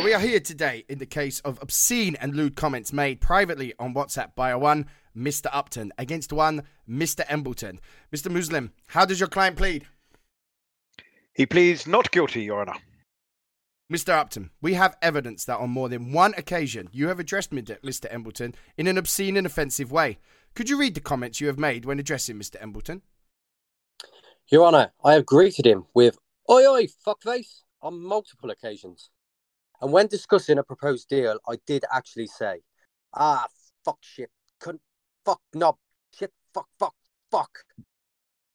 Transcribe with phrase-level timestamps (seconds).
[0.00, 3.94] We are here today in the case of obscene and lewd comments made privately on
[3.94, 5.46] WhatsApp by a one Mr.
[5.52, 7.24] Upton against one Mr.
[7.28, 7.78] Embleton.
[8.12, 8.30] Mr.
[8.30, 9.84] Muslim, how does your client plead?
[11.34, 12.78] He pleads not guilty, Your Honour.
[13.92, 14.08] Mr.
[14.08, 18.06] Upton, we have evidence that on more than one occasion you have addressed Mr.
[18.12, 20.18] Embleton in an obscene and offensive way.
[20.54, 22.60] Could you read the comments you have made when addressing Mr.
[22.60, 23.02] Embleton?
[24.48, 26.18] Your Honour, I have greeted him with
[26.50, 29.10] "Oi, oi, fuckface" on multiple occasions.
[29.82, 32.62] And when discussing a proposed deal, I did actually say,
[33.12, 33.48] "Ah,
[33.84, 34.78] fuck shit, cunt,
[35.24, 35.76] fuck knob,
[36.14, 36.94] shit, fuck, fuck,
[37.32, 37.64] fuck."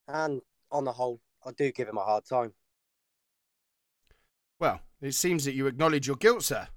[0.08, 2.54] And on the whole, I do give him a hard time.
[4.58, 6.70] Well, it seems that you acknowledge your guilt, sir.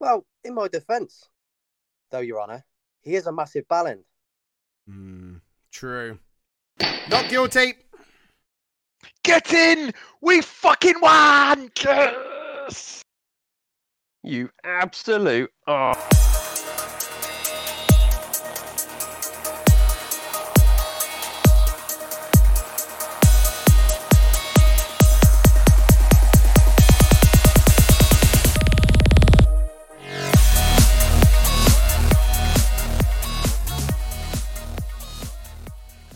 [0.00, 1.28] Well, in my defence,
[2.10, 2.64] though, Your Honour,
[3.00, 4.04] he is a massive ballend.
[4.88, 5.36] Hmm,
[5.70, 6.18] true.
[6.80, 7.74] Not guilty.
[9.22, 9.94] Get in!
[10.20, 11.70] We fucking won!
[11.80, 13.04] Yes!
[14.26, 15.52] You absolute.
[15.68, 15.92] Oh.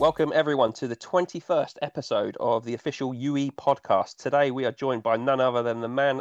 [0.00, 4.16] Welcome everyone to the 21st episode of the official UE podcast.
[4.16, 6.20] Today we are joined by none other than the man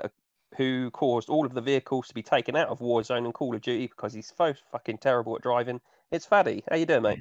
[0.58, 3.62] who caused all of the vehicles to be taken out of Warzone and Call of
[3.62, 5.80] Duty because he's so fucking terrible at driving.
[6.12, 6.64] It's Faddy.
[6.70, 7.20] How you doing, mate?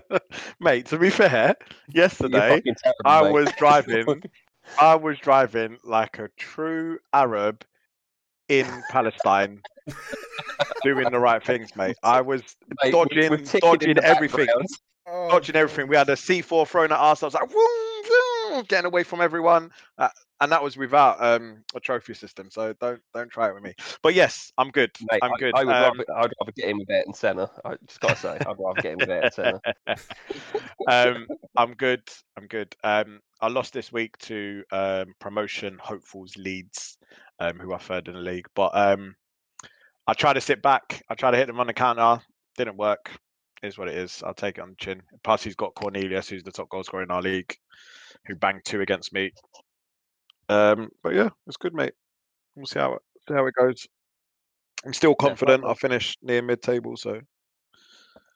[0.60, 1.56] mate, to be fair,
[1.88, 3.32] yesterday terrible, I mate.
[3.32, 4.22] was driving
[4.78, 7.64] I was driving like a true Arab
[8.48, 9.62] in Palestine
[10.82, 11.96] doing the right things, mate.
[12.02, 12.42] I was
[12.82, 14.48] mate, dodging dodging everything.
[15.06, 15.88] Dodging everything.
[15.88, 17.22] We had a C4 thrown at us.
[17.22, 17.66] I was like, vroom,
[18.68, 20.08] getting away from everyone, uh,
[20.40, 22.50] and that was without um, a trophy system.
[22.50, 23.74] So don't don't try it with me.
[24.02, 24.90] But yes, I'm good.
[25.10, 25.52] Mate, I'm I, good.
[25.54, 27.50] I would um, rather, I'd rather get in with Ayrton Senna.
[27.64, 29.60] I just gotta say, I'd rather get in with Ayrton Senna.
[30.88, 31.26] um,
[31.56, 32.02] I'm good.
[32.36, 32.74] I'm good.
[32.82, 36.98] Um, I lost this week to um, promotion hopefuls Leeds,
[37.38, 38.46] um, who are third in the league.
[38.54, 39.14] But um,
[40.06, 41.02] I tried to sit back.
[41.08, 42.22] I tried to hit them on the counter.
[42.56, 43.10] Didn't work
[43.62, 44.22] is what it is.
[44.24, 45.02] I'll take it on the chin.
[45.22, 47.56] Plus, he's got Cornelius, who's the top goal scorer in our league,
[48.26, 49.32] who banged two against me.
[50.48, 51.94] Um, but yeah, it's good, mate.
[52.56, 53.86] We'll see how it see how it goes.
[54.84, 55.62] I'm still confident.
[55.62, 57.20] Yeah, I'll finish near mid table, so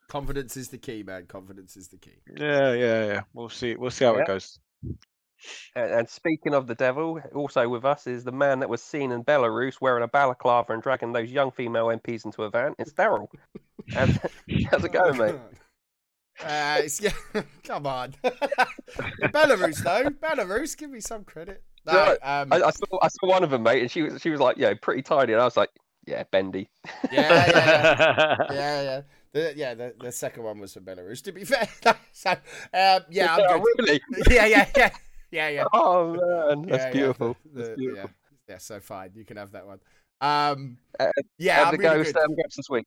[0.09, 1.27] confidence is the key, man.
[1.27, 2.19] Confidence is the key.
[2.37, 3.21] Yeah, yeah, yeah.
[3.35, 3.77] We'll see.
[3.77, 4.23] We'll see how yeah.
[4.23, 4.59] it goes.
[5.75, 9.23] And speaking of the devil, also with us is the man that was seen in
[9.23, 12.75] Belarus wearing a balaclava and dragging those young female MPs into a van.
[12.79, 13.27] It's Daryl.
[13.93, 14.19] how's,
[14.71, 15.35] how's it going, mate?
[16.45, 18.15] Uh, yeah, come on.
[18.25, 20.11] Belarus, though.
[20.11, 21.63] Belarus, give me some credit.
[21.87, 24.31] No, um, I, I, saw I saw one of them, mate, and she was she
[24.31, 25.71] was like, yeah, pretty tiny, and I was like,
[26.05, 26.69] yeah, bendy.
[27.13, 28.83] Yeah, yeah, yeah, yeah.
[28.83, 29.01] yeah.
[29.33, 31.23] The, yeah, the, the second one was for Belarus.
[31.25, 31.69] To be fair,
[32.13, 32.39] so, um,
[32.73, 33.65] yeah, yeah, I'm good.
[33.79, 34.01] Really?
[34.29, 34.91] Yeah, yeah, yeah.
[35.31, 35.65] Yeah, yeah.
[35.73, 37.37] Oh man, that's yeah, beautiful.
[37.45, 37.53] Yeah.
[37.53, 38.11] The, that's beautiful.
[38.49, 38.55] Yeah.
[38.55, 39.11] yeah, so fine.
[39.15, 39.81] You can have that one.
[40.21, 41.09] Um, uh,
[41.39, 42.17] yeah, I'm really good.
[42.17, 42.87] Um, this week.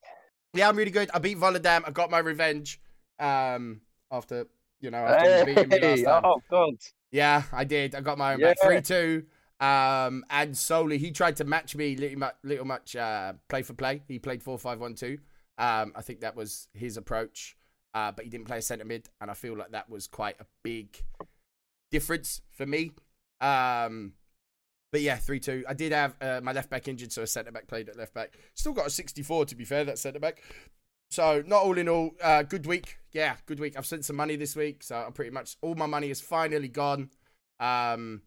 [0.53, 1.11] Yeah, I'm really good.
[1.13, 1.83] I beat Volendam.
[1.85, 2.79] I got my revenge.
[3.19, 3.81] Um,
[4.11, 4.47] after
[4.79, 6.21] you know after hey, beating me last time.
[6.25, 6.75] Oh god.
[7.11, 7.95] Yeah, I did.
[7.95, 8.47] I got my own yeah.
[8.47, 9.25] back three two.
[9.59, 13.73] Um, and solely he tried to match me little much, little much uh, play for
[13.73, 14.01] play.
[14.07, 15.17] He played four five one two.
[15.57, 17.57] Um, I think that was his approach.
[17.93, 20.35] Uh, but he didn't play a centre mid, and I feel like that was quite
[20.39, 21.03] a big
[21.91, 22.91] difference for me.
[23.41, 24.13] Um,
[24.91, 25.65] but yeah, 3 2.
[25.67, 28.13] I did have uh, my left back injured, so a centre back played at left
[28.13, 28.37] back.
[28.55, 30.41] Still got a 64, to be fair, that centre back.
[31.11, 32.98] So, not all in all, uh, good week.
[33.11, 33.77] Yeah, good week.
[33.77, 36.67] I've sent some money this week, so I'm pretty much all my money is finally
[36.67, 37.09] gone.
[37.59, 38.21] Um,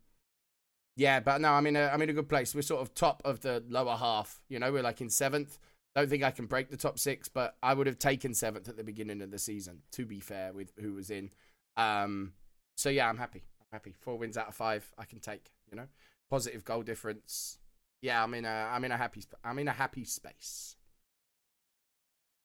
[0.96, 2.54] yeah, but no, I'm in a I'm in a good place.
[2.54, 4.40] We're sort of top of the lower half.
[4.48, 5.58] You know, we're like in seventh.
[5.94, 8.76] Don't think I can break the top six, but I would have taken seventh at
[8.76, 9.82] the beginning of the season.
[9.92, 11.30] To be fair, with who was in.
[11.76, 12.32] Um,
[12.76, 13.94] so yeah, I'm happy I'm happy.
[14.00, 15.52] Four wins out of five, I can take.
[15.70, 15.86] You know,
[16.28, 17.58] positive goal difference.
[18.02, 20.76] Yeah, I'm in a I'm in a happy I'm in a happy space.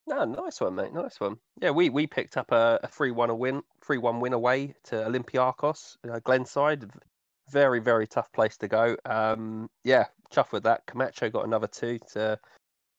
[0.07, 0.94] No, nice one, mate.
[0.94, 1.36] Nice one.
[1.62, 4.74] Yeah, we, we picked up a, a three one a win, three one win away
[4.86, 6.89] to Olympiacos, uh, Glenside.
[7.51, 8.95] Very very tough place to go.
[9.06, 10.86] Um, yeah, chuff with that.
[10.88, 12.00] Camacho got another two.
[12.13, 12.39] To,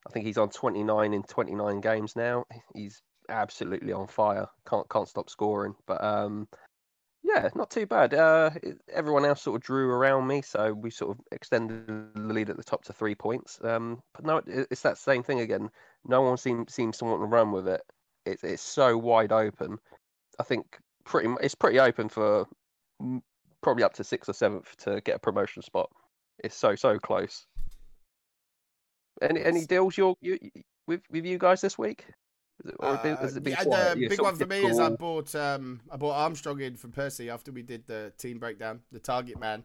[0.07, 2.45] I think he's on twenty nine in twenty nine games now.
[2.75, 3.01] He's
[3.31, 4.47] absolutely on fire.
[4.69, 5.75] Can't can't stop scoring.
[5.87, 6.47] But um,
[7.23, 8.15] yeah, not too bad.
[8.15, 8.51] Uh,
[8.93, 12.57] everyone else sort of drew around me, so we sort of extended the lead at
[12.57, 13.59] the top to three points.
[13.63, 15.71] Um, but no, it's that same thing again.
[16.05, 17.83] No one seems seems to want to run with it.
[18.27, 19.79] It's it's so wide open.
[20.39, 22.47] I think pretty it's pretty open for
[23.63, 25.91] probably up to sixth or seventh to get a promotion spot.
[26.43, 27.47] It's so so close.
[29.21, 30.39] Any any deals you're you,
[30.87, 32.05] with with you guys this week?
[32.65, 34.79] Is it, or has it been- has Uh, yeah, the big one for me is
[34.79, 38.83] I bought um I bought Armstrong in from Percy after we did the team breakdown,
[38.93, 39.65] the target man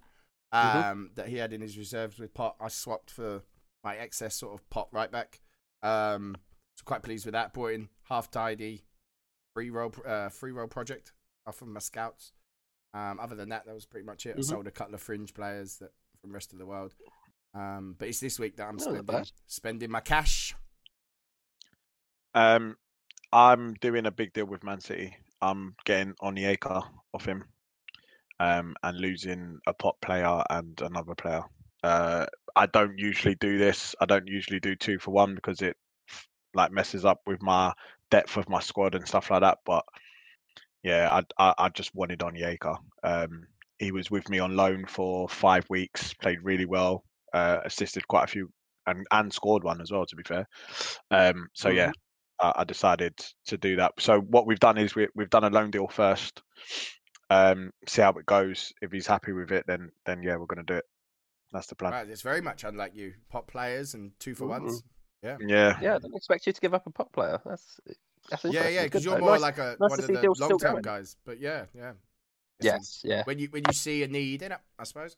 [0.51, 1.15] um Mhm.
[1.15, 2.55] that he had in his reserves with Pot.
[2.59, 3.43] I swapped for
[3.83, 5.39] my excess sort of Pot right back.
[5.83, 6.35] Um,
[6.77, 7.53] so quite pleased with that.
[7.53, 8.85] Bought in half tidy
[9.53, 11.13] free roll uh, free roll project
[11.45, 12.31] off of my scouts.
[12.93, 14.35] Um, other than that, that was pretty much it.
[14.35, 14.45] I Mhm.
[14.45, 15.91] sold a couple of fringe players that
[16.21, 16.95] from the rest of the world.
[17.53, 20.55] Um, but it's this week that I'm spending spending my cash.
[22.33, 22.77] Um,
[23.31, 25.15] I'm doing a big deal with Man City.
[25.41, 27.43] I'm getting Onyeka off him,
[28.39, 31.43] um, and losing a pot player and another player.
[31.83, 32.25] Uh,
[32.55, 33.95] I don't usually do this.
[33.99, 35.75] I don't usually do two for one because it
[36.53, 37.73] like messes up with my
[38.09, 39.59] depth of my squad and stuff like that.
[39.65, 39.83] But
[40.83, 42.77] yeah, I I, I just wanted Onyeka.
[43.03, 43.47] Um,
[43.79, 46.13] he was with me on loan for five weeks.
[46.13, 47.03] Played really well.
[47.33, 48.49] Uh, assisted quite a few
[48.85, 50.05] and and scored one as well.
[50.05, 50.47] To be fair.
[51.11, 51.91] Um, so yeah,
[52.39, 53.93] I, I decided to do that.
[53.99, 56.41] So what we've done is we, we've done a loan deal first.
[57.29, 58.73] Um, see how it goes.
[58.81, 60.85] If he's happy with it, then then yeah, we're gonna do it.
[61.53, 61.93] That's the plan.
[61.93, 63.13] Right, it's very much unlike you.
[63.29, 64.83] Pop players and two for ones.
[65.21, 65.95] Yeah, Yeah, Yeah.
[65.95, 67.39] I don't expect you to give up a pop player.
[67.45, 67.79] That's
[68.29, 68.73] that's Yeah, interesting.
[68.73, 69.21] yeah, Good because you're though.
[69.21, 71.15] more Nice- like a nice one of the long term guys.
[71.23, 71.91] But yeah, yeah.
[72.59, 73.23] It's Yes, yeah.
[73.25, 75.15] When you when you see a need in it, I suppose.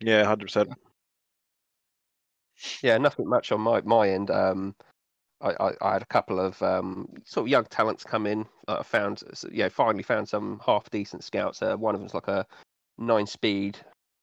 [0.00, 0.70] yeah, hundred percent.
[2.82, 4.30] Yeah, nothing much on my my end.
[4.30, 4.74] Um,
[5.42, 8.46] I, I, I had a couple of um, sort of young talents come in.
[8.66, 11.60] that I found, so, yeah, finally found some half decent scouts.
[11.60, 12.46] Uh, one of them's like a
[12.96, 13.76] nine speed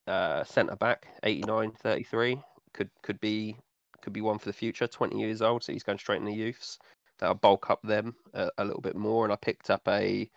[0.07, 2.41] uh, centre back, 89, 33.
[2.73, 3.55] Could could be
[4.01, 4.87] could be one for the future.
[4.87, 6.79] Twenty years old, so he's going straight in the youths.
[7.19, 9.23] That'll bulk up them a, a little bit more.
[9.25, 10.29] And I picked up a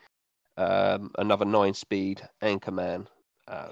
[0.58, 3.08] um, another nine speed anchor man.
[3.48, 3.70] Um,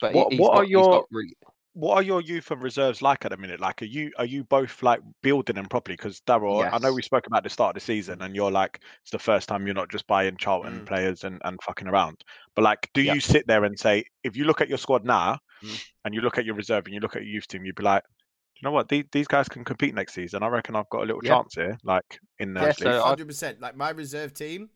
[0.00, 1.36] but What- he's what got, are your- got really,
[1.74, 3.58] What are your youth and reserves like at the minute?
[3.58, 5.96] Like, are you are you both like building them properly?
[5.96, 8.80] Because Daryl, I know we spoke about the start of the season, and you're like,
[9.00, 10.86] it's the first time you're not just buying Charlton Mm.
[10.86, 12.22] players and and fucking around.
[12.54, 13.14] But like, do Yeah.
[13.14, 15.80] you sit there and say, if you look at your squad now, Mm.
[16.04, 17.82] and you look at your reserve and you look at your youth team, you'd be
[17.84, 18.02] like,
[18.56, 20.42] you know what, these these guys can compete next season.
[20.42, 21.36] I reckon I've got a little Yeah.
[21.36, 22.76] chance here, like in the Yeah, league.
[22.76, 23.60] so Hundred percent.
[23.62, 24.68] Like my reserve team,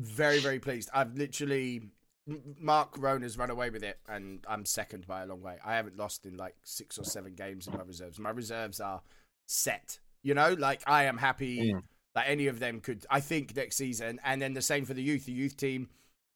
[0.00, 0.90] very very pleased.
[0.92, 1.82] I've literally
[2.26, 5.56] Mark Rona's run away with it, and I'm second by a long way.
[5.64, 8.18] I haven't lost in like six or seven games in my reserves.
[8.18, 9.02] My reserves are
[9.46, 9.98] set.
[10.22, 11.82] You know, like I am happy Mm.
[12.14, 13.06] that any of them could.
[13.10, 15.24] I think next season, and then the same for the youth.
[15.26, 15.88] The youth team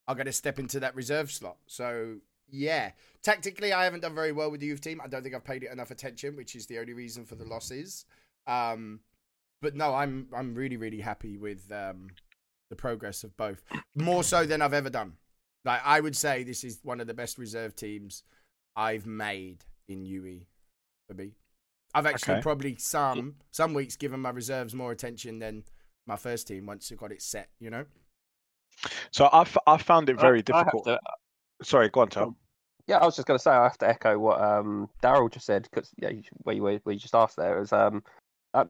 [0.08, 1.58] are going to step into that reserve slot.
[1.66, 2.16] So
[2.50, 2.92] yeah,
[3.22, 5.00] tactically, I haven't done very well with the youth team.
[5.02, 7.44] I don't think I've paid it enough attention, which is the only reason for the
[7.44, 8.04] losses.
[8.46, 9.00] Um,
[9.62, 12.08] but no, I'm I'm really really happy with um,
[12.70, 13.62] the progress of both,
[13.94, 15.14] more so than I've ever done.
[15.64, 18.22] Like I would say, this is one of the best reserve teams
[18.76, 20.40] I've made in UE
[21.08, 21.32] for me.
[21.94, 22.43] I've actually Okay.
[22.43, 25.64] probably some some weeks given my reserves more attention than
[26.06, 27.49] my first team once you got it set.
[27.61, 27.84] You know.
[29.12, 30.84] So I, f- I found it very I have difficult.
[30.87, 31.00] to-
[31.62, 32.37] Sorry, go on, Tom.
[32.88, 35.46] Yeah, I was just going to say I have to echo what um, Daryl just
[35.46, 38.02] said because yeah, you- where you were, where you just asked there is um,
[38.52, 38.64] uh,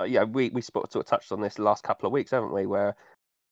[0.00, 2.12] uh, yeah, we we sort of, sort of touched on this the last couple of
[2.12, 2.64] weeks, haven't we?
[2.66, 2.96] Where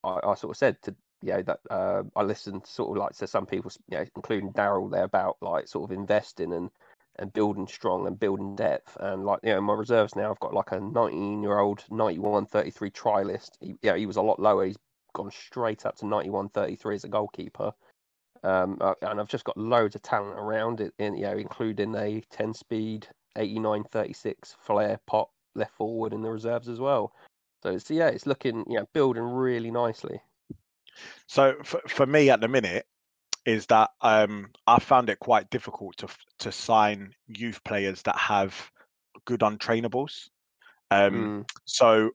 [0.02, 3.26] I, I sort of said to yeah that uh, I listened sort of like to
[3.26, 6.70] some people, you know, including Daryl there about like sort of investing and
[7.19, 10.55] and building strong and building depth and like you know my reserves now I've got
[10.55, 13.58] like a 19 year old 91 33 try list.
[13.60, 14.65] He, yeah, he was a lot lower.
[14.65, 14.79] He's
[15.12, 17.72] gone straight up to 91 33 as a goalkeeper.
[18.43, 21.94] Um, uh, and I've just got loads of talent around it, in you know, including
[21.94, 27.12] a 10 speed, 89 36 flare pot left forward in the reserves as well.
[27.62, 30.22] So it's yeah, it's looking you know building really nicely.
[31.27, 32.87] So for, for me at the minute
[33.47, 36.09] is that um, I found it quite difficult to
[36.41, 38.70] to sign youth players that have
[39.25, 40.29] good untrainables.
[40.91, 42.11] Um, Mm, So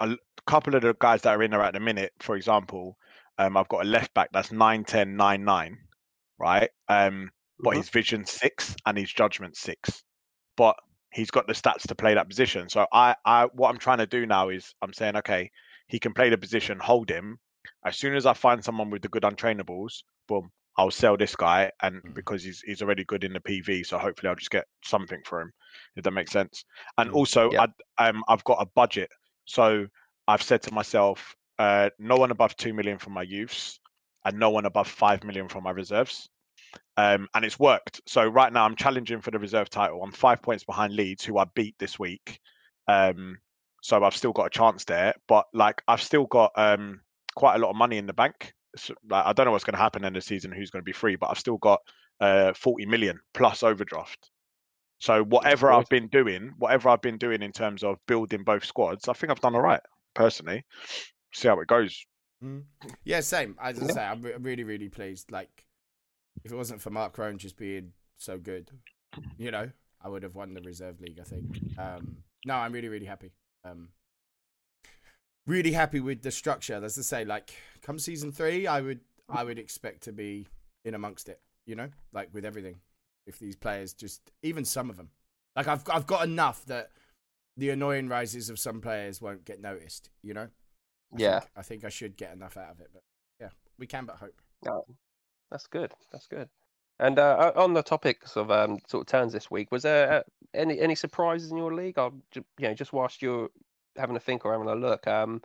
[0.00, 0.16] a
[0.46, 2.96] couple of the guys that are in there at the minute, for example,
[3.38, 5.78] um, I've got a left back that's 9, 10, 9, 9,
[6.38, 6.70] right?
[6.88, 7.30] Um,
[7.62, 7.76] but mhm.
[7.78, 10.02] his vision six and his judgment six.
[10.56, 10.76] But
[11.12, 12.68] he's got the stats to play that position.
[12.68, 15.50] So I, I what I'm trying to do now is I'm saying, okay,
[15.86, 17.38] he can play the position, hold him.
[17.84, 21.70] As soon as I find someone with the good untrainables, boom, I'll sell this guy
[21.82, 22.14] and Mm.
[22.14, 25.40] because he's he's already good in the PV, so hopefully I'll just get something for
[25.40, 25.52] him,
[25.96, 26.64] if that makes sense.
[26.98, 27.14] And Mm.
[27.14, 27.50] also.
[27.52, 29.10] I um I've got a budget.
[29.44, 29.86] So
[30.28, 33.80] I've said to myself, uh, no one above two million for my youths
[34.24, 36.28] and no one above five million for my reserves
[36.96, 38.00] um, and it's worked.
[38.06, 40.02] So right now I'm challenging for the reserve title.
[40.02, 42.38] I'm five points behind Leeds, who I beat this week.
[42.88, 43.38] Um,
[43.82, 47.00] so I've still got a chance there, but like I've still got um,
[47.34, 48.52] quite a lot of money in the bank.
[48.76, 50.84] So, like, I don't know what's going to happen in the season, who's going to
[50.84, 51.80] be free, but I've still got
[52.20, 54.30] uh, 40 million plus overdraft.
[55.02, 59.08] So whatever I've been doing, whatever I've been doing in terms of building both squads,
[59.08, 59.80] I think I've done all right
[60.14, 60.64] personally.
[61.34, 62.06] See how it goes.
[62.42, 62.62] Mm.
[63.04, 63.56] Yeah, same.
[63.60, 65.32] As I say, I'm re- really, really pleased.
[65.32, 65.64] Like,
[66.44, 68.70] if it wasn't for Mark Rowan just being so good,
[69.36, 69.70] you know,
[70.00, 71.18] I would have won the reserve league.
[71.20, 71.58] I think.
[71.78, 73.32] Um, no, I'm really, really happy.
[73.64, 73.88] Um,
[75.46, 76.82] really happy with the structure.
[76.84, 80.46] As I say, like, come season three, I would, I would expect to be
[80.84, 81.40] in amongst it.
[81.66, 82.76] You know, like with everything.
[83.26, 85.10] If these players just, even some of them,
[85.54, 86.90] like I've, I've got enough that
[87.56, 90.10] the annoying rises of some players won't get noticed.
[90.22, 90.48] You know.
[91.14, 91.38] I Yeah.
[91.40, 93.02] think, I think I should get enough out of it, but
[93.40, 94.40] yeah, we can but hope.
[94.66, 94.84] Oh,
[95.50, 95.92] that's good.
[96.10, 96.48] That's good.
[96.98, 100.22] And uh, on the topics of um, sort of turns this week, was there uh,
[100.54, 101.98] any any surprises in your league?
[101.98, 103.50] I'll you know just whilst you're
[103.96, 105.06] having a think or having a look.
[105.06, 105.42] Um,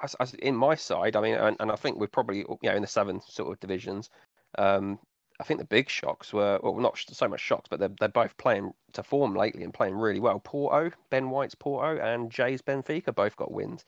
[0.00, 2.38] I s- I s- in my side, I mean, and, and I think we're probably
[2.38, 4.10] you know in the seven sort of divisions.
[4.56, 4.98] Um,
[5.40, 8.36] I think the big shocks were well, not so much shocks, but they're they're both
[8.38, 10.40] playing to form lately and playing really well.
[10.40, 13.84] Porto, Ben White's Porto, and Jay's Benfica both got wins.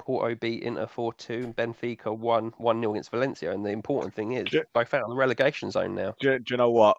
[0.00, 3.52] Porto beat Inter 4 2, Benfica won 1 0 against Valencia.
[3.52, 4.62] And the important thing is, Yeah.
[4.74, 6.14] both out of the relegation zone now.
[6.20, 6.98] Do, you- do you know what?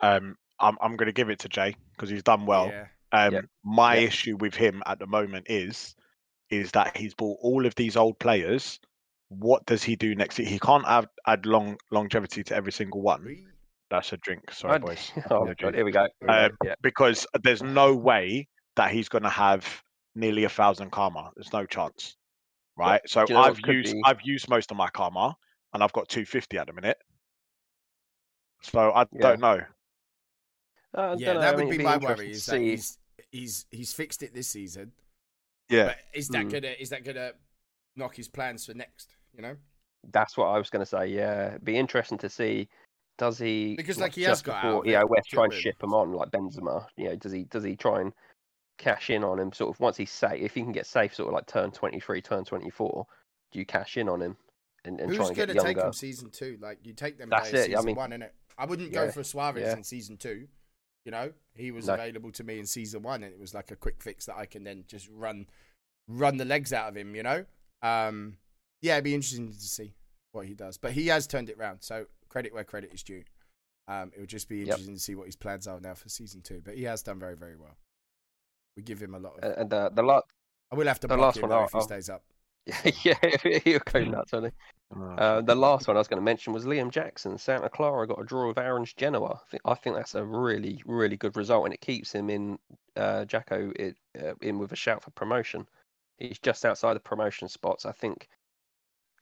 [0.00, 2.68] Um, I'm I'm going to give it to Jay because he's done well.
[2.68, 2.86] yeah.
[3.12, 3.40] Um, Yeah.
[3.64, 4.06] My Yeah.
[4.08, 5.94] issue with him at the moment is
[6.50, 8.80] is that he's bought all of these old players.
[9.28, 10.38] What does he do next?
[10.38, 13.46] He can't add, add long longevity to every single one.
[13.90, 14.50] That's a drink.
[14.50, 15.12] Sorry, I'd- boys.
[15.30, 15.76] oh, Yeah, God, Jay.
[15.76, 16.08] here we go.
[16.20, 16.54] Here we Uh, go.
[16.68, 16.74] Yeah.
[16.80, 19.82] Because there's no way that he's going to have
[20.14, 21.30] nearly a thousand karma.
[21.36, 22.16] There's no chance,
[22.76, 23.02] right?
[23.06, 24.02] So you know I've used be?
[24.06, 25.36] I've used most of my karma,
[25.74, 26.96] and I've got 250 at the minute.
[28.62, 29.20] So I Yeah.
[29.20, 29.60] don't know.
[30.96, 32.30] Uh, I yeah, dunno, that I would mean, be it'd my worry.
[32.30, 32.98] Is that he's
[33.30, 34.92] he's he's fixed it this season,
[35.68, 36.52] Yeah, but is that Mm.
[36.52, 37.32] gonna is that gonna
[37.96, 39.16] knock his plans for next?
[39.34, 39.56] You know,
[40.12, 41.08] That's what I was going to say.
[41.08, 42.68] Yeah, It'd be interesting to see.
[43.18, 43.74] Does he?
[43.76, 45.44] Because, like, like, he has got out before, of you it, know, West do try
[45.44, 45.62] and know what I mean?
[45.62, 46.86] ship him on like Benzema.
[46.96, 47.44] You know, does he?
[47.44, 48.12] Does he try and
[48.78, 49.52] cash in on him?
[49.52, 52.00] Sort of once he's safe, if he can get safe, sort of like turn twenty
[52.00, 53.06] three, turn twenty four.
[53.52, 54.36] Do you cash in on him
[54.84, 55.86] and, and try who's and get gonna take younger?
[55.88, 56.58] him season two?
[56.60, 58.30] Like you take them That's players it, I mean- one, innit?
[58.56, 59.76] I wouldn't Yeah, go for Suarez yeah.
[59.76, 60.46] in season two.
[61.08, 61.94] You know, he was No.
[61.94, 64.44] available to me in season one, and it was like a quick fix that I
[64.44, 65.46] can then just run,
[66.06, 67.14] run the legs out of him.
[67.16, 67.46] You know,
[67.80, 68.36] um,
[68.82, 69.94] yeah, it'd be interesting to see
[70.32, 70.76] what he does.
[70.76, 73.24] But he has turned it round, so credit where credit is due.
[73.86, 76.42] Um, it would just be interesting to see what his plans are now for season
[76.42, 76.60] two.
[76.62, 77.78] But he has done very, very well.
[78.76, 79.44] We give him a lot of.
[79.44, 80.24] And- And uh, the lot,
[80.70, 82.22] I will have to the block last him one though if he stays up.
[83.04, 83.14] yeah,
[83.64, 85.04] you're going nuts, aren't you?
[85.18, 87.36] Uh, the last one I was going to mention was Liam Jackson.
[87.36, 89.34] Santa Clara got a draw with Orange Genoa.
[89.34, 92.58] I think, I think that's a really, really good result, and it keeps him in
[92.96, 95.66] uh, Jacko it, uh, in with a shout for promotion.
[96.16, 97.84] He's just outside the promotion spots.
[97.84, 98.28] I think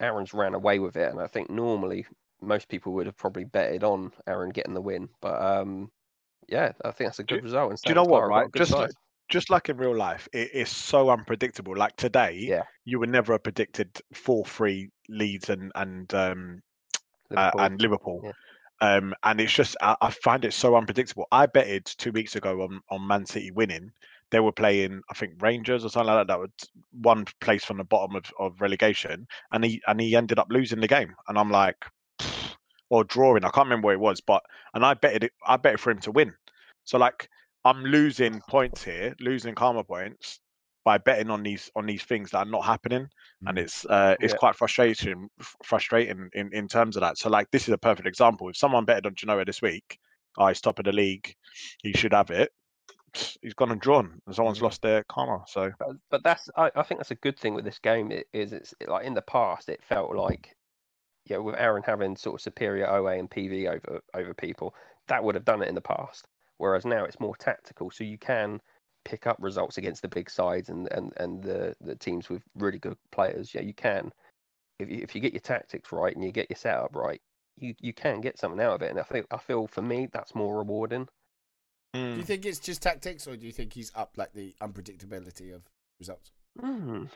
[0.01, 2.07] Aaron's ran away with it, and I think normally
[2.41, 5.09] most people would have probably betted on Aaron getting the win.
[5.21, 5.91] But um,
[6.49, 7.71] yeah, I think that's a Do- good result.
[7.71, 8.55] And do you know what, Clara a right?
[8.55, 8.91] Just side.
[9.29, 11.77] Just like in real life, it is so unpredictable.
[11.77, 12.63] Like today, Yeah.
[12.85, 16.63] you would never have predicted four three Leeds and and um
[17.37, 17.61] uh, Liverpool.
[17.61, 18.21] and Liverpool.
[18.25, 18.33] Yeah.
[18.81, 21.27] Um, and it's just I, I find it so unpredictable.
[21.33, 23.93] I betted two weeks ago on on Man City winning.
[24.31, 26.33] They were playing, I think Rangers or something like that.
[26.33, 26.51] That was
[27.01, 30.81] one place from the bottom of, of relegation, and he and he ended up losing
[30.81, 31.15] the game.
[31.29, 31.85] And I'm like,
[32.91, 33.45] or drawing.
[33.45, 34.43] I can't remember where it was, but
[34.75, 35.33] and I betted it.
[35.47, 36.35] I betted for him to win.
[36.85, 37.29] So like
[37.67, 40.41] I'm losing points here, losing karma points
[40.85, 43.09] by betting on these on these things that are not happening,
[43.47, 43.63] and Mm.
[43.63, 44.39] it's uh, it's Yeah.
[44.39, 45.29] quite frustrating
[45.65, 47.19] frustrating in, in terms of that.
[47.19, 48.49] So like this is a perfect example.
[48.49, 49.99] If someone betted on Genoa this week,
[50.39, 51.35] oh, he's top of the league,
[51.83, 52.53] he should have it.
[53.43, 55.43] He's gone and drawn, and someone's lost their karma.
[55.49, 58.25] So But, but that's I, I think that's a good thing with this game i-
[58.33, 60.55] is it's like in the past it felt like
[61.25, 64.75] yeah with Aaron having sort of superior OA and PV over over people
[65.09, 68.19] that would have done it in the past whereas now it's more tactical so you
[68.19, 68.61] can
[69.05, 72.79] pick up results against the big sides and and, and the, the teams with really
[72.79, 74.13] good players yeah you can
[74.79, 77.21] if you, if you get your tactics right and you get your setup right
[77.59, 80.09] you, you can get something out of it and I think I feel for me
[80.13, 81.09] that's more rewarding
[81.95, 85.55] Do you think it's just tactics, or do you think he's up like the unpredictability
[85.55, 85.63] of
[85.99, 86.31] results?
[86.61, 87.09] mm.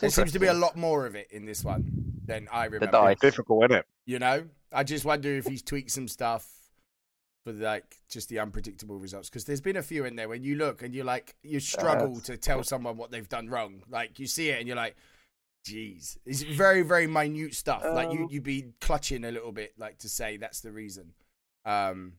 [0.00, 2.86] There seems to be a lot more of it in this one than I remember.
[2.88, 3.20] dice.
[3.20, 3.86] difficult, isn't it?
[4.06, 6.48] You know, I just wonder if he's tweaked some stuff
[7.44, 9.28] for like just the unpredictable results.
[9.28, 12.14] Because there's been a few in there when you look and you're like, you struggle
[12.14, 12.22] Yes.
[12.24, 13.82] to tell someone what they've done wrong.
[13.88, 14.96] Like you see it and you're like,
[15.64, 17.82] geez, it's very very minute stuff.
[17.84, 21.12] like you Um, you'd be clutching a little bit, like to say that's the reason.
[21.64, 22.14] Um,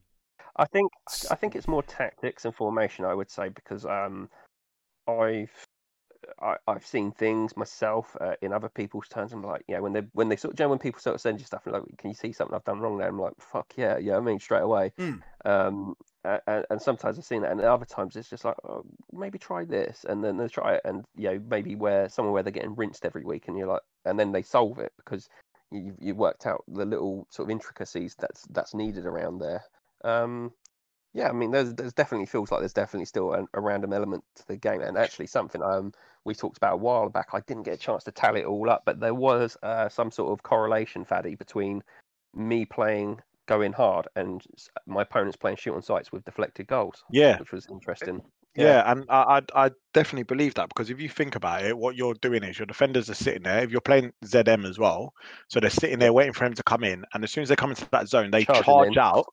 [0.56, 0.90] I think
[1.30, 3.04] I think it's more tactics and formation.
[3.04, 4.28] I would say because um,
[5.08, 5.50] I've
[6.40, 9.32] I, I've seen things myself uh, in other people's turns.
[9.32, 11.20] I'm like, yeah, when they when they sort of you know, when people sort of
[11.20, 13.08] send you stuff and like, can you see something I've done wrong there?
[13.08, 14.16] I'm like, fuck yeah, yeah.
[14.16, 14.92] I mean, straight away.
[14.98, 15.22] Mm.
[15.44, 19.38] Um, and, and sometimes I've seen that, and other times it's just like oh, maybe
[19.38, 22.52] try this, and then they try it, and you know maybe where somewhere where they're
[22.52, 25.28] getting rinsed every week, and you're like, and then they solve it because
[25.72, 29.62] you you worked out the little sort of intricacies that's that's needed around there.
[30.04, 30.52] Um,
[31.14, 34.24] yeah, I mean, there's there's definitely feels like there's definitely still a, a random element
[34.36, 35.92] to the game, and actually something um
[36.24, 37.28] we talked about a while back.
[37.32, 40.10] I didn't get a chance to tally it all up, but there was uh, some
[40.10, 41.82] sort of correlation, Faddy, between
[42.34, 44.42] me playing going hard and
[44.86, 47.02] my opponents playing shoot on sights with deflected goals.
[47.10, 48.22] Yeah, which was interesting.
[48.54, 51.76] Yeah, yeah and I, I, I definitely believe that because if you think about it,
[51.76, 53.62] what you're doing is your defenders are sitting there.
[53.64, 55.12] If you're playing ZM as well,
[55.48, 57.56] so they're sitting there waiting for him to come in, and as soon as they
[57.56, 58.98] come into that zone, they Charging charge in.
[58.98, 59.26] out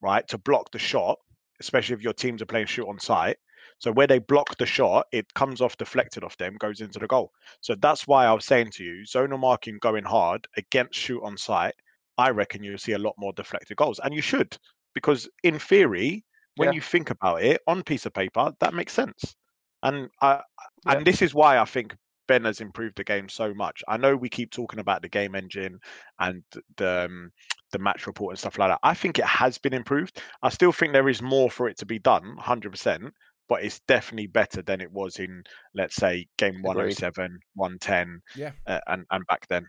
[0.00, 1.18] right to block the shot.
[1.58, 3.38] Especially if your teams are playing shoot on sight,
[3.78, 7.06] so where they block the shot, it comes off deflected off them, goes into the
[7.06, 7.32] goal.
[7.60, 11.36] So that's why I was saying to you, zonal marking going hard against shoot on
[11.36, 11.74] sight
[12.18, 14.00] I reckon you'll see a lot more deflected goals.
[14.02, 14.56] And you should,
[14.94, 16.24] because in theory,
[16.56, 16.76] when yeah.
[16.76, 19.36] you think about it on piece of paper, that makes sense.
[19.82, 20.40] And I,
[20.86, 20.92] yeah.
[20.92, 21.94] and this is why I think
[22.26, 23.82] Ben has improved the game so much.
[23.86, 25.78] I know we keep talking about the game engine
[26.18, 26.42] and
[26.76, 27.30] the um,
[27.72, 28.80] the match report and stuff like that.
[28.82, 30.20] I think it has been improved.
[30.42, 33.12] I still think there is more for it to be done, hundred percent.
[33.48, 38.80] But it's definitely better than it was in, let's say, game 107, 110, yeah, uh,
[38.88, 39.66] and and back then.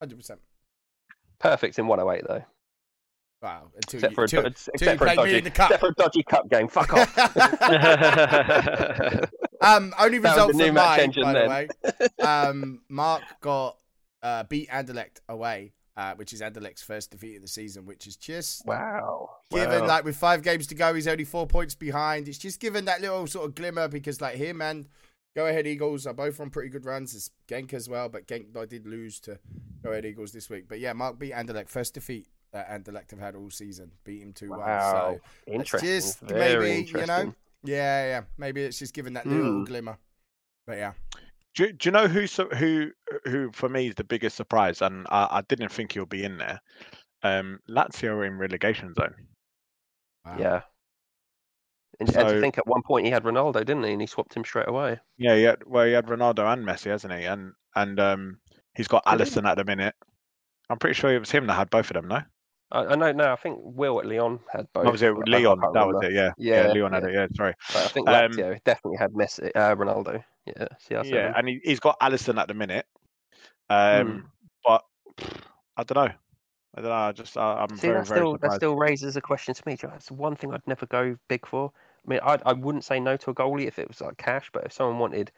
[0.00, 0.40] Hundred percent.
[1.38, 2.44] Perfect in 108 though.
[3.42, 3.70] Wow.
[3.76, 6.48] Until except you, for a, until, except, for a dodgy, except for a dodgy cup
[6.48, 6.68] game.
[6.68, 7.18] Fuck off.
[9.60, 11.12] um, only result for mine, by then.
[11.12, 11.68] the way.
[12.26, 13.76] Um, Mark got
[14.22, 18.16] uh, beat Anderlecht away, uh, which is Anderlecht's first defeat of the season, which is
[18.16, 19.30] just wow.
[19.50, 19.86] Given wow.
[19.86, 22.28] like with five games to go, he's only four points behind.
[22.28, 24.88] It's just given that little sort of glimmer because like him and
[25.36, 27.14] Go Ahead Eagles are both on pretty good runs.
[27.14, 29.38] It's Genk as well, but Genk I did lose to
[29.82, 30.64] Go Ahead Eagles this week.
[30.68, 31.68] But yeah, Mark beat Anderlecht.
[31.68, 33.92] First defeat that Anderlecht have had all season.
[34.04, 34.58] Beat him 2 1.
[34.58, 35.18] Wow.
[35.46, 35.88] So interesting.
[35.88, 37.16] Just Very maybe, interesting.
[37.18, 37.34] you know,
[37.64, 38.20] yeah, yeah.
[38.38, 39.66] Maybe it's just giving that little mm.
[39.66, 39.98] glimmer.
[40.66, 40.92] But yeah.
[41.56, 42.90] Do, do you know who who
[43.24, 44.82] who for me is the biggest surprise?
[44.82, 46.60] And I, I didn't think he'll be in there.
[47.22, 49.14] Um, Lazio in relegation zone.
[50.24, 50.36] Wow.
[50.38, 50.60] Yeah,
[51.98, 53.92] and, so, and, to think at one point he had Ronaldo, didn't he?
[53.92, 54.98] And he swapped him straight away.
[55.16, 55.54] Yeah, yeah.
[55.66, 57.24] Well, he had Ronaldo and Messi, hasn't he?
[57.24, 58.38] And and um,
[58.74, 59.94] he's got Alisson at the minute.
[60.68, 62.20] I'm pretty sure it was him that had both of them, no?
[62.72, 63.12] I, I know.
[63.12, 64.90] No, I think Will at Lyon had both.
[64.90, 65.60] Was it Lyon?
[65.72, 66.12] That was it.
[66.12, 66.32] Yeah.
[66.36, 66.66] Yeah.
[66.66, 67.00] yeah Lyon yeah.
[67.00, 67.14] had it.
[67.14, 67.26] Yeah.
[67.34, 67.54] Sorry.
[67.72, 70.22] But I think Lazio um, definitely had Messi, uh, Ronaldo.
[70.46, 70.66] Yeah.
[70.88, 71.10] CR7.
[71.10, 72.86] Yeah, and he, has got Alisson at the minute.
[73.68, 74.22] Um, mm.
[74.64, 74.84] but
[75.76, 76.14] I don't know.
[76.76, 76.92] I don't know.
[76.92, 78.52] I just I, am See, very, that very still surprised.
[78.52, 79.76] that still raises a question to me.
[79.80, 81.72] That's one thing I'd never go big for.
[82.06, 84.50] I mean, I I wouldn't say no to a goalie if it was like cash,
[84.52, 85.32] but if someone wanted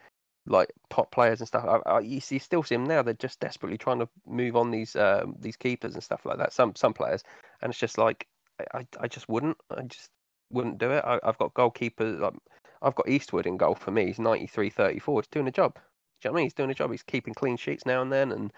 [0.47, 3.03] like top players and stuff, I, I, you, see, still see them now.
[3.03, 6.53] They're just desperately trying to move on these um, these keepers and stuff like that.
[6.53, 7.23] Some some players,
[7.62, 8.27] and it's just like
[8.75, 9.57] I, I just wouldn't.
[9.71, 10.11] I just
[10.51, 11.05] wouldn't do it.
[11.05, 12.21] I, have got goalkeepers.
[12.21, 12.35] Like,
[12.83, 14.07] I've got Eastwood in goal for me.
[14.07, 15.21] He's 93 34.
[15.21, 15.75] He's doing a job.
[15.75, 16.47] Do you know what I mean?
[16.47, 16.91] He's doing a job.
[16.91, 18.53] He's keeping clean sheets now and then, and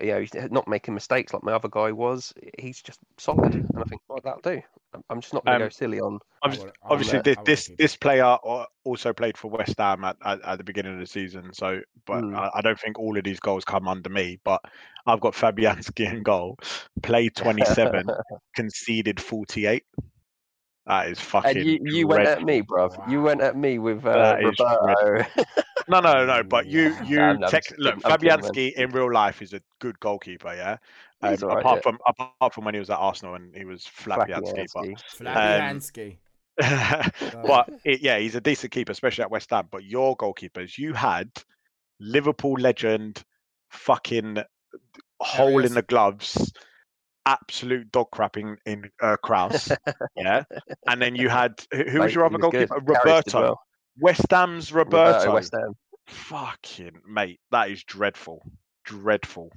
[0.00, 2.32] you know, he's not making mistakes like my other guy was.
[2.58, 4.60] He's just solid, and I think what that'll do.
[5.08, 6.18] I'm just not going to um, go silly on.
[6.42, 8.36] Obviously, obviously this this, this player
[8.84, 11.52] also played for West Ham at, at, at, the beginning of the season.
[11.52, 12.36] So, but mm.
[12.36, 14.40] I, I, don't think all of these goals come under me.
[14.44, 14.60] But
[15.06, 16.58] I've got Fabianski in goal,
[17.02, 18.08] played 27,
[18.56, 19.84] conceded 48.
[20.88, 21.58] That is fucking.
[21.58, 22.88] And you, you went at me, bro.
[22.88, 23.04] Wow.
[23.06, 25.22] You went at me with uh, Roberto.
[25.86, 26.42] no, no, no.
[26.42, 27.96] But you, you no, tech, look.
[27.96, 30.54] Fabianski in real life is a good goalkeeper.
[30.54, 30.78] Yeah.
[31.20, 31.80] Um, right, apart yeah.
[31.82, 34.66] from apart from when he was at Arsenal and he was Flapianski.
[35.14, 36.16] Flapianski.
[36.62, 39.68] Um, but it, yeah, he's a decent keeper, especially at West Ham.
[39.70, 41.30] But your goalkeepers, you had
[42.00, 43.22] Liverpool legend,
[43.68, 44.38] fucking
[45.20, 46.50] hole in the gloves,
[47.28, 49.76] absolute dog crapping in uh, Karius.
[50.16, 50.44] yeah.
[50.86, 52.80] And then you had who was your other goalkeeper?
[52.80, 52.96] Good.
[52.96, 53.40] Roberto.
[53.40, 53.60] Well.
[54.00, 55.18] West Ham's Roberto.
[55.18, 55.34] Roberto.
[55.34, 55.74] West Ham.
[56.06, 58.42] Fucking mate, that is dreadful.
[58.84, 59.52] Dreadful.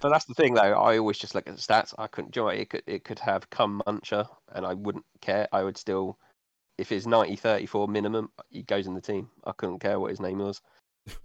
[0.00, 0.62] But that's the thing, though.
[0.62, 1.92] I always just look at the stats.
[1.98, 2.56] I couldn't join.
[2.56, 5.46] It could it could have come Muncher, and I wouldn't care.
[5.52, 6.18] I would still,
[6.78, 9.28] if it's 90, 34 minimum, he goes in the team.
[9.44, 10.62] I couldn't care what his name was.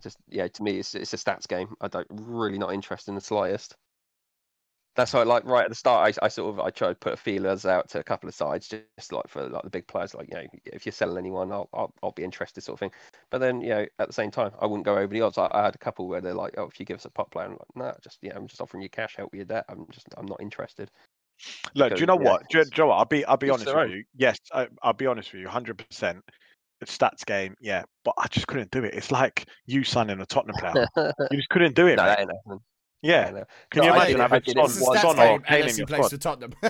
[0.03, 1.73] Just yeah, to me, it's it's a stats game.
[1.79, 3.75] I don't really not interested in the slightest
[4.99, 7.17] that's why, like right at the start, I, I sort of I tried to put
[7.17, 10.27] feelers out to a couple of sides, just like for like the big players, like
[10.29, 12.91] you know, if you're selling anyone, I'll I'll, I'll be interested, sort of thing.
[13.29, 15.37] But then you know, at the same time, I wouldn't go over the odds.
[15.37, 17.31] I, I had a couple where they're like, oh, if you give us a pop
[17.31, 19.65] player, I'm like, nah, just yeah, I'm just offering you cash, help with your debt.
[19.69, 20.91] I'm just I'm not interested.
[21.75, 22.49] Look, do you know yeah, what?
[22.49, 22.97] Do, do you know what?
[22.97, 24.03] I'll be I'll be honest with you.
[24.15, 26.23] Yes, I, will be honest with you, hundred percent.
[26.85, 28.93] Stats game, yeah, but I just couldn't do it.
[28.93, 30.87] It's like you signing a Tottenham player.
[31.29, 31.97] you just couldn't do it.
[31.97, 32.15] no,
[33.03, 33.43] that ain't yeah.
[33.71, 36.21] Can you imagine having Son, Son or Kane in your squad?
[36.21, 36.53] Tottenham.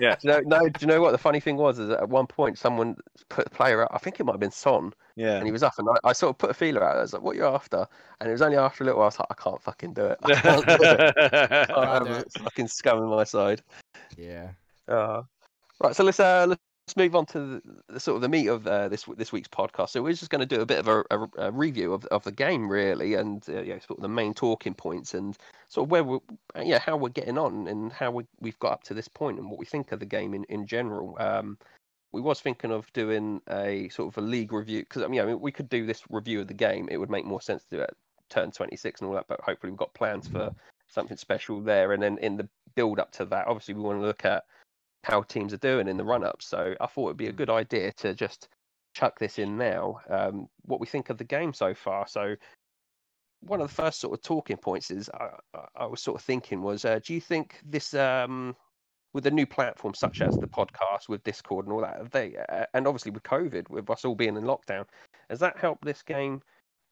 [0.00, 0.16] Yeah.
[0.16, 1.78] Do you know, no, do you know what the funny thing was?
[1.78, 2.96] Is that at one point someone
[3.28, 3.90] put a player out.
[3.92, 5.36] I think it might have been Son, Yeah.
[5.36, 6.96] and he was up, and I, I sort of put a feeler out.
[6.96, 7.86] I was like, "What you after?"
[8.20, 8.98] And it was only after a little.
[8.98, 10.18] while I was like, "I can't fucking do it.
[10.24, 11.14] I can't do it.
[11.16, 13.62] I Can't have a fucking scum in my side."
[14.18, 14.48] yeah.
[14.88, 15.22] Uh,
[15.80, 16.60] right, so let's uh, let's
[16.96, 19.90] move on to the, the sort of the meat of uh, this this week's podcast.
[19.90, 22.24] So we're just going to do a bit of a, a, a review of, of
[22.24, 25.36] the game, really, and uh, yeah, sort of the main talking points and
[25.68, 26.20] sort of where we're,
[26.56, 29.38] uh, yeah, how we're getting on and how we we've got up to this point
[29.38, 31.16] and what we think of the game in in general.
[31.18, 31.58] Um,
[32.12, 35.24] we was thinking of doing a sort of a league review because I mean, I
[35.24, 36.88] mean, we could do this review of the game.
[36.90, 37.96] It would make more sense to do it at
[38.30, 40.50] turn 26 and all that, but hopefully we've got plans for
[40.88, 41.92] something special there.
[41.92, 44.44] And then in the build up to that, obviously we want to look at
[45.04, 46.42] how teams are doing in the run up.
[46.42, 48.48] So I thought it'd be a good idea to just
[48.94, 50.00] chuck this in now.
[50.08, 52.06] Um, what we think of the game so far.
[52.08, 52.34] So
[53.40, 55.30] one of the first sort of talking points is I,
[55.76, 58.56] I- was sort of thinking was, uh, do you think this um,
[59.12, 62.36] with a new platform such as the podcast with Discord and all that, have they
[62.48, 64.86] uh, and obviously with COVID, with us all being in lockdown,
[65.28, 66.40] has that helped this game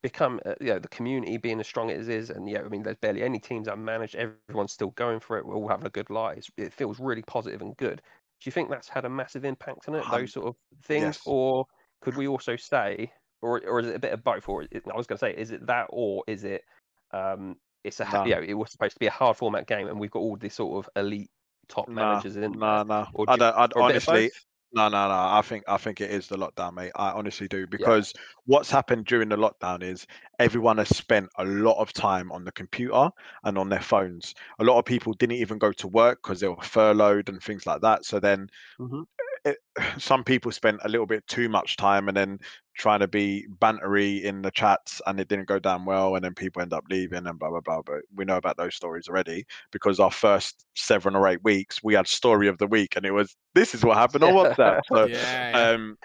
[0.02, 2.30] become, uh, you know, the community being as strong as it is?
[2.30, 4.14] And yeah, I mean, there's barely any teams unmanaged.
[4.14, 5.46] Everyone's still going for it.
[5.46, 6.38] We're all having a good life.
[6.38, 7.96] It's- It feels really positive and good.
[8.40, 10.04] Do you think that's had a massive impact on it?
[10.10, 11.20] Those sort of things, yes.
[11.26, 11.64] or
[12.00, 14.48] could we also say, or or is it a bit of both?
[14.48, 16.64] Or it, I was going to say, is it that, or is it,
[17.12, 18.24] um, it's a No.
[18.24, 20.36] you know, it was supposed to be a hard format game, and we've got all
[20.36, 21.30] these sort of elite
[21.68, 23.06] top Nah, managers in No, no.
[23.14, 24.30] Or I don't, I'd or a bit of honestly?
[24.74, 25.14] No, no, no.
[25.14, 26.92] I think I think it is the lockdown, mate.
[26.96, 28.12] I honestly do because
[28.46, 30.06] what's happened during the lockdown is
[30.38, 33.10] everyone has spent a lot of time on the computer
[33.44, 34.34] and on their phones.
[34.58, 37.66] A lot of people didn't even go to work because they were furloughed and things
[37.66, 38.04] like that.
[38.06, 39.04] So then Mhm.
[39.44, 39.58] It,
[39.98, 42.38] some people spent a little bit too much time and then
[42.74, 46.34] trying to be bantery in the chats and it didn't go down well and then
[46.34, 49.44] people end up leaving and blah blah blah but we know about those stories already
[49.72, 53.10] because our first seven or eight weeks we had story of the week and it
[53.10, 55.50] was this is what happened on whatsapp so Yeah.
[55.50, 55.68] yeah.
[55.70, 55.98] um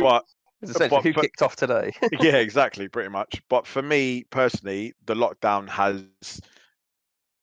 [0.00, 0.24] but
[0.62, 1.92] It's but who for- kicked off today.
[2.20, 3.42] yeah, exactly, pretty much.
[3.50, 6.04] But for me personally, the lockdown has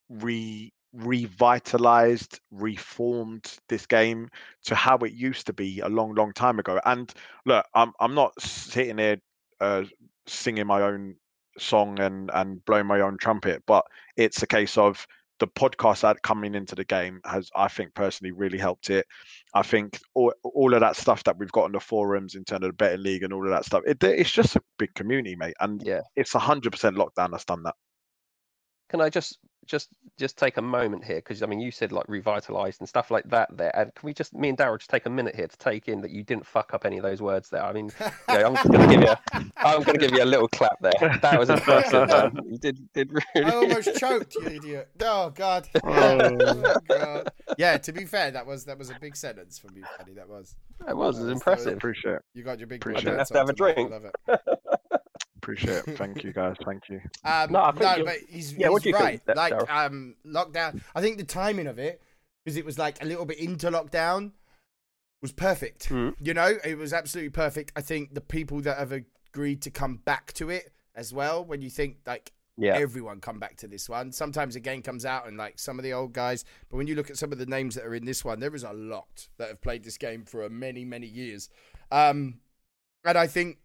[0.10, 4.30] re revitalized, reformed this game
[4.66, 6.80] to how it used to be a long, long time ago.
[6.86, 7.14] And
[7.46, 9.18] look, I'm I'm not sitting here
[9.60, 9.84] uh,
[10.28, 11.16] singing my own
[11.58, 13.86] song and and blowing my own trumpet, but
[14.18, 15.06] it's a case of
[15.40, 19.08] the podcast that coming into the game has, I think, personally really helped it.
[19.54, 22.66] I think all, all of that stuff that we've got on the forums in terms
[22.66, 25.36] of the betting league and all of that stuff, it, it's just a big community,
[25.36, 25.56] mate.
[25.60, 26.02] And yeah.
[26.16, 27.76] it's a hundred percent lockdown that's done that.
[28.90, 32.06] Can I just just just take a moment here because I mean you said like
[32.10, 35.06] revitalized and stuff like that there, and can we just me and Daryl just take
[35.06, 37.50] a minute here to take in that you didn't fuck up any of those words
[37.52, 37.64] there?
[37.64, 39.20] I mean, you know, I'm just going to give you a,
[39.58, 41.20] I'm going to give you a little clap there.
[41.22, 42.08] That was impressive.
[42.10, 42.40] man.
[42.50, 43.46] You did did really.
[43.46, 44.90] I almost choked, you idiot.
[45.02, 45.68] Oh god.
[45.84, 47.32] Oh, God.
[47.60, 50.14] Yeah, to be fair, that was that was a big sentence from you, Paddy.
[50.14, 50.56] That was.
[50.86, 51.74] That was, it was uh, That was- impressive.
[51.78, 52.22] Appreciate it.
[52.34, 53.16] You got your big Appreciate boy it.
[53.18, 53.70] pants Have to have a tonight.
[53.70, 53.92] I drink.
[53.92, 54.42] love it.
[55.42, 55.98] Appreciate it.
[55.98, 56.56] Thank you guys.
[56.66, 57.00] Thank you.
[57.24, 59.26] Um, No, no, I think you're- but he's, Yeah, he's what think, right.
[59.26, 59.70] Da- like Daryl?
[59.86, 60.82] um, lockdown.
[60.94, 62.02] I think the timing of it,
[62.44, 64.32] because it was like a little bit into lockdown,
[65.22, 65.90] was perfect.
[65.90, 66.16] Mm.
[66.22, 67.72] You know, it was absolutely perfect.
[67.76, 71.44] I think the people that have agreed to come back to it as well.
[71.46, 72.76] When you think like Yeah.
[72.78, 74.12] everyone come back to this one.
[74.12, 76.96] Sometimes a game comes out and like some of the old guys, but when you
[76.96, 79.30] look at some of the names that are in this one, there is a lot
[79.38, 81.50] that have played this game for a many, many years.
[81.92, 82.40] Um,
[83.06, 83.60] and I think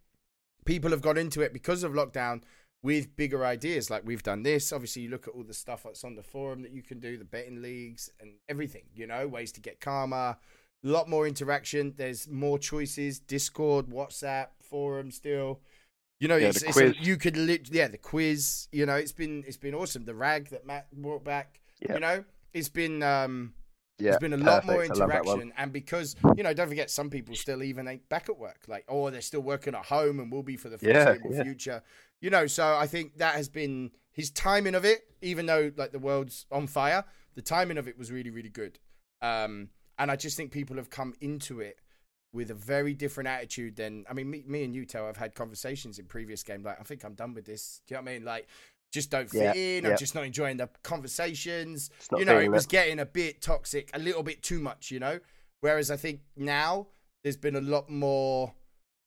[0.65, 2.43] people have got into it because of lockdown
[2.83, 3.91] with bigger ideas.
[3.91, 4.73] Like we've done this.
[4.73, 7.17] Obviously, you look at all the stuff that's on the forum that you can do,
[7.17, 10.37] the betting leagues and everything, you know, ways to get karma,
[10.85, 11.95] a lot more interaction.
[11.97, 15.61] There's more choices, Discord, WhatsApp, forum still.
[16.21, 18.69] You know, Yeah, it's, it's a- you could lit, yeah, the quiz.
[18.71, 20.05] You know, it's been it's been awesome.
[20.05, 21.61] The rag that Matt brought back.
[21.81, 21.95] Yeah.
[21.95, 23.55] You know, it's been um,
[23.99, 24.11] Yeah.
[24.11, 24.97] there's been a lot more perfect.
[24.97, 25.35] I love that one.
[25.35, 28.63] interaction, and because you know, don't forget, some people still even ain't back at work,
[28.67, 31.43] like, or they're still working at home and will be for the foreseeable yeah.
[31.43, 31.83] future.
[32.21, 35.03] You know, so I think that has been his timing of it.
[35.23, 37.05] Even though like the world's on fire,
[37.35, 38.79] the timing of it was really, really good.
[39.23, 41.79] Um, and I just think people have come into it
[42.33, 45.35] with a very different attitude than I mean, me, me and you, Tel, have had
[45.35, 46.65] conversations in previous games.
[46.65, 47.81] Like, I think I'm done with this.
[47.87, 48.25] Do you know what I mean?
[48.25, 48.49] Like,
[48.95, 49.85] just don't fit Yeah, in.
[49.85, 49.91] yeah.
[49.91, 52.71] I'm just not enjoying the conversations you know, it was it.
[52.71, 55.19] getting a bit toxic, a little bit too much, you know.
[55.61, 56.87] Whereas I think now
[57.23, 58.55] there's been a lot more.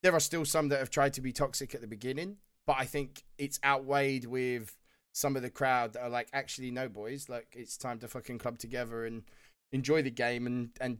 [0.04, 2.86] There are still some that have tried to be toxic at the beginning, but I
[2.86, 4.76] think it's outweighed with
[5.14, 8.38] some of the crowd that are like, actually, no, boys, like it's time to fucking
[8.40, 9.24] club together and
[9.72, 11.00] enjoy the game and and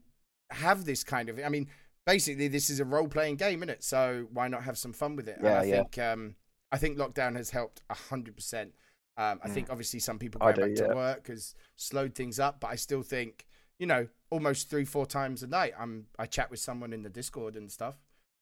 [0.52, 1.40] have this kind of.
[1.44, 1.68] I mean,
[2.06, 3.84] basically, this is a role playing game, isn't it?
[3.84, 5.38] So why not have some fun with it?
[5.38, 5.76] and Yeah, I yeah.
[5.76, 6.36] think um,
[6.72, 8.74] I think lockdown has helped a hundred percent.
[9.18, 9.54] Um, I Mm.
[9.54, 10.88] think obviously some people going do, back yeah.
[10.88, 13.48] to work has slowed things up, but I still think
[13.80, 15.74] you know, almost three, four times a night.
[15.80, 17.96] I'm I chat with someone in the Discord and stuff.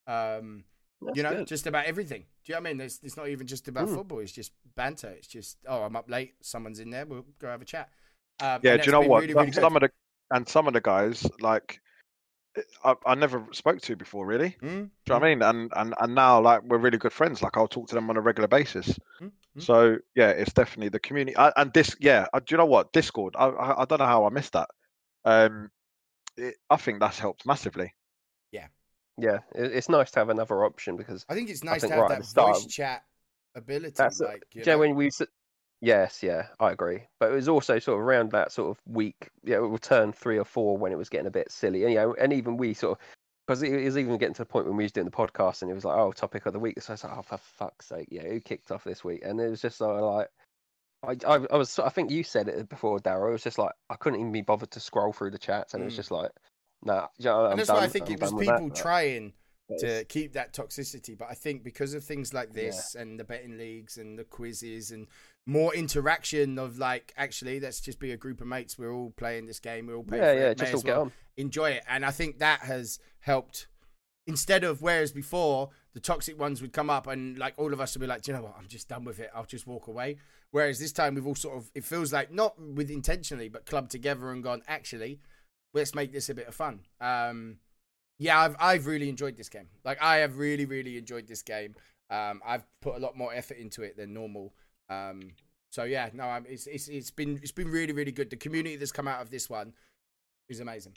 [0.07, 0.63] Um,
[1.13, 1.47] you know, good.
[1.47, 2.21] just about everything.
[2.43, 2.81] Do you know what I mean?
[2.81, 3.95] It's, it's not even just about Mm.
[3.95, 4.19] football.
[4.19, 5.09] It's just banter.
[5.09, 6.35] It's just, oh, I'm up late.
[6.41, 7.05] Someone's in there.
[7.05, 7.89] We'll go have a chat.
[8.39, 9.21] Um, Yeah, do you know what?
[9.21, 9.91] Really, really some of the
[10.31, 11.81] and some of the guys like
[12.83, 14.55] I, I never spoke to before, really.
[14.61, 15.41] Mm, Do you know what I mean?
[15.41, 17.41] And and and now like we're really good friends.
[17.43, 18.97] Like I'll talk to them on a regular basis.
[19.21, 19.31] Mm.
[19.57, 21.35] So yeah, it's definitely the community.
[21.37, 22.91] I, and this, yeah, uh, do you know what?
[22.93, 23.35] Discord.
[23.37, 24.69] I, I I don't know how I missed that.
[25.25, 25.71] Um,
[26.37, 27.93] it, I think that's helped massively.
[29.17, 31.95] Yeah, it, it's nice to have another option because I think it's nice think to
[31.95, 33.03] have right that the start- voice chat
[33.55, 33.93] ability.
[33.95, 34.25] That's it.
[34.25, 34.79] like, you Yeah, know?
[34.79, 35.21] when we s-
[35.81, 37.01] yes, yeah, I agree.
[37.19, 40.11] But it was also sort of around that sort of week, yeah, it will turn
[40.11, 42.57] three or four when it was getting a bit silly, and you know, and even
[42.57, 43.05] we sort of
[43.47, 45.69] because it was even getting to the point when we was doing the podcast, and
[45.69, 46.81] it was like, oh, topic of the week.
[46.81, 49.21] So I was like, oh, for fuck's sake, yeah, who kicked off this week?
[49.23, 50.29] And it was just sort of like.
[51.03, 53.29] I, I, I was I think you said it before, Darrow.
[53.29, 55.83] It was just like I couldn't even be bothered to scroll through the chats, and
[55.83, 55.97] it was Mm.
[55.97, 56.31] just like,
[56.83, 57.07] nah.
[57.19, 58.59] You know, and that's done, why I think I'm it was with that.
[58.59, 59.33] people trying
[59.69, 61.15] it's- to keep that toxicity.
[61.15, 62.63] But I think because of things like Yeah.
[62.63, 65.05] this and the betting leagues and the quizzes and
[65.45, 68.77] more interaction of like, actually, let's just be a group of mates.
[68.77, 69.88] We're all playing this game.
[69.88, 70.58] We're all paying yeah, for yeah, it.
[70.58, 71.12] Just all as get well on.
[71.38, 71.84] enjoy it.
[71.88, 73.67] And I think that has helped.
[74.27, 77.95] Instead of whereas before the toxic ones would come up and like all of us
[77.95, 79.29] would be like, Do you know what, I'm just done with it.
[79.36, 80.17] I'll just walk away.
[80.49, 83.91] Whereas this time we've all sort of it feels like not with intentionally, but clubbed
[83.91, 85.19] together and gone, actually,
[85.75, 86.79] let's make this a bit of fun.
[86.99, 87.58] Um
[88.17, 89.67] yeah, I've I've really enjoyed this game.
[89.84, 91.75] Like I have really, really enjoyed this game.
[92.10, 94.53] Um I've put a lot more effort into it than normal.
[94.89, 95.32] Um
[95.76, 98.30] so yeah, no, I'm, it's it's it's been it's been really, really good.
[98.30, 99.74] The community that's come out of this one
[100.48, 100.93] is amazing.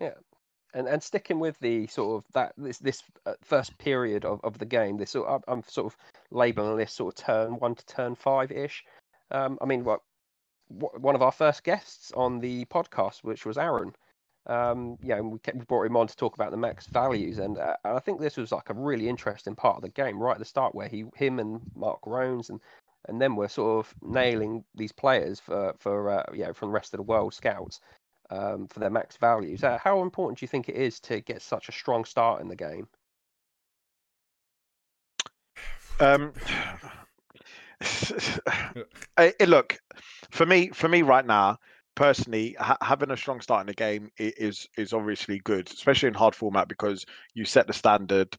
[0.00, 0.14] Yeah,
[0.72, 4.56] and and sticking with the sort of that this this uh, first period of, of
[4.56, 5.96] the game, this sort of, I'm sort of
[6.30, 8.82] labeling this sort of turn one to turn five ish.
[9.30, 10.00] Um, I mean, what
[10.68, 13.94] one of our first guests on the podcast, which was Aaron.
[14.46, 17.38] Um, yeah, and we, kept, we brought him on to talk about the max values,
[17.38, 20.22] and, uh, and I think this was like a really interesting part of the game
[20.22, 22.60] right at the start, where he, him, and Mark Rones and
[23.06, 26.94] and then we're sort of nailing these players for for uh, yeah from the rest
[26.94, 27.80] of the world scouts
[28.30, 29.62] um, for their max values.
[29.62, 32.48] Uh, how important do you think it is to get such a strong start in
[32.48, 32.88] the game?
[36.00, 36.32] Um,
[39.18, 39.78] eh, look,
[40.30, 41.58] for me, for me right now,
[41.94, 46.14] personally, ha- having a strong start in the game is is obviously good, especially in
[46.14, 47.04] hard format because
[47.34, 48.36] you set the standard.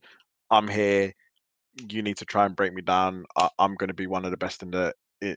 [0.50, 1.12] I'm here.
[1.88, 3.24] You need to try and break me down.
[3.36, 4.94] I- I'm going to be one of the best in the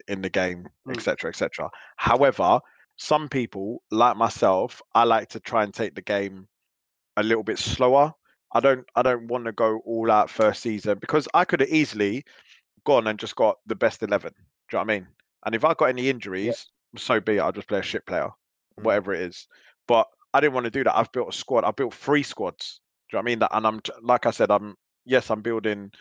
[0.07, 0.95] in the game, Mm.
[0.97, 1.69] etc., etc.
[1.97, 2.59] However,
[2.97, 6.47] some people like myself, I like to try and take the game
[7.15, 8.13] a little bit slower.
[8.53, 11.69] I don't I don't want to go all out first season because I could have
[11.69, 12.25] easily
[12.85, 14.33] gone and just got the best eleven.
[14.33, 15.07] Do you know what I mean?
[15.45, 17.39] And if I got any injuries, so be it.
[17.39, 18.29] I'll just play a shit player,
[18.79, 18.83] Mm.
[18.83, 19.47] whatever it is.
[19.87, 20.97] But I didn't want to do that.
[20.97, 21.63] I've built a squad.
[21.63, 22.81] I've built three squads.
[23.09, 23.39] Do you know what I mean?
[23.39, 24.75] That and I'm like I said, I'm
[25.05, 25.91] yes, I'm building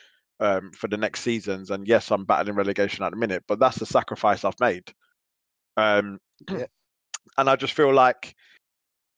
[0.40, 3.44] um, for the next seasons, and yes, I'm battling relegation at the minute.
[3.48, 4.92] But that's the sacrifice I've made.
[5.76, 6.18] Um,
[6.50, 6.66] Yeah.
[7.38, 8.34] and I just feel like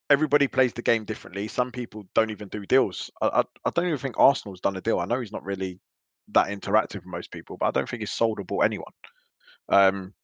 [0.08, 1.48] everybody plays the game differently.
[1.48, 3.10] Some people don't even do deals.
[3.20, 4.98] I, I, I don't even think Arsenal's done a deal.
[4.98, 5.80] I know he's not really
[6.32, 8.92] that interactive with most people, but I don't think he's sold or bought anyone.
[9.68, 10.14] Um,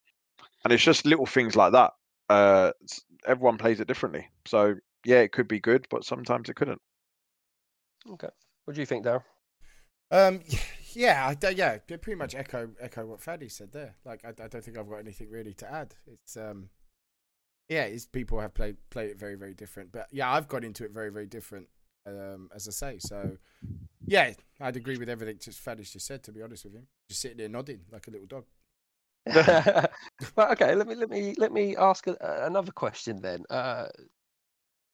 [0.66, 1.92] and it's just little things like that.
[2.28, 2.72] Uh,
[3.24, 4.28] everyone plays it differently.
[4.48, 4.74] So
[5.04, 6.80] yeah, it could be good, but sometimes it couldn't.
[8.10, 8.30] Okay.
[8.64, 9.22] What do you think, Daryl?
[10.10, 10.40] Um,
[10.92, 13.94] yeah, I yeah, pretty much echo echo what Faddy said there.
[14.04, 15.94] Like, I, I don't think I've got anything really to add.
[16.04, 16.70] It's um,
[17.68, 20.84] yeah, it's people have played played it very very different, but yeah, I've got into
[20.84, 21.68] it very very different.
[22.08, 23.36] Um, as I say, so
[24.04, 26.24] yeah, I'd agree with everything just Faddy's just said.
[26.24, 28.46] To be honest with him, just sitting there nodding like a little dog.
[30.36, 30.74] well, okay.
[30.74, 33.44] Let me let me let me ask a, another question then.
[33.50, 33.86] Uh,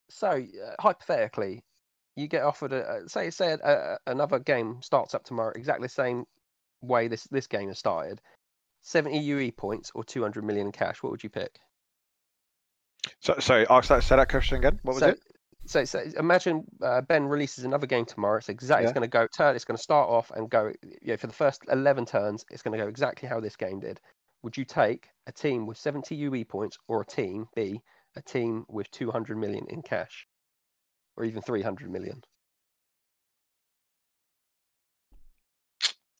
[0.09, 1.62] so uh, hypothetically,
[2.16, 6.25] you get offered a say say a, another game starts up tomorrow, exactly the same
[6.81, 8.21] way this this game has started.
[8.81, 11.03] Seventy UE points or two hundred million in cash.
[11.03, 11.59] What would you pick?
[13.21, 14.03] So sorry, ask that.
[14.03, 14.81] Say that question again.
[14.83, 15.21] What was so, it?
[15.64, 18.38] So, so imagine uh, Ben releases another game tomorrow.
[18.38, 18.85] It's exactly.
[18.85, 19.55] It's going to go turn.
[19.55, 20.73] It's going to start off and go.
[21.03, 24.01] Yeah, for the first eleven turns, it's going to go exactly how this game did.
[24.43, 27.81] Would you take a team with seventy UE points or a team B,
[28.17, 30.27] a team with two hundred million in cash,
[31.17, 32.23] or even three hundred million?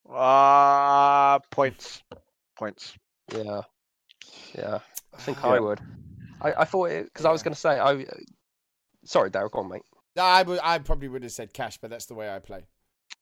[0.09, 2.03] Ah, points,
[2.57, 2.95] points.
[3.35, 3.63] Yeah,
[4.55, 4.79] yeah.
[5.15, 5.51] I think Yeah.
[5.51, 5.81] I would.
[6.41, 7.79] I, I thought it because I was going to say.
[7.79, 8.05] I
[9.05, 9.83] sorry, Daryl, go on, mate.
[10.15, 12.67] No, I would, I probably would have said cash, but that's the way I play.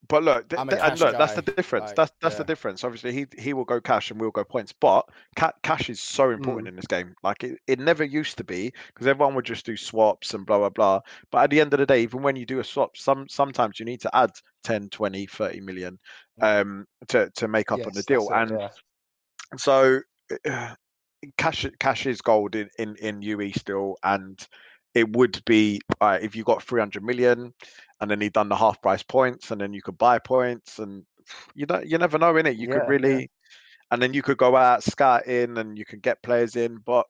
[0.09, 1.93] But look, th- th- and cash look, that's the difference.
[1.93, 2.83] like, that's that's the difference.
[2.85, 4.73] Obviously, he he will go cash and we'll go points.
[4.73, 6.69] But ca- cash is so important Mm.
[6.69, 7.15] in this game.
[7.23, 10.59] Like it, it never used to be because everyone would just do swaps and blah
[10.59, 11.01] blah blah.
[11.31, 13.79] But at the end of the day, even when you do a swap, some sometimes
[13.79, 14.31] you need to add
[14.65, 15.99] 10, 20, 30 million
[16.39, 16.51] Mm.
[16.59, 18.29] um to to make up on the deal.
[18.29, 18.71] that's it, And yeah.
[19.57, 20.01] so
[20.49, 20.75] uh,
[21.39, 24.47] cash cash is gold in, in in UE still, and
[24.95, 27.53] it would be uh, if you got 300 million,
[28.01, 31.05] and then he done the half price points, and then you could buy points, and
[31.55, 32.57] you don't you never know in it.
[32.57, 32.89] You Yeah, could yeah.
[32.89, 33.31] really,
[33.91, 37.07] and then you could go out scout in, and you can get players in, but.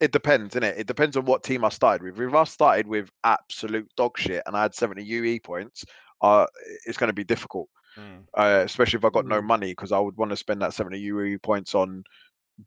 [0.00, 0.76] It depends, innit?
[0.76, 2.20] It depends on what team I started with.
[2.20, 5.84] If I started with absolute dog shit and I had 70 UE points,
[6.20, 6.46] uh,
[6.84, 8.24] it's going to be difficult Mm.
[8.36, 9.46] uh, especially if I got no Mm.
[9.46, 12.04] money because I would want to spend that 70 UE points on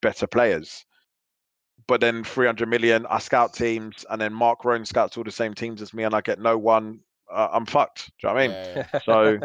[0.02, 0.86] better players.
[1.88, 5.54] But then 300 million, I scout teams, and then Mark Rowan scouts all the same
[5.54, 7.00] teams as me, and I get no one.
[7.32, 8.12] Uh, I'm fucked.
[8.20, 8.58] Do you know what I mean?
[8.58, 9.00] Yeah, yeah.
[9.06, 9.40] So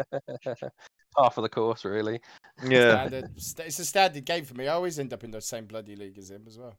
[1.17, 2.21] half of the course, really.
[2.65, 4.67] yeah, Standard, it's a standard game for me.
[4.67, 6.77] I always end up in the same bloody league as him as well.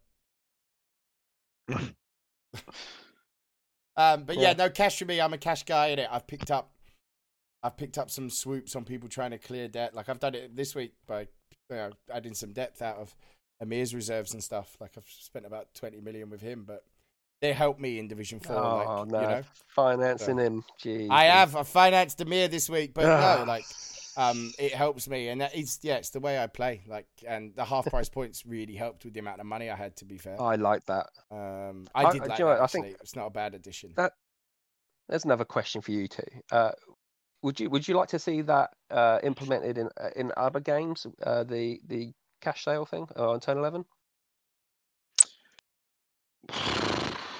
[3.96, 4.52] um, but yeah, Yeah.
[4.54, 5.20] no cash for me.
[5.20, 6.08] I'm a cash guy in it.
[6.10, 6.70] I've picked up,
[7.62, 9.94] I've picked up some swoops on people trying to clear debt.
[9.94, 11.20] Like I've done it this week by
[11.70, 13.14] you know, adding some depth out of
[13.62, 14.76] Amir's reserves and stuff.
[14.80, 16.84] Like I've spent about twenty million with him, but
[17.40, 18.56] they help me in Division Four.
[18.56, 20.64] oh like no, you know, financing him.
[20.80, 23.64] Gee, I have I financed Amir this week, but no, like
[24.16, 26.82] um, it helps me, and that is yeah, it's the way I play.
[26.86, 29.96] Like, and the half price points really helped with the amount of money I had.
[29.96, 31.06] To be fair, I like that.
[31.30, 32.60] um, I I- did do like that.
[32.60, 33.92] I think it's not a bad addition.
[33.96, 34.12] that-
[35.08, 36.22] There's another question for you two.
[36.52, 36.70] Uh,
[37.42, 41.06] would you would you like to see that uh, implemented in uh, in other games?
[41.22, 43.84] Uh, the the cash sale thing uh, on Turn Eleven,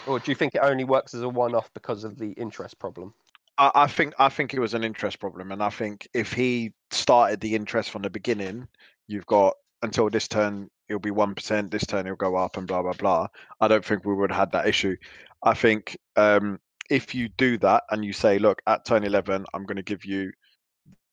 [0.07, 2.79] or do you think it only works as a one off because of the interest
[2.79, 3.15] problem?
[3.59, 6.73] I, I think I think it was an interest problem, and I think if he
[6.91, 8.69] started the interest from the beginning,
[9.07, 11.71] you've got until this turn it'll be one percent.
[11.71, 13.29] This turn it'll go up, and blah blah blah.
[13.61, 14.97] I don't think we would have had that issue.
[15.43, 16.59] I think um,
[16.91, 20.05] if you do that and you say, look, at turn eleven, I'm going to give
[20.05, 20.33] you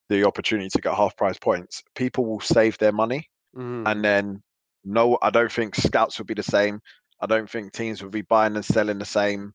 [0.09, 1.83] the opportunity to get half price points.
[1.95, 3.83] People will save their money, Mm.
[3.85, 4.41] and then
[4.85, 6.81] no, I don't think scouts will be the same.
[7.21, 9.53] I don't think teams will be buying and selling the same.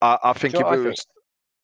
[0.00, 1.06] I, I think if it I was,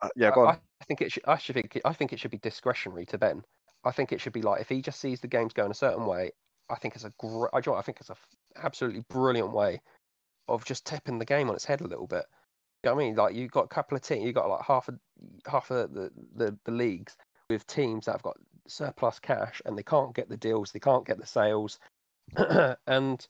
[0.03, 0.49] uh, yeah, I- go on.
[0.49, 1.25] I, I think it should.
[1.27, 1.81] I should think.
[1.85, 3.43] I think it should be discretionary to Ben.
[3.85, 6.07] I think it should be like if he just sees the games going a certain
[6.07, 6.33] way.
[6.71, 7.51] I think it's a great.
[7.53, 8.17] I, do you know what, I think it's a
[8.57, 9.81] absolutely brilliant way
[10.49, 12.25] of just tipping the game on its head a little bit.
[12.83, 13.15] You know what I mean?
[13.15, 14.25] Like you've got a couple of teams.
[14.25, 14.99] You've got like half of
[15.47, 17.17] half of the, the the leagues
[17.49, 20.73] with teams that have got surplus cash and they can't get the deals.
[20.73, 21.79] They can't get the sales.
[22.87, 23.27] and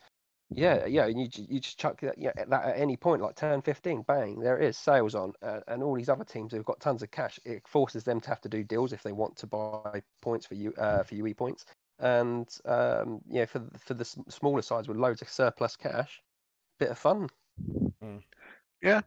[0.54, 3.62] yeah, yeah, and you you just chuck that, yeah, that at any point, like turn
[3.62, 6.80] fifteen, bang, there it is, sales on, uh, and all these other teams who've got
[6.80, 9.46] tons of cash, it forces them to have to do deals if they want to
[9.46, 11.64] buy points for you uh, for UE points,
[11.98, 16.20] and um, yeah, for the- for the smaller sides with loads of surplus cash,
[16.78, 17.28] bit of fun.
[18.82, 19.02] Yeah,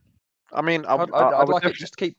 [0.96, 2.18] I mean, I, I'd, would- like it just to keep.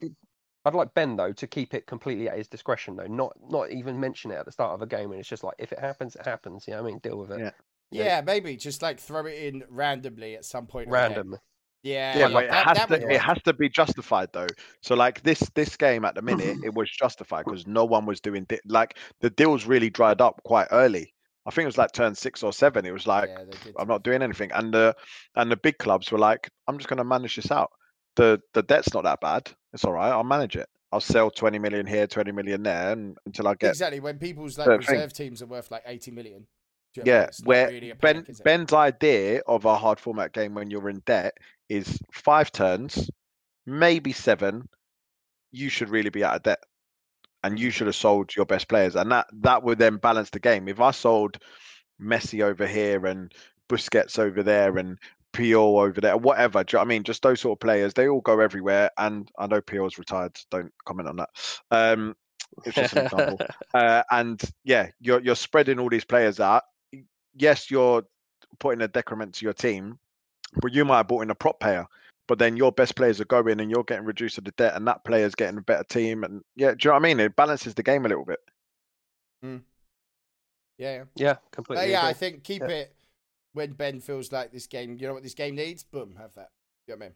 [0.64, 4.00] I'd like Ben though to keep it completely at his discretion though, not not even
[4.00, 6.16] mention it at the start of a game, and it's just like if it happens,
[6.16, 6.66] it happens.
[6.66, 6.98] You know what I mean?
[7.00, 7.38] Deal with it.
[7.40, 7.50] Yeah.
[7.90, 8.04] Yeah.
[8.04, 10.86] yeah, maybe just like throw it in randomly at some point.
[10.86, 11.08] in the game.
[11.08, 11.36] Random.
[11.82, 14.48] Yeah, yeah, but it that- has that to it has to be justified though.
[14.82, 18.20] So like this this game at the minute, it was justified because no one was
[18.20, 21.14] doing di- like the deals really dried up quite early.
[21.46, 22.84] I think it was like turn six or seven.
[22.86, 23.72] It was like yeah.
[23.78, 24.96] I'm not doing anything, and the
[25.36, 27.70] and the big clubs were like, I'm just going to manage this out.
[28.16, 29.52] The the debt's not that bad.
[29.72, 30.10] It's all right.
[30.10, 30.68] I'll manage it.
[30.90, 34.58] I'll sell 20 million here, 20 million there, and until I get exactly when people's
[34.58, 34.96] like the thing.
[34.96, 36.46] reserve teams are worth like 80 million.
[36.96, 37.22] Do you know what I mean?
[37.22, 38.44] Yeah, It's where really Ben panic.
[38.44, 41.36] Ben's idea of a hard format game when you're in debt
[41.68, 43.10] is five turns,
[43.66, 44.68] maybe seven.
[45.52, 46.62] You should really be out of debt,
[47.44, 50.40] and you should have sold your best players, and that that would then balance the
[50.40, 50.68] game.
[50.68, 51.38] If I sold
[52.00, 53.32] Messi over here and
[53.68, 54.98] Busquets over there and
[55.32, 56.64] Pio over there, whatever.
[56.64, 57.02] Do you know what I mean?
[57.02, 58.90] Just those sort of players, they all go everywhere.
[58.96, 60.38] And I know Pio's retired.
[60.50, 61.28] Don't comment on that.
[61.70, 62.16] Um,
[62.64, 63.38] it's just an example
[63.74, 66.62] uh, and yeah, you're you're spreading all these players out.
[67.36, 68.02] Yes, you're
[68.58, 69.98] putting a decrement to your team,
[70.60, 71.86] but you might have bought in a prop player.
[72.28, 74.86] But then your best players are going, and you're getting reduced to the debt, and
[74.88, 76.24] that player's getting a better team.
[76.24, 77.20] And yeah, do you know what I mean?
[77.20, 78.40] It balances the game a little bit.
[79.44, 79.62] Mm.
[80.78, 81.04] Yeah, yeah.
[81.14, 81.90] Yeah, But completely.
[81.92, 82.68] yeah, I think keep Yeah.
[82.68, 82.96] it
[83.52, 84.96] when Ben feels like this game.
[84.98, 85.84] You know what this game needs?
[85.84, 86.50] Boom, have that.
[86.88, 87.14] You know what I mean?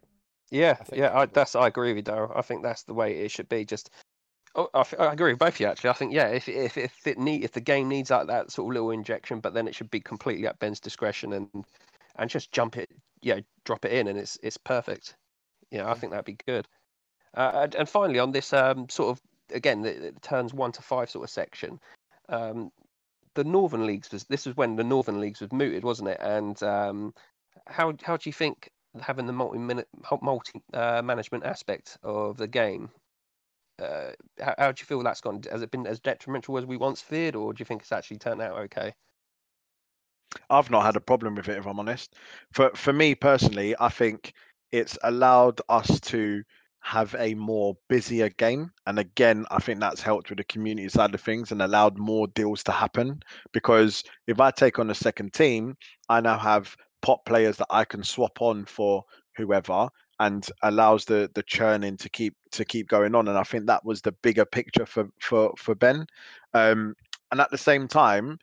[0.53, 2.32] Yeah, I think yeah, that's I, that's I agree with you, Daryl.
[2.36, 3.64] I think that's the way it should be.
[3.64, 3.90] Just,
[4.55, 5.90] oh, I, I agree with both of you actually.
[5.90, 8.70] I think yeah, if if if it need if the game needs that that sort
[8.70, 11.64] of little injection, but then it should be completely at Ben's discretion and
[12.16, 12.90] and just jump it,
[13.22, 15.16] yeah, drop it in, and it's it's perfect.
[15.70, 16.66] Yeah, I think that'd be good.
[17.34, 19.22] Uh, and, and finally, on this um sort of
[19.55, 21.80] again the, the turns one to five sort of section.
[22.28, 22.70] Um,
[23.34, 26.18] the Northern Leagues was this was when the Northern Leagues was mooted, wasn't it?
[26.20, 27.14] And um,
[27.66, 28.70] how how do you think
[29.01, 29.88] having the multi minute
[30.20, 32.90] multi uh, management aspect of the game?
[33.81, 35.43] Uh, how, how do you feel that's gone?
[35.51, 38.18] Has it been as detrimental as we once feared, or do you think it's actually
[38.18, 38.93] turned out okay?
[40.49, 42.14] I've not had a problem with it, if I'm honest.
[42.53, 44.33] For for me personally, I think
[44.70, 46.43] it's allowed us to
[46.83, 48.72] have a more busier game.
[48.87, 52.26] And again, I think that's helped with the community side of things and allowed more
[52.28, 53.22] deals to happen.
[53.53, 55.76] Because if I take on a second team,
[56.09, 59.05] I now have pot players that I can swap on for
[59.37, 59.89] whoever
[60.20, 63.26] and allows the the churning to keep to keep going on.
[63.26, 66.06] And I think that was the bigger picture for for for Ben.
[66.54, 66.94] Um,
[67.32, 68.38] and at the same time,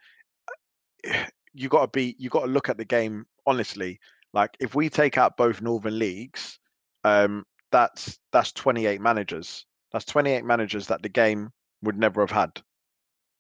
[1.54, 4.00] you got to be you got to look at the game honestly.
[4.34, 6.60] Like if we take out both Northern leagues,
[7.04, 9.66] um, that's that's 28 managers.
[9.94, 11.52] That's 28 managers that the game
[11.84, 12.62] would never have had,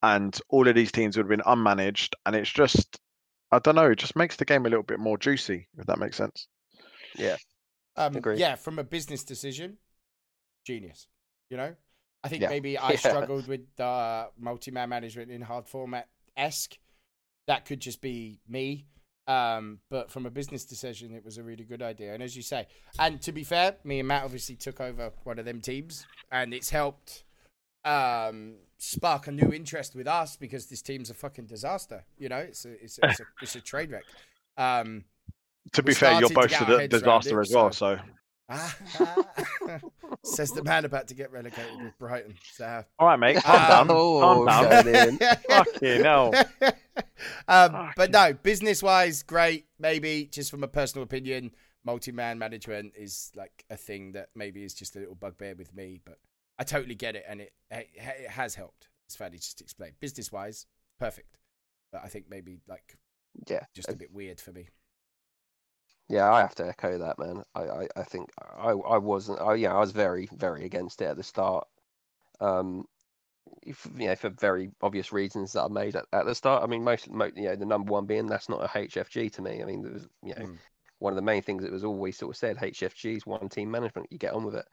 [0.03, 2.13] and all of these teams would have been unmanaged.
[2.25, 2.99] And it's just,
[3.51, 5.99] I don't know, it just makes the game a little bit more juicy, if that
[5.99, 6.47] makes sense.
[7.15, 7.35] Yeah,
[7.98, 8.39] Um, Agreed.
[8.39, 9.78] yeah, from a business decision,
[10.66, 11.08] genius.
[11.50, 11.76] You know,
[12.24, 12.50] I think Yeah.
[12.50, 12.98] maybe I Yeah.
[12.98, 16.78] struggled with uh, multi-man management in hard format esque.
[17.48, 18.86] That could just be me.
[19.28, 22.14] Um, but from a business decision, it was a really good idea.
[22.14, 22.68] And as you say,
[22.98, 26.54] and to be fair, me and Matt obviously took over one of them teams, and
[26.54, 27.26] it's helped
[27.84, 32.06] um, spark a new interest with us because this team's a fucking disaster.
[32.18, 34.06] You know, it's a it's a, it's a, it's a train wreck.
[34.58, 35.04] Um,
[35.74, 37.72] To be fair, you're starting to both a our di- heads around disaster as well.
[37.72, 38.07] so- So
[40.24, 42.36] Says the man about to get relegated with Brighton.
[42.53, 42.84] So.
[42.99, 44.84] all right, mate, calm down, Oh, calm down.
[44.86, 45.18] going in.
[45.49, 46.34] Fucking hell.
[47.47, 49.65] um, but no, business wise, great.
[49.80, 51.51] Maybe just from a personal opinion,
[51.84, 55.74] multi man management is like a thing that maybe is just a little bugbear with
[55.76, 55.99] me.
[56.05, 56.18] But
[56.57, 58.88] I totally get it, and it it, it has helped.
[59.09, 60.65] As Faddy just explained, business wise,
[60.99, 61.38] perfect.
[61.91, 62.97] But I think maybe like
[63.49, 64.70] Yeah, just a bit weird for me.
[66.10, 67.43] Yeah, I have to echo that, man.
[67.53, 69.41] I, I, I think I, I wasn't.
[69.41, 71.68] I, yeah, I was very, very against it at the start.
[72.39, 72.86] Um,
[73.64, 76.64] if, you know, for very obvious reasons that I made at, at the start.
[76.64, 79.41] I mean, most, mo you know, the number one being that's not a HFG to
[79.41, 79.62] me.
[79.62, 80.58] I mean, there was, you know, Mm.
[80.99, 83.70] one of the main things that was always sort of said HFG is one team
[83.70, 84.08] management.
[84.12, 84.66] You get on with it,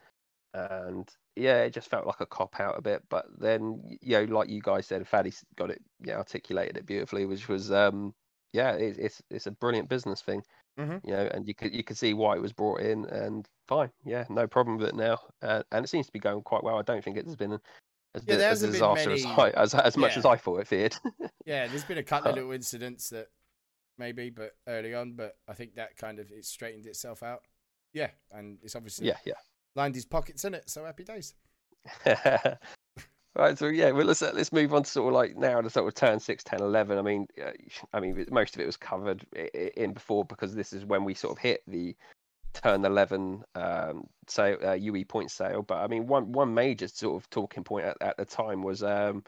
[0.55, 3.03] and yeah, it just felt like a cop out a bit.
[3.09, 7.27] But then, you know, like you guys said, Faddy got it, yeah, articulated it beautifully,
[7.27, 8.15] which was, um,
[8.53, 10.43] yeah, it, it's it's a brilliant business thing
[10.79, 11.01] Mhm.
[11.05, 13.91] you know, and you could you could see why it was brought in, and fine,
[14.05, 16.79] yeah, no problem with it now, uh, and it seems to be going quite well.
[16.79, 17.53] I don't think it's been
[18.15, 20.19] as, Yeah, as as, many- I, as as much yeah.
[20.19, 20.97] as I thought it feared.
[21.47, 23.29] Yeah, there's been a couple of little incidents that
[23.99, 27.43] maybe, but early on, but I think that kind of it straightened itself out.
[27.93, 29.35] Yeah, and it's obviously yeah, yeah.
[29.77, 30.69] lined his pockets in it.
[30.71, 31.35] So happy days.
[33.43, 35.71] right, so yeah, well let's uh, let's move on to sort of like now to
[35.71, 36.99] sort of turn 6, 10, 11.
[36.99, 37.51] I mean, uh,
[37.93, 39.25] I mean most of it was covered
[39.77, 41.97] in before because this is when we sort of hit the
[42.53, 45.63] turn 11 um sale uh, UE point sale.
[45.63, 48.83] But I mean, one one major sort of talking point at, at the time was
[48.83, 49.25] um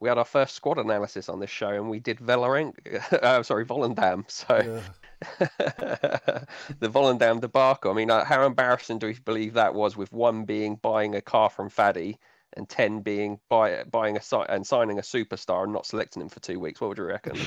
[0.00, 2.74] we had our first squad analysis on this show and we did Valorant,
[3.12, 4.24] uh, sorry, Volendam.
[4.30, 4.82] So
[5.38, 7.90] the Volendam debacle.
[7.90, 9.96] I mean, uh, how embarrassing do we believe that was?
[9.96, 12.18] With one being buying a car from Faddy,
[12.56, 16.28] and ten being buy, buying a si- and signing a superstar and not selecting him
[16.28, 16.80] for two weeks.
[16.80, 17.36] What would you reckon?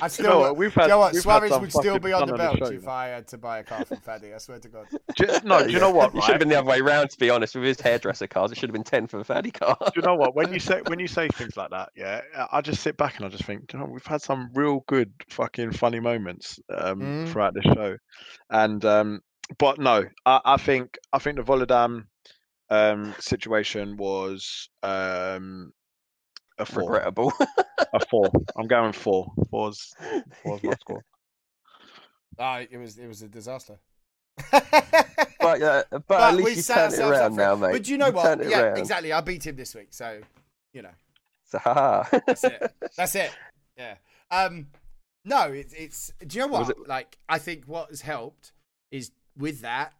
[0.00, 0.56] I You still, know what?
[0.56, 1.16] We've had, you know what?
[1.16, 2.86] Suarez would still be on the this belt show, if.
[2.86, 4.32] I had to buy a car from Faddy.
[4.34, 4.86] I swear to God.
[5.16, 6.14] Do no, do you know what?
[6.14, 7.54] It should have been the other way round, to be honest.
[7.56, 9.76] With his hairdresser cars, it should have been ten for the Faddy car.
[9.80, 10.36] do you know what?
[10.36, 12.20] When you say when you say things like that, yeah,
[12.52, 15.12] I just sit back and I just think, you know, we've had some real good
[15.30, 17.28] fucking funny moments um, Mm.
[17.28, 17.96] throughout this show,
[18.50, 19.20] and um,
[19.58, 22.04] but no, I, I think I think the Volendam
[22.72, 25.72] um, situation was um,
[26.58, 27.32] a four, Regrettable.
[27.92, 28.30] a four.
[28.56, 29.32] I'm going four.
[29.50, 29.92] Four's
[30.42, 31.04] four's my score.
[32.38, 33.78] Ah, it was it was a disaster.
[34.50, 37.72] but, uh, but, at we least you set turned it around now, mate.
[37.72, 38.48] But do you know You what?
[38.48, 38.78] Yeah, around.
[38.78, 39.12] exactly.
[39.12, 40.20] I beat him this week, so
[40.72, 40.94] you know
[41.44, 42.04] So, haha.
[42.26, 42.72] that's it.
[42.96, 43.30] That's it.
[43.76, 43.96] Yeah.
[44.30, 44.68] Um.
[45.24, 46.12] No, it's it's.
[46.26, 46.70] Do you know what?
[46.70, 48.52] it- Like, I think what has helped
[48.90, 49.92] is with that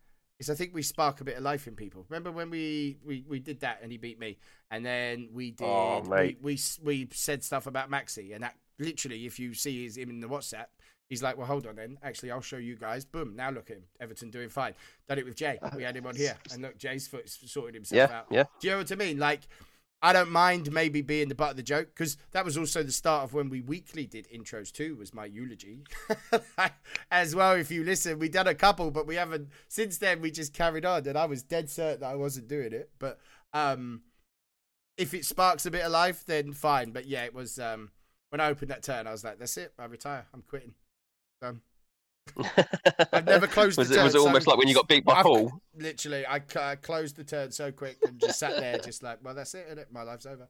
[0.43, 2.05] is I think we spark a bit of life in people.
[2.09, 4.39] Remember when we we, we did that and he beat me,
[4.71, 8.57] and then we oh, did Oh, we, we we said stuff about Maxi, and that
[8.79, 10.67] literally, if you see his him in the WhatsApp.
[11.09, 11.99] He's like, well, hold on then.
[12.03, 13.05] Actually, I'll show you guys.
[13.05, 13.37] Boom.
[13.37, 13.83] Now look at him.
[14.01, 14.73] Everton doing fine.
[15.07, 15.59] Done it with Jay.
[15.77, 16.39] We had him on here.
[16.51, 18.27] And look, Jay's foot sorted himself yeah, out.
[18.31, 18.45] yeah.
[18.61, 19.19] Do you know what I mean?
[19.19, 19.41] Like,
[20.05, 22.91] I don't mind maybe being the butt of the joke because that was also the
[22.91, 24.97] start of when we weekly did intros too.
[24.97, 25.85] Was my eulogy
[27.11, 27.53] as well?
[27.53, 30.21] If you listen, we done a couple, but we haven't since then.
[30.21, 32.91] We just carried on, and I was dead certain that I wasn't doing it.
[32.99, 33.21] But
[33.53, 34.03] um,
[34.99, 36.91] if it sparks a bit of life, then fine.
[36.91, 37.91] But yeah, it was um
[38.31, 39.73] when I opened that turn, I was like, that's it.
[39.79, 40.27] I retire.
[40.35, 40.75] I'm quitting.
[41.41, 41.61] Done.
[43.13, 44.05] I've never closed was the it, turn.
[44.05, 45.53] Was it almost so like when you got beat by I've- Paul?
[45.77, 49.55] Literally, I closed the turn so quick and just sat there, just like, well, that's
[49.55, 49.87] it, innit?
[49.93, 50.49] My life's over.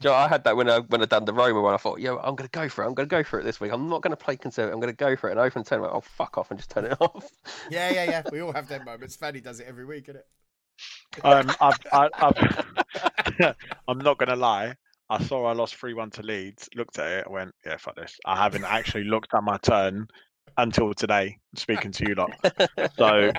[0.00, 1.74] Do you know, I had that when I when I done the Roma one.
[1.74, 2.86] I thought, yo, I'm gonna go for it.
[2.86, 3.72] I'm gonna go for it this week.
[3.72, 4.74] I'm not gonna play conservative.
[4.74, 5.32] I'm gonna go for it.
[5.32, 7.28] And I open the turn, I went, oh fuck off, and just turn it off.
[7.68, 8.22] Yeah, yeah, yeah.
[8.30, 9.16] We all have them moments.
[9.16, 10.22] Faddy does it every week, innit?
[11.24, 13.54] Um, I've, I, I've,
[13.88, 14.76] I'm not gonna lie.
[15.10, 16.68] I saw I lost three one to Leeds.
[16.74, 18.16] Looked at it, I went, yeah, fuck this.
[18.26, 20.06] I haven't actually looked at my turn
[20.56, 21.38] until today.
[21.56, 22.30] Speaking to you lot,
[22.96, 23.30] So,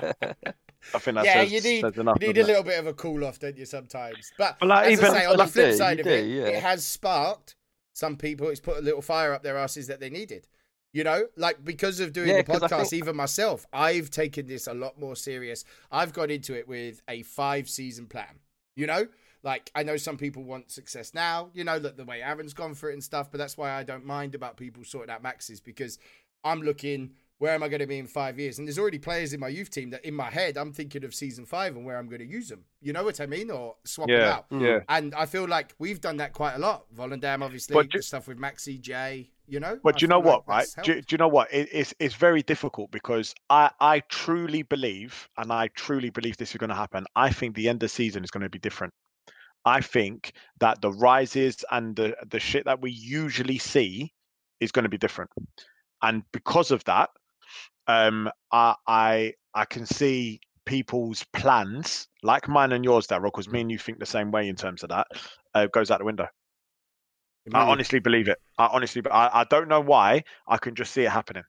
[0.94, 2.18] I think that Yeah, says, you need- enough.
[2.20, 2.46] You need a it?
[2.46, 4.32] little bit of a cool off, don't you, sometimes?
[4.38, 6.26] But, But, like, as even- I say, on the flip do, side of do, it,
[6.26, 6.46] yeah.
[6.56, 7.54] it has sparked
[7.92, 8.48] some people.
[8.48, 10.48] It's put a little fire up their asses that they needed.
[10.92, 14.66] You know, like because of doing Yeah, the podcast, think- even myself, I've taken this
[14.66, 15.64] a lot more serious.
[15.92, 18.40] I've got into it with a five season plan.
[18.74, 19.06] You know,
[19.42, 21.50] like I know some people want success now.
[21.54, 23.30] You know, that the way Aaron's gone for it and stuff.
[23.30, 25.98] But that's why I don't mind about people sorting out maxes because
[26.44, 27.12] I'm looking.
[27.38, 28.58] Where am I going to be in five years?
[28.58, 31.14] And there's already players in my youth team that, in my head, I'm thinking of
[31.14, 32.64] season five and where I'm going to use them.
[32.82, 33.50] You know what I mean?
[33.50, 34.44] Or swap them out.
[34.50, 34.80] yeah.
[34.90, 36.84] And I feel like we've done that quite a lot.
[36.94, 39.30] Volendam, obviously, But stuff with Maxi J.
[39.48, 40.84] You know, But I do you know feel what, like right?
[40.84, 41.50] Do, do you know what?
[41.50, 46.50] It, it's it's very difficult because I I truly believe, and I truly believe this
[46.50, 47.06] is going to happen.
[47.16, 48.92] I think the end of season is going to be different.
[49.64, 54.12] I think that the rises and the the shit that we usually see
[54.60, 55.30] is going to be different,
[56.02, 57.10] and because of that,
[57.86, 63.60] um, I I I can see people's plans, like mine and yours, Daryl, because me
[63.60, 65.06] and you think the same way in terms of that,
[65.54, 66.28] uh, goes out the window.
[67.52, 68.38] I honestly believe it.
[68.58, 70.24] I honestly, I, I don't know why.
[70.46, 71.42] I can just see it happening.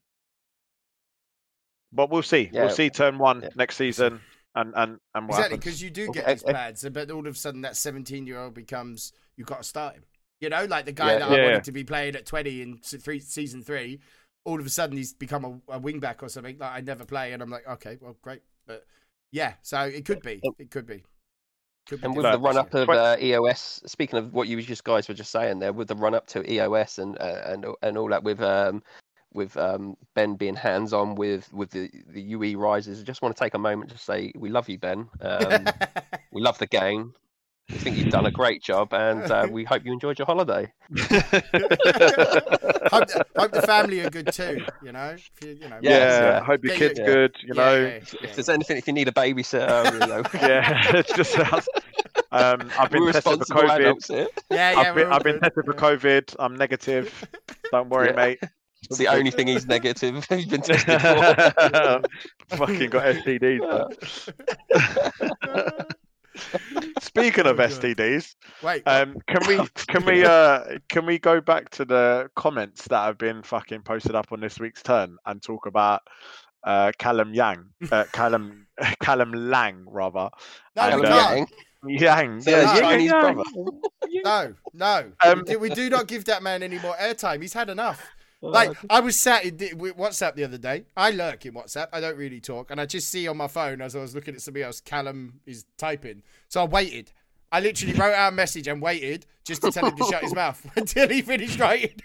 [1.92, 2.50] But we'll see.
[2.52, 2.62] Yeah.
[2.62, 3.50] We'll see turn one Yeah.
[3.56, 4.22] next season,
[4.56, 6.52] and and and what Exactly, because you do Okay, get these okay.
[6.52, 9.96] plans, but all of a sudden that 17 year old becomes you've got to start
[9.96, 10.04] him.
[10.40, 11.44] You know, like the guy Yeah, that yeah, I yeah.
[11.44, 14.00] wanted to be playing at 20 in three, season three,
[14.44, 17.06] all of a sudden he's become a, a wing back or something that I never
[17.06, 18.86] play, and I'm like, okay, well, great, but
[19.32, 21.04] yeah, so it could be, it could be,
[21.88, 24.84] could be And with the run up of uh, EOS, speaking of what you just
[24.84, 27.98] guys were just saying there, with the run up to EOS and uh, and and
[27.98, 28.82] all that, with um
[29.34, 33.36] with um Ben being hands on with with the the UE rises, I just want
[33.36, 35.08] to take a moment to say we love you, Ben.
[35.22, 35.66] Um,
[36.32, 37.14] we love the game.
[37.70, 40.74] We think you've done a great job, and uh, we hope you enjoyed your holiday.
[40.98, 41.08] hope,
[43.08, 44.60] the, hope the family are good too.
[44.84, 46.44] You know, if you, you know, yeah, Yes, yeah.
[46.44, 47.06] hope your kid's yeah.
[47.06, 47.36] good.
[47.42, 48.32] You yeah, know, yeah, If yeah.
[48.34, 51.70] there's anything, if you need a babysitter, you know, yeah, it's just sounds.
[52.34, 53.80] Um, I've been we're tested for COVID.
[53.80, 56.36] adults yeah, yeah, I've been, I've been tested for COVID.
[56.40, 57.26] I'm negative.
[57.72, 58.16] Don't worry, Yeah.
[58.16, 58.40] mate.
[58.84, 60.26] It's the only thing he's negative.
[60.30, 62.02] He's been tested for.
[62.58, 64.34] Fucking got STDs.
[64.74, 65.86] man.
[67.02, 71.70] Speaking of Oh, STDs, Wait, um, can we can we uh can we go back
[71.72, 75.66] to the comments that have been fucking posted up on this week's turn and talk
[75.66, 76.02] about
[76.64, 78.66] uh Callum Yang, uh, Callum
[79.02, 80.30] Callum Lang rather.
[80.76, 81.50] no, and, we uh, can't.
[81.88, 83.44] Yang, So Yeah, his yeah, Chinese brother.
[84.24, 85.12] No, no.
[85.26, 87.42] Um, we do not give that man any more airtime.
[87.42, 88.08] He's had enough.
[88.42, 90.86] Like I was sat in WhatsApp the other day.
[90.98, 91.88] I lurk in WhatsApp.
[91.94, 94.34] I don't really talk, and I just see on my phone as I was looking
[94.34, 94.82] at somebody else.
[94.82, 97.12] Callum is typing, so I waited.
[97.52, 100.34] I literally wrote out a message and waited just to tell him to shut his
[100.34, 102.00] mouth until he finished writing.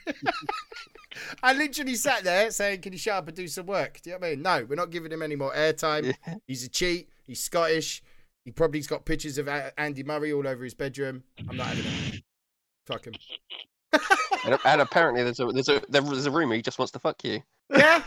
[1.43, 4.17] I literally sat there saying, "Can you shut up and do some work?" Do you
[4.17, 4.43] know what I mean?
[4.43, 6.15] No, we're not giving him any more airtime.
[6.47, 7.09] He's a cheat.
[7.27, 8.03] He's Scottish.
[8.45, 11.25] He probably's got pictures of Andy Murray all over his bedroom.
[11.49, 12.23] I'm not having it.
[12.87, 13.15] Fuck him.
[14.45, 17.23] And, and apparently there's a there's a there's a rumor he just wants to fuck
[17.25, 17.43] you.
[17.71, 18.03] Yeah.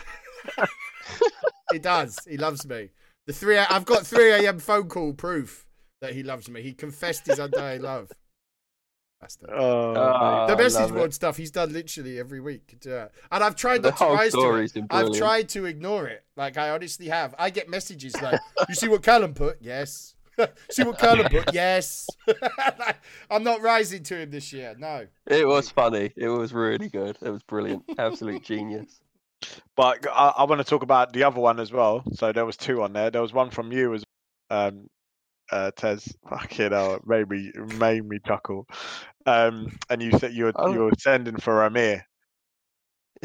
[1.71, 2.17] he does.
[2.27, 2.89] He loves me.
[3.27, 5.65] The three I've got three AM phone call proof
[6.01, 6.61] that he loves me.
[6.61, 8.09] He confessed his undying love.
[9.21, 9.49] Bastard.
[9.53, 10.95] Oh, Ah, the message love it.
[10.95, 12.73] board stuff he's done literally every week.
[12.85, 14.85] And I've tried The not to whole rise to story's it.
[14.89, 16.23] I've tried to ignore it.
[16.37, 17.35] Like I honestly have.
[17.37, 19.57] I get messages like, "You see what Callum put?
[19.61, 20.15] Yes.
[20.71, 21.53] see what Callum put?
[21.53, 22.07] Yes."
[23.29, 24.75] I'm not rising to him this year.
[24.77, 25.07] No.
[25.27, 26.11] It was funny.
[26.15, 27.17] It was really good.
[27.21, 27.83] It was brilliant.
[27.97, 28.99] Absolute genius.
[29.75, 32.03] But I, I want to talk about the other one as well.
[32.13, 33.09] So there was two on there.
[33.11, 34.03] There was one from you as
[34.49, 34.87] um
[35.51, 36.13] uh Tez.
[36.29, 38.67] Fucking hell, it made me made me chuckle.
[39.25, 40.73] Um and you said you were Oh.
[40.73, 42.05] you were sending for Amir.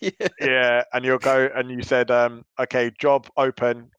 [0.00, 0.10] yeah.
[0.40, 3.90] Yeah, and you'll go and you said, um, okay, job open.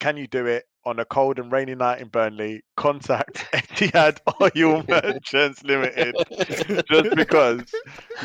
[0.00, 0.64] Can you do it?
[0.84, 6.14] On a cold and rainy night in Burnley, contact Etihad Oil Merchants Limited
[6.90, 7.62] just because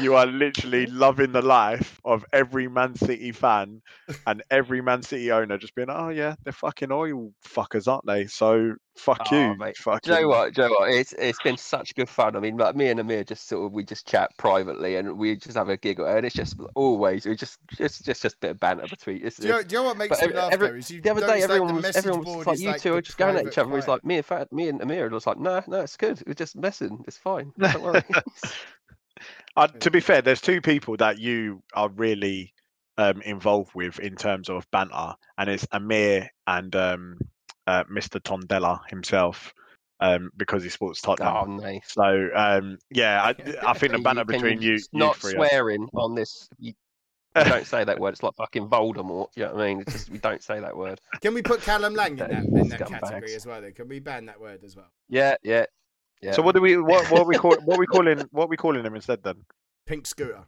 [0.02, 3.82] you are literally loving the life of every Man City fan
[4.26, 8.28] and every Man City owner just being, oh yeah, they're fucking oil fuckers, aren't they?
[8.28, 9.56] So fuck Oh, you.
[9.58, 9.78] mate.
[9.78, 10.00] Fucking...
[10.04, 10.54] Do you know what?
[10.54, 10.92] Do you know what?
[10.92, 12.36] It's it's been such good fun.
[12.36, 15.36] I mean, like me and Amir just sort of we just chat privately and we
[15.36, 18.52] just have a giggle, and it's just always we just just just just a bit
[18.52, 19.26] of banter between.
[19.26, 20.76] It's, Do you, know, do you know what makes me every- laugh every- though?
[20.76, 22.80] Is you the other day, notice, like, everyone was everyone was board just like, "You
[22.80, 24.04] two are just going at each other." He's client.
[24.04, 26.22] like, "Me and Fat, me and Amir are was like, no, no, it's good.
[26.28, 27.04] We're just messing.
[27.08, 27.52] It's fine.
[27.60, 28.04] Don't worry."
[29.56, 32.54] Uh, to be fair, there's two people that you are really
[33.00, 37.18] um, involved with in terms of banter, and it's Amir and um,
[37.68, 38.20] uh, Mr.
[38.22, 39.54] Tondela himself,
[40.00, 41.60] um, because he supports Tottenham.
[41.60, 41.82] oh, nice.
[41.88, 43.30] So um, yeah, I,
[43.68, 45.34] I think the Can banter you- between you, you not three.
[45.36, 46.50] are- swearing on this.
[46.60, 46.74] You,
[47.36, 48.14] you don't say that word.
[48.14, 49.28] It's like fucking Voldemort.
[49.36, 49.82] You know what I mean?
[49.82, 51.00] It's just we don't say that word.
[51.22, 53.02] Can we put Callum Lang in that, in that scumbags.
[53.02, 53.62] category as well?
[53.62, 54.90] Then can we ban that word as well?
[55.08, 55.66] Yeah, yeah,
[56.22, 56.32] yeah.
[56.32, 58.48] So what do we what what are we call what are we calling what are
[58.48, 59.36] we calling him instead then?
[59.86, 60.46] Pink scooter.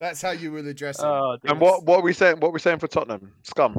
[0.00, 1.04] That's how you will address it.
[1.04, 2.40] Oh, and what what are we saying?
[2.40, 3.32] What are we saying for Tottenham?
[3.42, 3.76] Scum.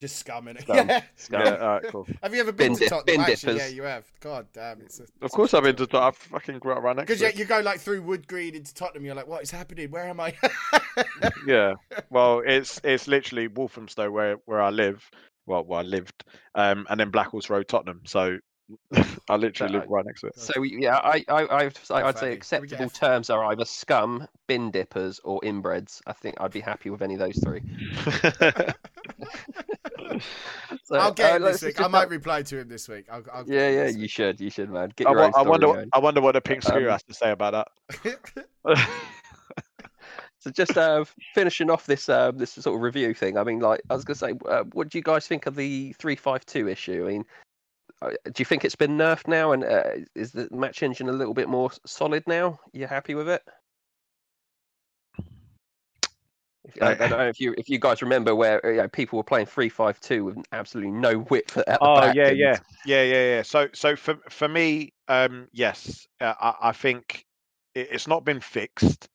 [0.00, 0.62] Just scumming it.
[0.62, 0.76] Scum.
[0.76, 1.02] Yeah.
[1.16, 1.42] Scum.
[1.42, 2.06] Yeah, all right, cool.
[2.22, 3.24] Have you ever been Bin to Tottenham?
[3.24, 4.04] bin Actually, yeah, you have.
[4.20, 5.00] God damn, it's.
[5.00, 5.86] A, Of course, I've been to.
[5.88, 6.14] Tottenham.
[6.30, 8.54] I fucking grew up right next Because to you, you go like through Wood Green
[8.54, 9.90] into Tottenham, you're like, what is happening?
[9.90, 10.34] Where am I?
[11.46, 11.74] Yeah.
[12.10, 15.08] Well, it's it's literally Walthamstow where where I live.
[15.46, 18.02] Well, where I lived, um, and then Blackhorse Road, Tottenham.
[18.04, 18.38] So
[19.30, 20.38] I literally live right next to it.
[20.38, 22.30] So yeah, I, I, I would, Oh, I'd say funny.
[22.30, 26.00] We acceptable get- terms are either scum, bin dippers, or inbreds.
[26.06, 27.62] I think I'd be happy with any of those three.
[30.84, 31.80] So, I'll get uh, him let's this week.
[31.80, 33.06] I might have- reply to him this week.
[33.10, 34.10] I'll, I'll Yeah, yeah, this you week.
[34.10, 34.90] should, you should, man.
[34.96, 35.66] Get I, your wa- own I wonder.
[35.66, 35.88] going.
[35.92, 37.68] I wonder what the pink scooter Um, has to say about
[38.04, 38.88] that.
[40.40, 41.04] So just uh,
[41.34, 43.36] finishing off this uh, this sort of review thing.
[43.36, 45.92] I mean, like I was gonna say, uh, what do you guys think of the
[45.98, 47.04] three five two issue?
[47.04, 47.24] I mean, uh,
[48.02, 49.82] do you think it's been nerfed now, and uh,
[50.14, 52.60] is the match engine a little bit more solid now?
[52.72, 53.42] You're happy with it?
[56.64, 58.88] If, I, I don't know if you if you guys remember where uh, you know,
[58.88, 62.14] people were playing three five two with absolutely no width at the Oh back.
[62.14, 63.42] yeah, yeah, yeah, yeah, yeah.
[63.42, 67.24] So, so for for me, um, yes, uh, I, I think
[67.74, 69.08] it, it's not been fixed.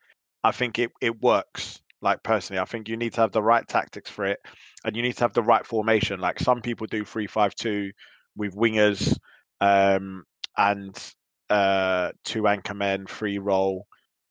[0.44, 1.80] I think it it works.
[2.02, 4.40] Like personally, I think you need to have the right tactics for it,
[4.84, 6.20] and you need to have the right formation.
[6.20, 7.92] Like some people do three five two
[8.36, 9.18] with wingers,
[9.62, 10.24] um,
[10.58, 10.98] and
[11.50, 13.88] uh, two anchor men, free roll,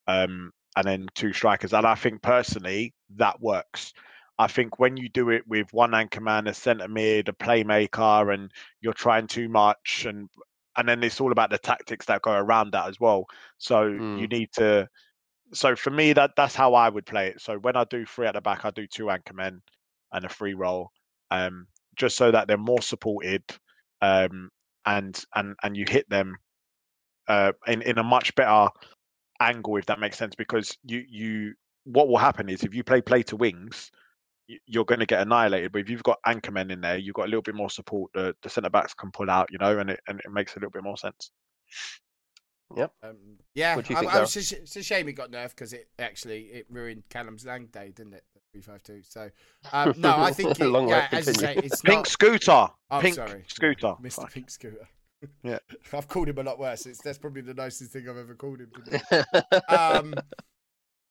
[0.06, 1.72] um, and then two strikers.
[1.72, 3.92] And I think personally that works.
[4.38, 8.32] I think when you do it with one anchor man, a centre mid, a playmaker,
[8.32, 8.50] and
[8.80, 10.28] you're trying too much, and
[10.76, 13.26] and then it's all about the tactics that go around that as well.
[13.58, 14.30] So you Mm.
[14.30, 14.88] need to.
[15.52, 17.40] So for me, that that's how I would play it.
[17.40, 19.60] So when I do three at the back, I do two anchor men
[20.12, 20.90] and a free roll,
[21.30, 23.42] um, just so that they're more supported,
[24.02, 24.50] um,
[24.84, 26.36] and and and you hit them
[27.28, 28.68] uh, in in a much better
[29.40, 30.34] angle, if that makes sense.
[30.34, 33.90] Because you you what will happen is if you play play to wings,
[34.66, 35.72] you're going to get annihilated.
[35.72, 38.10] But if you've got anchormen in there, you've got a little bit more support.
[38.12, 40.58] The the centre backs can pull out, you know, and it and it makes a
[40.58, 41.30] little bit more sense.
[43.02, 43.16] Um,
[43.54, 46.44] yeah, What I, think, I was it's a shame it got nerfed because it actually
[46.44, 48.24] it ruined Callum's Lang day, didn't it?
[48.52, 49.00] Three five two.
[49.02, 49.30] So
[49.72, 52.06] um, no, I think it, Long yeah, as you say, it's Pink not.
[52.06, 53.94] scooter, Oh, pink sorry, scooter.
[54.02, 54.30] Mr.
[54.30, 54.88] Pink Scooter.
[55.42, 55.58] Yeah.
[55.92, 56.84] I've called him a lot worse.
[56.84, 58.70] It's that's probably the nicest thing I've ever called him.
[59.10, 60.14] To um,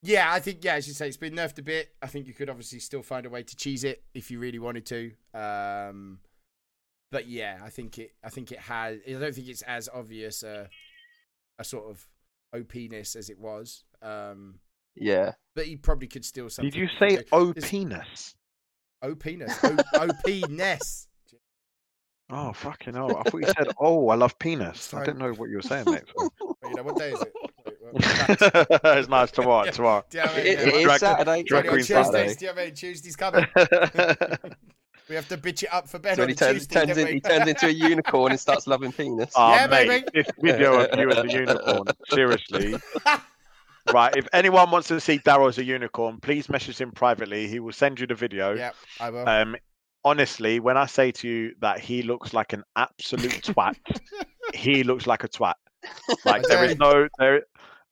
[0.02, 1.88] yeah, I think yeah, as you say, it's been nerfed a bit.
[2.00, 4.60] I think you could obviously still find a way to cheese it if you really
[4.60, 5.12] wanted to.
[5.34, 6.20] Um,
[7.10, 8.12] but yeah, I think it.
[8.22, 8.98] I think it has.
[9.08, 10.68] I don't think it's as obvious a,
[11.58, 12.06] a sort of
[12.54, 13.82] OP-ness as it was.
[14.00, 14.60] Um,
[14.94, 15.32] yeah.
[15.54, 16.48] but he probably could still.
[16.48, 17.22] Did you say do.
[17.32, 18.34] O This- penis?
[19.02, 19.58] OP-ness?
[19.64, 21.08] O- OP-ness.
[22.34, 23.14] Oh fucking hell!
[23.14, 25.84] I thought you said, "Oh, I love penis." I didn't know what you were saying,
[25.86, 26.04] mate.
[26.16, 26.30] Wait,
[26.64, 27.32] you know what day is it?
[27.66, 29.70] Wait, what- what- it's nice tomorrow.
[29.70, 30.04] Tomorrow.
[30.08, 30.46] Do you know It, mean?
[30.46, 31.42] Yeah, is Drag- Saturday.
[31.42, 32.34] drag on queen Tuesdays, Saturday.
[32.34, 32.74] do you know what I mean?
[32.74, 33.46] Tuesday's coming.
[35.08, 37.06] We have to bitch it up for Ben So on he turns, Tuesday, turns, in,
[37.08, 39.32] he turns into a unicorn and starts loving penis.
[39.36, 40.06] Oh, Yeah, mate, baby.
[40.14, 41.84] this video of you as a unicorn.
[42.08, 42.76] Seriously.
[43.92, 44.14] Right.
[44.16, 47.48] If anyone wants to see Daryl as a unicorn, please message him privately.
[47.48, 48.54] He will send you the video.
[48.54, 49.28] yeah, I will.
[49.28, 49.56] Um,
[50.04, 53.74] honestly, when I say to you that he looks like an absolute twat,
[54.54, 55.54] he looks like a twat.
[56.24, 57.42] Like there is no there.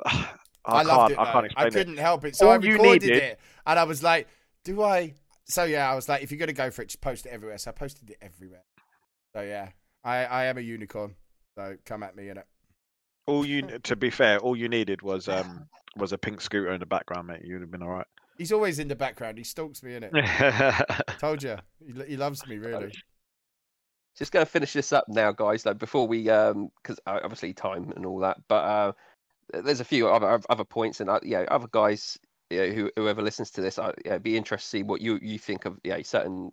[0.07, 0.29] I,
[0.65, 1.13] I, can't.
[1.13, 1.19] it.
[1.19, 1.73] I can't explain it.
[1.73, 2.37] couldn't help it.
[2.37, 4.29] So I All you recorded needed- it, and I was like,
[4.65, 5.15] "Do I?"
[5.47, 7.59] So yeah, I was like, "If you're gonna go for it, just post it everywhere."
[7.59, 8.63] So I posted it everywhere.
[9.35, 9.71] So yeah,
[10.05, 11.17] I I am a unicorn.
[11.57, 12.47] So come at me in it.
[13.27, 16.81] All you, to be fair, all you needed was um was a pink scooter in
[16.81, 17.43] the background, mate.
[17.45, 18.07] You'd have been all right.
[18.39, 19.37] He's always in the background.
[19.39, 20.13] He stalks me in it.
[21.19, 22.91] Told you, he, he loves me really.
[24.17, 25.65] Just going to finish this up now, guys.
[25.67, 28.93] Like before we, um, because obviously time and all that, but uh,
[29.53, 32.19] there's a few other other points, and uh, yeah, other guys,
[32.51, 35.19] you know, who, whoever listens to this, I, yeah, be interested to see what you
[35.23, 36.51] you think of yeah certain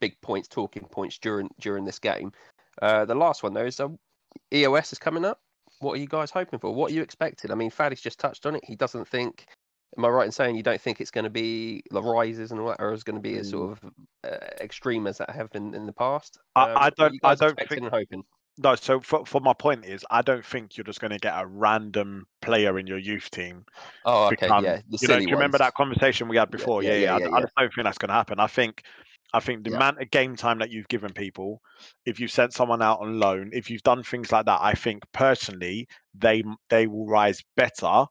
[0.00, 2.32] big points, talking points during during this game.
[2.80, 3.88] Uh, the last one though is uh,
[4.52, 5.40] EOS is coming up.
[5.80, 6.74] What are you guys hoping for?
[6.74, 7.50] What are you expecting?
[7.50, 8.64] I mean, Faddy's just touched on it.
[8.64, 9.46] He doesn't think.
[9.96, 12.60] Am I right in saying you don't think it's going to be the rises and
[12.60, 13.90] all that, or is going to be as sort of
[14.22, 16.38] uh, extreme as that have been in the past?
[16.56, 17.14] Um, I, I don't.
[17.24, 17.88] I don't think.
[17.88, 18.22] Hoping?
[18.58, 21.32] No, so for, for my point is, I don't think you're just going to get
[21.36, 23.64] a random player in your youth team.
[24.04, 24.80] Oh, okay, become, yeah.
[24.88, 26.82] you know, do you remember that conversation we had before?
[26.82, 26.96] Yeah, yeah.
[26.96, 28.40] yeah, yeah, yeah I, I, just don't think that's going to happen.
[28.40, 28.82] I think,
[29.34, 31.60] I think the amount of game time that you've given people,
[32.06, 35.02] if you've sent someone out on loan, if you've done things like that, I think
[35.12, 38.06] personally they they will rise better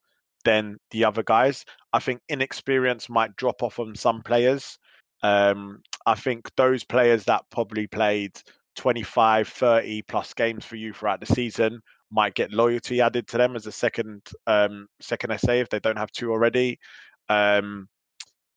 [0.45, 1.65] than the other guys.
[1.91, 4.77] I think inexperience might drop off on some players.
[5.23, 8.39] Um, I think those players that probably played
[8.75, 13.55] 25, 30 plus games for you throughout the season might get loyalty added to them
[13.55, 16.79] as a second um, second SA if they don't have two already.
[17.27, 17.87] Um,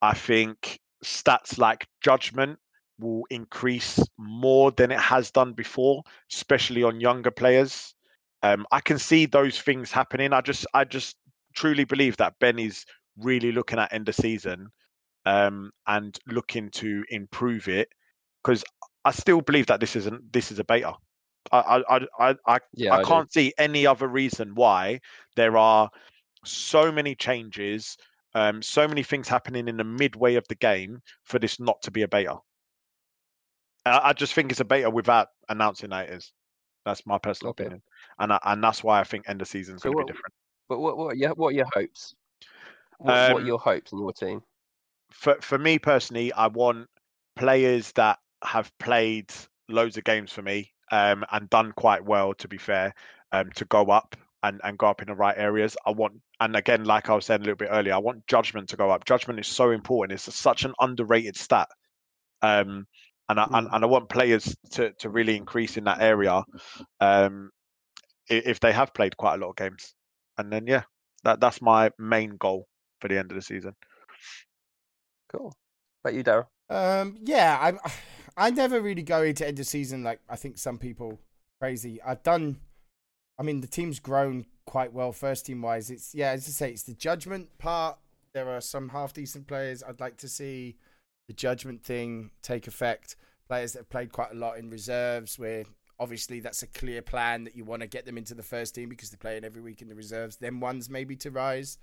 [0.02, 2.58] I think stats like judgment
[2.98, 7.94] will increase more than it has done before, especially on younger players.
[8.42, 10.32] Um, I can see those things happening.
[10.32, 11.16] I just, I just
[11.54, 12.84] truly believe that Ben is
[13.16, 14.68] really looking at end of season
[15.24, 17.88] um, and looking to improve it
[18.42, 18.64] because
[19.04, 20.94] I still believe that this isn't this is a beta.
[21.52, 25.00] I I I I, yeah, I, I can't see any other reason why
[25.36, 25.90] there are
[26.44, 27.96] so many changes,
[28.34, 31.90] um, so many things happening in the midway of the game for this not to
[31.90, 32.38] be a beta.
[33.86, 36.32] I, I just think it's a beta without announcing that it is.
[36.84, 37.52] That's my personal Okay.
[37.52, 37.82] opinion,
[38.18, 40.04] and I, and that's why I think end of season is So going to be
[40.04, 40.34] different.
[40.68, 42.14] But what what are your what are your hopes?
[42.98, 44.42] What, what Um, are your hopes in your team?
[45.12, 46.88] for for me personally, I want
[47.36, 49.32] players that have played
[49.68, 52.34] loads of games for me um, and done quite well.
[52.34, 52.94] To be fair,
[53.32, 55.76] um, to go up and and go up in the right areas.
[55.86, 58.70] I want, and again, like I was saying a little bit earlier, I want judgment
[58.70, 59.04] to go up.
[59.04, 60.14] Judgment is so important.
[60.14, 61.68] It's such an underrated stat.
[62.42, 62.86] Um,
[63.28, 66.42] and I and, and I want players to to really increase in that area.
[67.00, 67.50] Um,
[68.28, 69.94] if they have played quite a lot of games,
[70.38, 70.82] and then yeah,
[71.24, 72.66] that that's my main goal
[73.00, 73.74] for the end of the season.
[75.30, 75.54] Cool.
[76.04, 76.46] About you, Daryl?
[76.68, 77.90] Um, yeah, I
[78.36, 81.20] I never really go into end of season like I think some people
[81.60, 82.00] crazy.
[82.02, 82.60] I've done.
[83.40, 85.90] I mean, the team's grown quite well first team wise.
[85.90, 87.96] It's yeah, as I say, it's the judgment part.
[88.34, 89.82] There are some half decent players.
[89.82, 90.76] I'd like to see
[91.26, 93.16] the judgment thing take effect.
[93.48, 95.64] Players that have played quite a lot in reserves, where
[95.98, 98.90] obviously that's a clear plan that you want to get them into the first team
[98.90, 100.36] because they're playing every week in the reserves.
[100.36, 101.78] Then ones maybe to rise.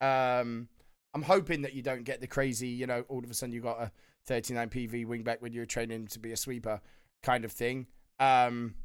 [0.00, 0.68] Um,
[1.14, 3.60] I'm hoping that you don't get the crazy, you know, all of a sudden you
[3.60, 3.90] got a
[4.26, 6.80] 39 PV wing back when you're training to be a sweeper
[7.24, 7.88] kind of thing.
[8.20, 8.76] Um,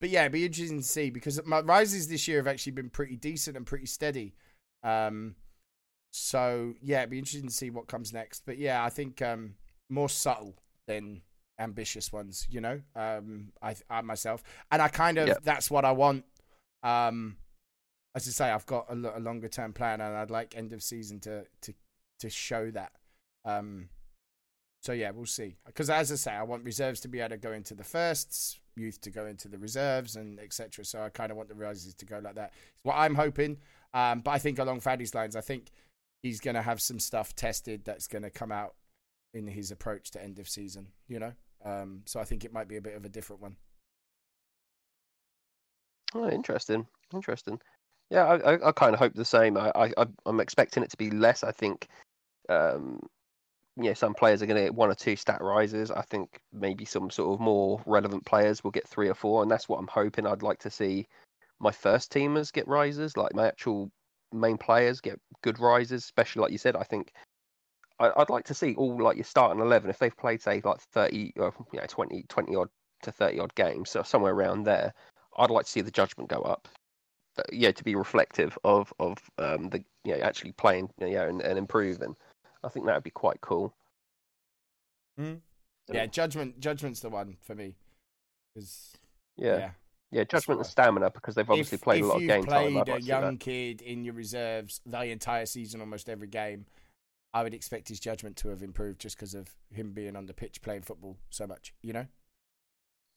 [0.00, 2.90] but yeah, it'd be interesting to see because my rises this year have actually been
[2.90, 4.34] pretty decent and pretty steady.
[4.82, 5.34] Um,
[6.12, 8.42] so yeah, it'd be interesting to see what comes next.
[8.46, 9.54] But yeah, I think um,
[9.88, 11.22] more subtle than
[11.58, 12.46] ambitious ones.
[12.50, 15.34] You know, um, I, I myself, and I kind of Yeah.
[15.42, 16.24] that's what I want.
[16.82, 17.36] Um,
[18.14, 20.82] as I say, I've got a, a longer term plan, and I'd like end of
[20.82, 21.74] season to to
[22.20, 22.92] to show that.
[23.44, 23.88] Um,
[24.82, 25.56] so yeah, we'll see.
[25.66, 28.58] Because as I say, I want reserves to be able to go into the firsts,
[28.80, 30.84] youth to go into the reserves, and etc.
[30.84, 32.52] So I kind of want the rises to go like that.
[32.74, 33.58] It's what I'm hoping.
[33.92, 35.70] Um, but I think along Faddy's lines, I think
[36.22, 38.74] he's going to have some stuff tested that's going to come out
[39.34, 40.88] in his approach to end of season.
[41.08, 41.32] You know,
[41.64, 43.56] um, so I think it might be a bit of a different one.
[46.14, 46.86] Oh, interesting.
[47.12, 47.60] Interesting.
[48.10, 49.56] Yeah, I, I, I kind of hope the same.
[49.56, 51.44] I, I, I'm expecting it to be less.
[51.44, 51.86] I think,
[52.48, 53.00] um,
[53.76, 55.90] yeah, some players are going to get one or two stat rises.
[55.90, 59.50] I think maybe some sort of more relevant players will get three or four, and
[59.50, 60.26] that's what I'm hoping.
[60.26, 61.06] I'd like to see
[61.60, 63.90] my first teamers get rises, like my actual
[64.32, 66.76] main players get good rises, especially like you said.
[66.76, 67.12] I think
[67.98, 70.80] I, I'd like to see all like your starting eleven if they've played say like
[70.80, 72.68] 30 or you know 20, 20 odd
[73.02, 74.92] to 30 odd games, so somewhere around there.
[75.36, 76.68] I'd like to see the judgment go up.
[77.38, 81.28] Uh, yeah, to be reflective of of um, the you know actually playing you know
[81.28, 82.16] and, and improving.
[82.62, 83.74] I think that would be quite cool.
[85.18, 85.40] Mm.
[85.88, 86.60] So, Yeah, judgment.
[86.60, 87.76] Judgment's the one for me.
[88.54, 88.92] 'Cause,
[89.36, 89.70] yeah, yeah.
[90.10, 92.44] yeah, judgment and stamina because they've obviously if, played if a lot of you've game
[92.44, 92.76] played time.
[92.82, 93.40] I'd a like young that.
[93.40, 96.66] kid in your reserves the entire season, almost every game,
[97.32, 100.34] I would expect his judgment to have improved just because of him being on the
[100.34, 101.72] pitch playing football so much.
[101.82, 102.06] You know,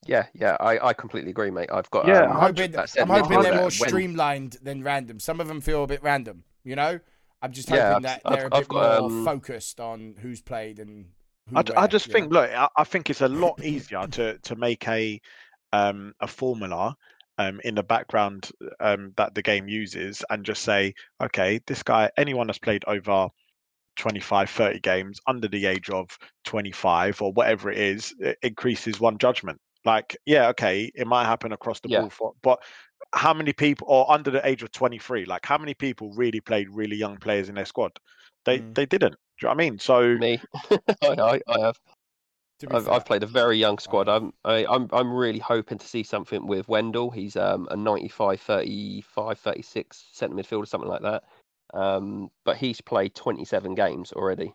[0.06, 1.70] Yeah, yeah, I, I completely agree, mate.
[1.72, 5.20] I've got Yeah, I'm um, hoping, that I'm hoping they're more when- streamlined than random.
[5.20, 6.44] Some of them feel a bit random.
[6.64, 7.00] You know,
[7.44, 9.80] I'm just hoping Yeah, I've- that I've- they're a I've bit got, more um, focused
[9.80, 11.12] on who's played and.
[11.50, 12.20] Who I, I just you know?
[12.20, 15.20] think, look, I, I think it's a lot easier to to make a
[15.74, 16.96] um a formula
[17.38, 22.10] um in the background um that the game uses and just say, okay, this guy,
[22.16, 23.28] anyone that's played over
[23.98, 29.18] 25, 30 games under the age of 25 or whatever it is, it increases one
[29.18, 29.60] judgment.
[29.86, 32.00] Like, yeah, okay, it might happen across the Yeah.
[32.02, 32.64] board, for, but
[33.14, 36.70] how many people, or under the age of 23, like how many people really played
[36.70, 37.92] really young players in their squad?
[38.46, 38.76] They Mm.
[38.76, 39.12] they didn't.
[39.12, 39.80] Do you know what I mean?
[39.80, 40.42] So Me,
[41.02, 41.80] I, I, I have.
[42.72, 42.88] I've.
[42.90, 44.08] I've played a very young squad.
[44.10, 44.16] Oh.
[44.16, 47.10] I'm I, I'm I'm really hoping to see something with Wendell.
[47.12, 51.24] He's um a 95, 35, 36 centre midfielder, something like that.
[51.74, 54.54] Um, but he's played 27 games already.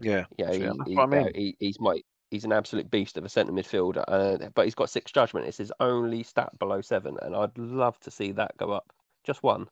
[0.00, 1.32] yeah, Yeah, he, he, what I uh, mean.
[1.34, 2.00] he, he's my
[2.30, 4.04] he's an absolute beast of a centre midfielder.
[4.06, 5.46] Uh, but he's got six judgment.
[5.46, 8.92] It's his only stat below seven, and I'd love to see that go up.
[9.24, 9.68] Just one.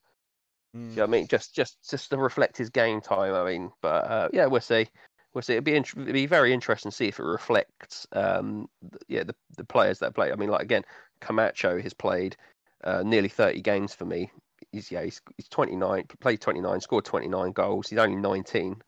[0.77, 0.91] Mm.
[0.91, 1.27] You know what I mean?
[1.29, 3.35] Just just just to reflect his game time.
[3.35, 4.89] I mean, but uh, yeah, we'll see.
[5.33, 5.55] We'll see.
[5.55, 8.69] It'd be int- it'd be very interesting to see if it reflects, um,
[9.09, 10.33] yeah, the the players that play.
[10.33, 10.85] I mean, like again,
[11.21, 12.37] Camacho has played
[12.85, 14.31] uh, nearly thirty games for me.
[14.73, 17.89] He's yeah, he's, he's twenty nine, played twenty nine, scored twenty nine goals.
[17.89, 18.83] He's only nineteen.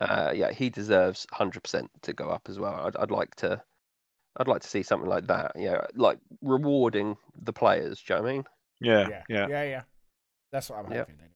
[0.00, 2.74] Uh, yeah, he deserves hundred percent to go up as well.
[2.86, 3.62] I'd, I'd like to,
[4.36, 5.52] I'd like to see something like that.
[5.56, 8.02] Yeah, like rewarding the players.
[8.02, 8.44] Do you know what I mean?
[8.80, 9.46] Yeah, yeah, yeah.
[9.48, 9.82] yeah, yeah.
[10.52, 11.08] That's what I'm Yep.
[11.10, 11.28] hoping.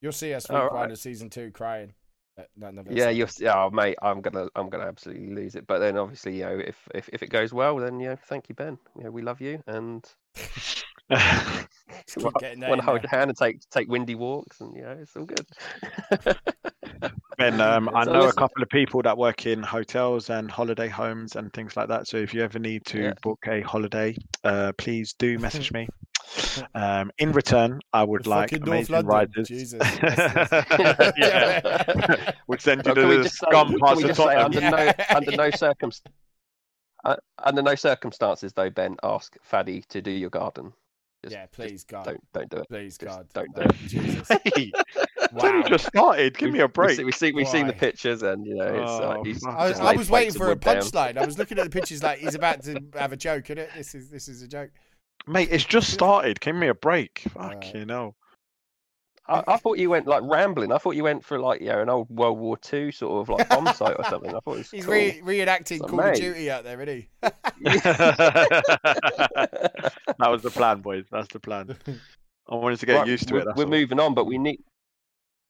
[0.00, 0.98] You'll see us All week right.
[0.98, 1.94] season two crying.
[2.36, 2.84] at none.
[2.90, 3.28] Yeah, you're.
[3.38, 5.66] Yeah, oh, mate, I'm gonna, I'm gonna absolutely lose it.
[5.66, 8.48] But then, obviously, you know, if if, if it goes well, then you know, thank
[8.48, 8.78] you, Ben.
[8.96, 10.04] You know, we love you, and
[12.06, 14.74] Just keep getting that want to hold your hand and take take windy walks, and
[14.74, 15.46] you know, it's all good.
[17.38, 20.88] Ben, um, I So know a couple of people that work in hotels and holiday
[20.88, 22.06] homes and things like that.
[22.08, 23.12] So if you ever need to Yeah.
[23.22, 25.88] book a holiday, uh, please do message me.
[26.74, 29.06] Um, in return, I would The like fucking North amazing London.
[29.10, 29.48] riders.
[29.48, 29.82] Jesus.
[31.18, 32.32] yeah.
[32.46, 34.20] we'll send you Or can we the just say, scum can past we the just
[34.20, 36.06] under no under no circumst-
[37.04, 40.72] uh, under no circumstances though, Ben, ask Faddy to do your garden.
[41.22, 42.68] Just- yeah, please God, Don't don't do it.
[42.68, 43.74] please just God, don't do Uh, it.
[43.88, 44.28] Jesus.
[44.28, 44.40] Hey,
[45.16, 45.48] it's Wow.
[45.50, 46.36] only just started.
[46.36, 46.96] Give me a break.
[46.96, 49.44] see, we see we've seen the pictures, and you know, it's Oh, like he's.
[49.46, 51.16] I was, I was waiting for a punchline.
[51.16, 53.70] I was looking at the pictures like he's about to have a joke in it.
[53.76, 54.70] This is this is a joke.
[55.28, 56.40] Mate, it's just started.
[56.40, 57.22] Give me a break.
[57.36, 57.64] Alright.
[57.64, 58.14] Fuck you know.
[59.28, 60.72] I, I thought you went like rambling.
[60.72, 63.28] I thought you went for like you know an old World War Two sort of
[63.28, 64.30] like bomb site or something.
[64.34, 64.94] I thought it was He's cool.
[64.94, 66.14] re- reenacting So, Call of.
[66.14, 67.08] Duty out there, isn't he?
[67.22, 67.34] that
[70.18, 71.04] was the plan, boys.
[71.10, 71.76] That's the plan.
[72.48, 73.56] I wanted to get Right, used to we're, it.
[73.56, 73.70] We're all.
[73.70, 74.60] moving on, but we need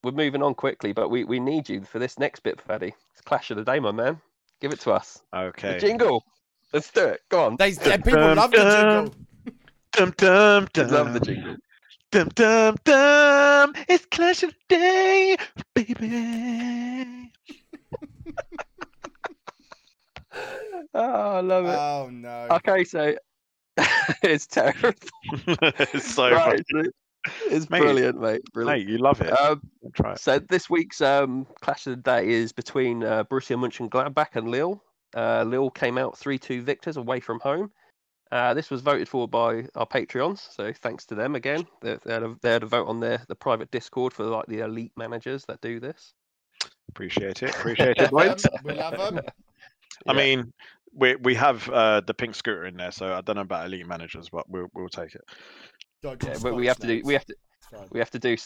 [0.04, 2.92] we're moving on quickly, but we, we need you for this next bit, Faddy.
[3.12, 4.20] It's Clash of the Day, my man.
[4.60, 5.22] Give it to us.
[5.34, 5.74] Okay.
[5.74, 6.24] The jingle.
[6.72, 7.20] Let's do it.
[7.28, 7.56] Go on.
[7.56, 9.14] They, and people Dum, love the jingle.
[9.92, 10.88] Dum dum dum.
[10.88, 11.56] Love the jingle.
[12.12, 13.72] Dum dum dum.
[13.88, 15.36] It's Clash of the Day,
[15.74, 17.30] baby.
[20.94, 21.00] Oh,
[21.36, 21.68] I love it.
[21.78, 22.48] Oh no.
[22.52, 23.14] okay, so
[24.22, 24.92] it's terrible.
[25.32, 26.80] it's so Right, funny.
[26.88, 26.92] it's-
[27.46, 28.40] it's Mate, brilliant, mate.
[28.52, 28.80] Brilliant.
[28.86, 29.30] Mate, you love it.
[29.30, 29.60] Um,
[29.94, 30.18] Try it.
[30.18, 34.82] So this week's um, clash of the day is between uh, Borussia Mönchengladbach and Lille.
[35.14, 37.70] Uh, Lille came out three-two victors away from home.
[38.32, 41.66] Uh, this was voted for by our Patreons, so thanks to them again.
[41.82, 44.46] They, they, had a, they had a vote on their the private Discord for like
[44.46, 46.14] the elite managers that do this.
[46.88, 47.50] Appreciate it.
[47.50, 48.46] Appreciate it, boys.
[48.64, 49.20] we love them.
[50.08, 50.16] I Yeah.
[50.16, 50.52] mean,
[50.94, 53.86] we we have uh, the pink scooter in there, so I don't know about elite
[53.86, 55.22] managers, but we'll we'll take it.
[56.02, 57.34] Yeah, but we have to do we have to
[57.90, 58.36] we have to do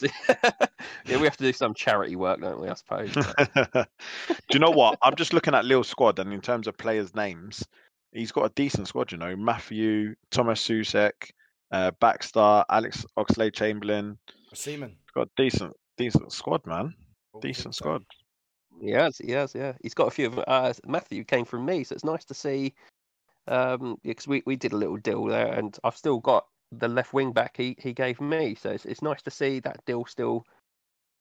[1.05, 2.67] yeah we have to do some charity work, don't we?
[2.67, 3.13] I suppose.
[3.73, 3.85] do
[4.51, 4.99] you know what?
[5.01, 7.63] I'm just looking at Lille's squad, and in terms of players' names,
[8.17, 9.11] he's got a decent squad.
[9.11, 11.31] You know, Matthew, Thomas Souček,
[11.71, 14.17] uh, Baxter, Alex Oxlade Chamberlain.
[14.53, 14.95] Seaman.
[15.13, 16.93] Got a decent decent squad, man.
[17.31, 18.03] What Decent squad.
[18.79, 19.73] He has, he has, yeah.
[19.81, 22.73] He's got a few of Uh, Matthew came from me, so it's nice to see.
[23.47, 27.13] Um, because we, we did a little deal there, and I've still got the left
[27.13, 30.45] wing back he, he gave me, so it's, it's nice to see that deal still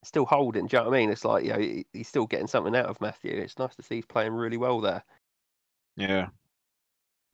[0.02, 0.66] still holding.
[0.66, 1.10] Do you know what I mean?
[1.10, 3.32] It's like you know he, he's still getting something out of Matthew.
[3.32, 5.04] It's nice to see he's playing really well there.
[5.96, 6.28] Yeah.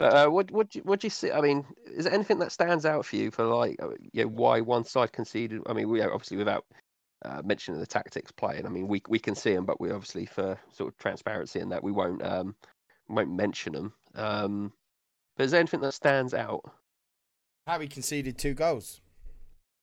[0.03, 1.31] But uh, what what do you, what do you see?
[1.31, 4.31] I mean, is there anything that stands out for you for like uh, you know
[4.31, 5.63] why one side conceded?
[5.67, 6.65] I mean, we obviously without
[7.25, 8.67] uh, mentioning the tactics playing.
[8.67, 11.71] I mean, we we can see them, but we obviously for sort of transparency and
[11.71, 12.57] that we won't um
[13.09, 13.93] won't mention them.
[14.17, 14.73] Um,
[15.37, 16.63] but is there anything that stands out?
[17.69, 19.01] Harry conceded two goals.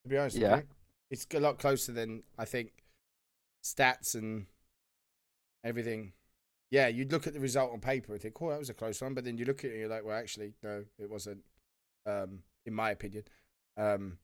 [0.03, 0.63] To be honest Yeah.
[1.09, 2.71] It's a lot closer than I think
[3.63, 4.47] stats and
[5.63, 6.11] everything.
[6.71, 9.01] Yeah, you'd look at the result on paper and think, oh, that was a close
[9.01, 9.13] one.
[9.15, 11.43] But then you look at it and you're like, well, actually, no, it wasn't,
[12.05, 13.23] um, in my opinion.
[13.75, 14.17] Um,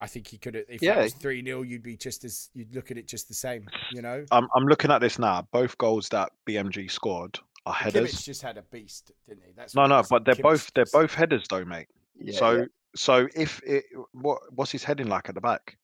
[0.00, 0.64] I think he could have.
[0.68, 1.02] If Yeah.
[1.02, 3.66] was three 0 you'd be just as you'd look at it just the same.
[3.92, 5.46] You know, I'm I'm looking at this now.
[5.52, 8.12] Both goals that BMG scored are headers.
[8.12, 9.52] Kimmich just had a beast, didn't he?
[9.52, 11.88] That's No, no, but they're Kimmich both they're both headers though, mate.
[12.18, 12.64] Yeah, so yeah.
[12.94, 15.78] so if it what what's his heading like at the back?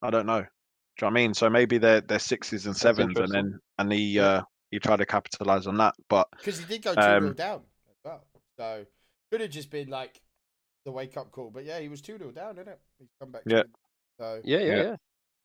[0.00, 0.40] I don't know.
[0.40, 0.46] Do you
[1.02, 1.34] know what I mean?
[1.34, 4.24] So maybe they're they're sixes and That's sevens, and then and he Yeah.
[4.26, 5.94] uh he tried to capitalize on that.
[6.08, 8.24] But because he did go two 0 Um, down as well.
[8.58, 8.86] So
[9.30, 10.20] could have just been like
[10.84, 12.80] the wake up call, but yeah, he was two 0 down, didn't it?
[12.98, 13.42] He's come back.
[13.46, 13.62] Yeah.
[14.18, 14.82] So yeah, yeah, Yeah.
[14.82, 14.96] yeah.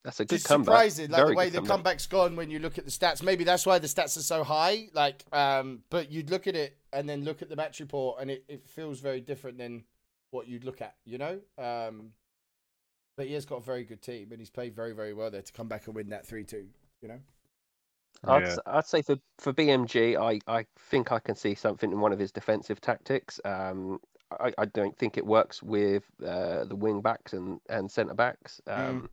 [0.03, 0.65] That's a good just comeback.
[0.75, 1.69] surprising, like Very the way the comeback.
[1.77, 3.23] comeback's gone when you look at the stats.
[3.23, 4.89] Maybe that's why the stats are so high.
[4.93, 8.29] Like, um, but you'd look at it and then look at the match report, and
[8.29, 9.83] it, it feels very different than
[10.29, 10.93] what you'd look at.
[11.05, 12.11] You know, um,
[13.17, 15.41] but he has got a very good team, and he's played very, very well there
[15.41, 16.67] to come back and win that three two.
[17.01, 17.19] You know,
[18.23, 18.55] I'd, Yeah.
[18.65, 22.19] I'd say for, for BMG, I, I think I can see something in one of
[22.19, 23.39] his defensive tactics.
[23.45, 23.99] Um,
[24.31, 28.59] I, I don't think it works with uh, the wing backs and, and centre backs.
[28.67, 29.09] Um,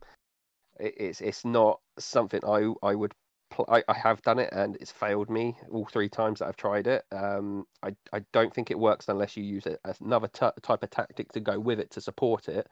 [0.79, 3.13] it, it's it's not something I I would.
[3.51, 6.57] Pl- I, I have done it and it's failed me all three times that I've
[6.57, 7.05] tried it.
[7.11, 10.89] Um, I I don't think it works unless you use it another t- type of
[10.89, 12.67] tactic to go with it to support it,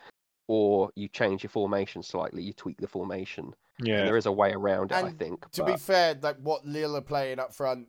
[0.47, 2.43] or you change your formation slightly.
[2.43, 3.53] You tweak the formation.
[3.79, 5.49] And yeah, there is a way around it, I think.
[5.51, 7.87] to but- be fair, like what Lille are playing up front,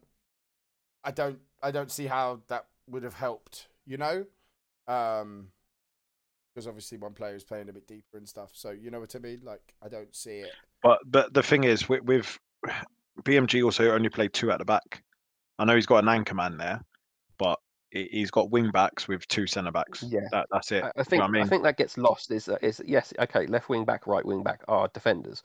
[1.05, 3.69] I don't, I don't see how that would have helped.
[3.85, 4.25] You know,
[4.87, 5.49] um,
[6.55, 8.51] because obviously one player is playing a bit deeper and stuff.
[8.53, 9.41] So you know what I mean.
[9.43, 10.53] Like I don't see it.
[10.83, 12.39] but but the thing is with, with
[13.23, 15.03] BMG also only played two at the back.
[15.59, 16.92] I know he's got an anchor man there, but he-
[17.93, 20.03] he's got wing backs with two centre backs.
[20.03, 20.21] Yeah.
[20.33, 20.83] that, that's it.
[20.83, 22.31] I- I You know think what I think that gets lost.
[22.31, 25.43] Is is yes, okay, left wing back, right wing back are defenders,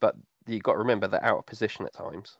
[0.00, 2.36] but you've got to remember they're out of position at times.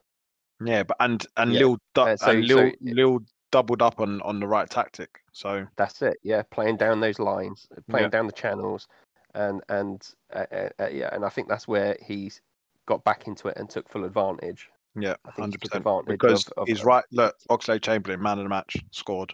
[0.64, 1.60] Yeah, but and and Yeah.
[1.60, 3.18] Lille du- Uh, so- and Lille, so- Lille
[3.52, 5.20] doubled up on on the right tactic.
[5.32, 6.18] So That's it.
[6.22, 8.10] Yeah, playing down those lines, playing Yeah.
[8.10, 8.88] down the channels,
[9.34, 12.40] and and uh, uh, uh, yeah, and I think that's where he's
[12.86, 14.68] got back into it and took full advantage.
[14.96, 15.84] yeah, I think hundred percent.
[16.06, 17.04] Because of, of he's right.
[17.12, 19.32] Look, Oxlade Chamberlain, man of the match, scored.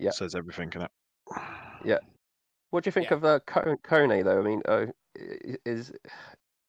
[0.00, 0.10] Yeah.
[0.10, 0.90] says everything in it.
[1.84, 1.98] Yeah.
[2.70, 3.16] What do you think Yeah.
[3.16, 4.38] of uh, Ko- Kone though?
[4.38, 4.86] I mean, uh,
[5.64, 5.92] is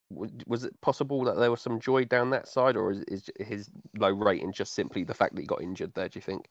[0.09, 3.69] was it possible that there was some joy down that side, or is, is his
[3.97, 6.09] low rating just simply the fact that he got injured there?
[6.09, 6.47] Do you think?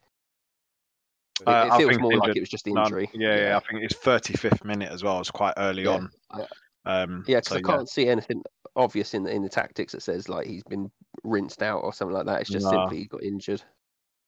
[1.43, 3.11] It, Uh, it feels more like it was just No, injury.
[3.15, 5.21] yeah, yeah, I think it's thirty fifth minute as well.
[5.21, 5.91] It's quite early Yeah.
[5.91, 6.11] on.
[6.39, 6.47] Yeah.
[6.87, 8.43] Um, Yeah, because so, I can't see anything
[8.77, 10.91] obvious in the, in the tactics that says like he's been
[11.25, 12.43] rinsed out or something like that.
[12.43, 12.71] It's just Nah.
[12.71, 13.63] simply he got injured.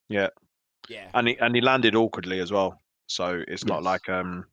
[0.08, 0.28] Yeah.
[1.14, 2.78] And he and he landed awkwardly as well.
[3.06, 3.84] So it's not Yes.
[3.84, 4.44] like um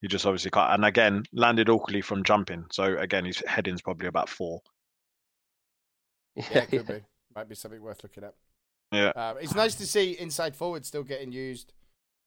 [0.00, 0.72] he just obviously can't.
[0.74, 2.66] And again, landed awkwardly from jumping.
[2.72, 4.60] So again, his heading's probably about four.
[6.36, 7.00] Yeah, Yeah, it could be.
[7.34, 8.34] Might be something worth looking at.
[8.92, 9.12] Yeah.
[9.16, 11.72] Um, it's nice to see inside forward still getting used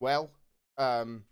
[0.00, 0.30] well.
[0.76, 1.24] Um,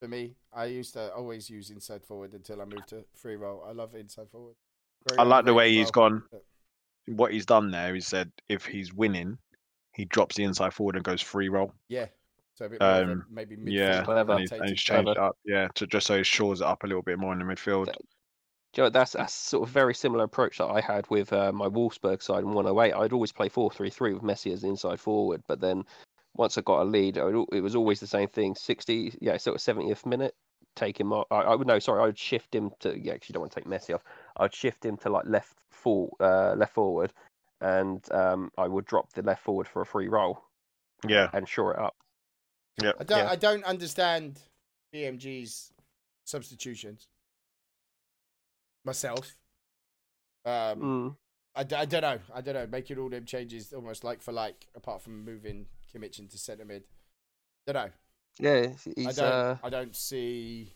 [0.00, 3.64] for me, I used to always use inside forward until I moved to free role.
[3.66, 4.54] I love inside forward.
[5.08, 6.10] Very I like the way underrated he's role.
[6.10, 6.22] gone.
[7.06, 9.36] What he's done there, he said if he's winning,
[9.92, 11.72] he drops the inside forward and goes free role.
[11.88, 12.06] Yeah.
[12.54, 14.32] So a bit more of a Um, maybe Yeah, midfield Clever.
[14.32, 15.36] and he's, and he's changed it up.
[15.44, 17.86] Yeah, to just so he shores it up a little bit more in the midfield.
[17.86, 17.96] That-
[18.72, 21.52] Do you know, that's that's sort of very similar approach that I had with uh,
[21.52, 22.92] my Wolfsburg side in 108.
[22.94, 25.84] I'd always play 4-3-3 with Messi as the inside forward, but then
[26.36, 28.54] once I got a lead, I would, it was always the same thing.
[28.54, 30.34] 60, yeah, sort of 70th minute,
[30.76, 31.26] take him off.
[31.32, 32.96] I, I would no, sorry, I would shift him to.
[32.96, 34.04] Yeah, actually, don't want to take Messi off.
[34.36, 37.12] I'd shift him to like left full, uh, left forward,
[37.60, 40.42] and um, I would drop the left forward for a free role
[41.06, 41.96] Yeah, and shore it up.
[42.82, 42.92] yeah.
[42.98, 43.18] I don't.
[43.18, 43.30] Yeah.
[43.30, 44.40] I don't understand
[44.94, 45.72] BMG's
[46.24, 47.08] substitutions
[48.84, 49.36] myself.
[50.44, 51.16] Um, Mm.
[51.54, 52.18] I, d- I don't know.
[52.32, 52.66] I don't know.
[52.66, 56.84] Making all them changes almost like for like, apart from moving Kimmich into centre mid.
[57.68, 57.92] I don't know.
[58.38, 58.72] Yeah,
[59.08, 59.18] I don't.
[59.20, 60.72] uh, I don't see.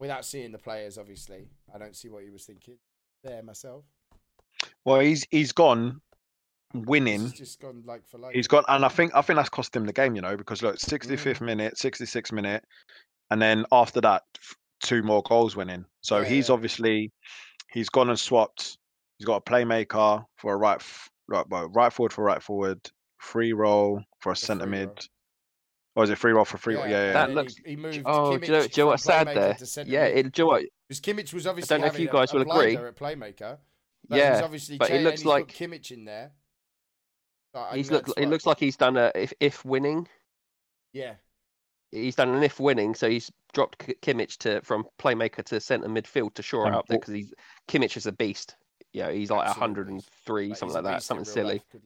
[0.00, 2.76] Without seeing the players, obviously, I don't see what he was thinking
[3.22, 3.84] there myself.
[4.84, 6.00] Well, he's he's gone
[6.72, 7.30] He's winning.
[7.32, 8.34] just gone like for like.
[8.34, 10.16] He's gone, and I think I think that's cost him the game.
[10.16, 11.40] You know, because look, 65th Mm.
[11.42, 12.64] minute, sixty sixth minute,
[13.30, 14.22] and then after that,
[14.82, 15.84] two more goals went in.
[16.00, 16.54] So Yeah, he's yeah.
[16.54, 17.12] obviously
[17.70, 18.76] he's gone and swapped.
[19.18, 20.82] He's got a playmaker for a right,
[21.28, 22.80] right, well, right forward for right forward,
[23.18, 24.88] free role for a centre mid.
[24.88, 24.96] roll.
[25.96, 26.74] Or is it free role for free?
[26.74, 26.88] roll?
[26.88, 27.06] Yeah, yeah.
[27.06, 28.02] and That then looks- He, he moved.
[28.04, 29.56] Oh, do you know, Kimmich do you know what's sad there?
[29.86, 30.26] Yeah, mid.
[30.26, 30.64] it, do you know what?
[30.88, 32.74] Because Kimmich was obviously I don't know if you guys a, will agree.
[32.74, 33.58] blinder at playmaker.
[34.08, 36.32] But Yeah, he's obviously but it cha- and looks he's got like- Kimmich in there.
[37.54, 38.16] So He's think look.
[38.18, 40.08] It what- looks like he's done a if if winning.
[40.92, 41.14] yeah,
[41.92, 45.88] He's done an if winning, so he's dropped K- Kimmich to from playmaker to centre
[45.88, 47.32] midfield to shore And it up there because he's
[47.68, 48.56] Kimmich is a beast.
[48.92, 51.54] Yeah, he's like Absolute 103, Like, something like that, something silly.
[51.72, 51.82] life.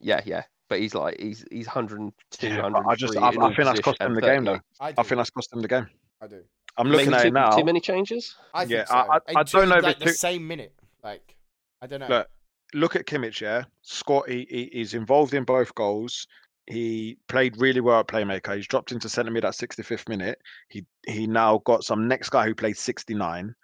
[0.00, 0.44] Yeah, yeah.
[0.70, 3.80] But he's like he's he's 102, Yeah, I just I, in I all think that's
[3.80, 4.60] cost him the game though.
[4.80, 5.00] I do.
[5.00, 5.86] I think that's cost him the game.
[6.22, 6.42] I do.
[6.76, 7.50] I'm looking Maybe at too, it now.
[7.56, 8.34] Too many changes.
[8.52, 8.94] I think Yeah, so.
[8.94, 10.72] I- I- I don't know if like it's the too- same minute.
[11.02, 11.36] Like
[11.80, 12.08] I don't know.
[12.08, 12.28] Look,
[12.72, 13.64] look at Kimmich, yeah.
[13.82, 16.26] Scott, he, he, he's involved in both goals.
[16.66, 18.56] He played really well at playmaker.
[18.56, 20.38] He's dropped into centre mid at 65th minute.
[20.68, 23.54] He he now got some next guy who played 69,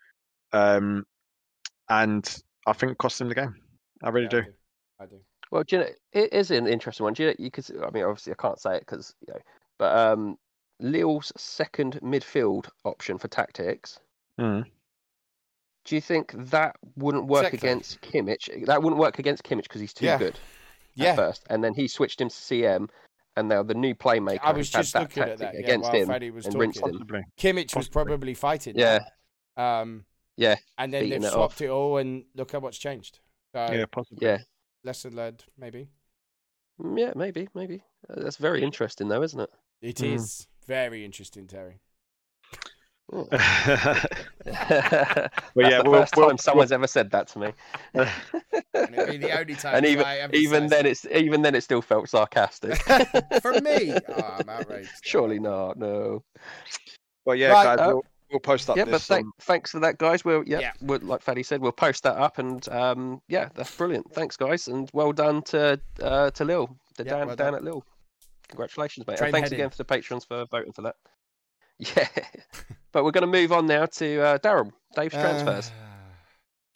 [0.53, 1.07] um,
[1.89, 3.55] and I think cost him the game.
[4.03, 4.53] I really Yeah, do.
[5.01, 5.21] I do.
[5.51, 7.15] Well, do you know, it is an interesting one.
[7.15, 9.41] Do you know, you could, I mean, obviously, I can't say it because, you know,
[9.79, 10.37] but um,
[10.81, 14.01] Lille's second midfield option for tactics.
[14.39, 14.65] Mm.
[15.85, 17.69] Do you think that wouldn't work Exactly.
[17.69, 18.67] against Kimmich?
[18.67, 20.19] That wouldn't work against Kimmich because he's too Yeah.
[20.19, 20.39] good
[20.95, 21.17] Yeah.
[21.17, 22.89] first, and then he switched him to CM,
[23.37, 25.55] and now the new playmaker I was has had just that looking at tactic that
[25.55, 26.61] yeah, against while him Freddie was and talking.
[26.61, 26.91] rinsed him.
[26.93, 27.23] Possibly.
[27.39, 28.77] Kimmich was probably fighting.
[28.79, 29.01] Yeah,
[29.57, 30.05] Um,
[30.37, 31.61] Yeah, and then they've it swapped off.
[31.61, 33.21] it all, and look at what's changed.
[33.55, 34.27] So Yeah, possibly.
[34.27, 34.39] yeah,
[34.85, 35.89] lesson learned, maybe.
[36.81, 37.83] Mm, yeah, maybe, maybe.
[38.09, 39.51] Uh, That's very interesting, though, isn't it?
[39.83, 40.15] It Mm.
[40.15, 41.81] is very interesting, Terry.
[43.13, 44.05] Yeah.
[44.45, 47.53] But That's yeah, the we'll- first we'll- time someone's ever said that to me.
[47.95, 48.09] And
[48.95, 49.75] it'll be the only time.
[49.75, 52.77] and even even say then, it's even then it still felt sarcastic.
[52.83, 53.01] so.
[53.43, 53.95] from me.
[54.09, 54.91] Oh, I'm outraged.
[55.03, 55.77] Surely not.
[55.77, 56.23] No.
[57.27, 59.07] but yeah, Right, guys, uh, we'll, we'll post up Yeah, but this.
[59.09, 60.25] thank, on- thanks for that, guys.
[60.25, 60.73] We'll yeah, Yeah.
[60.81, 64.13] We'll, like Faddy said, we'll post that up, and um, yeah, that's brilliant.
[64.15, 67.65] Thanks, guys, and well done to uh, to Lille, the Yeah, Dan well Dan at
[67.65, 67.85] Lille.
[68.51, 69.17] Congratulations, mate.
[69.17, 69.71] Train and thanks again in.
[69.71, 70.97] for the patrons for voting for that.
[71.97, 72.07] Yeah,
[72.93, 75.71] but we're going to move on now to uh, Daryl, Dave's transfers.
[75.75, 76.13] Ah,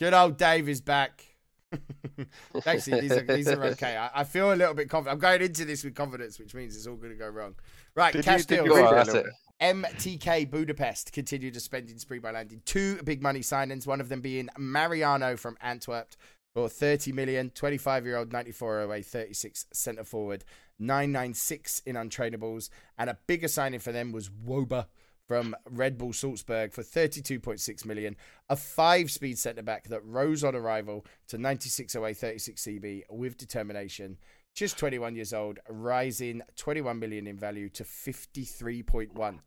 [0.00, 1.22] Good old Dave is back.
[2.66, 3.98] Actually, these are, these are okay.
[3.98, 5.14] I, I feel a little bit confident.
[5.16, 7.54] I'm going into this with confidence, which means it's all going to go wrong.
[7.94, 8.76] Right, Did cash did you deals.
[8.78, 9.34] read it a that's little it.
[9.60, 14.20] MTK Budapest continued a spending spree by landing two big money signings, one of them
[14.22, 16.08] being Mariano from Antwerp
[16.54, 20.44] for 30 million, 25 year old 94 away, 36 centre forward,
[20.78, 24.86] 996 in untrainables, and a bigger signing for them was Wöber
[25.26, 28.14] from Red Bull Salzburg for 32.6 million,
[28.48, 33.36] a five speed centre back that rose on arrival to 96 away, 36 CB with
[33.36, 34.16] determination
[34.54, 39.38] just 21 years old, rising 21 million in value to 53.1.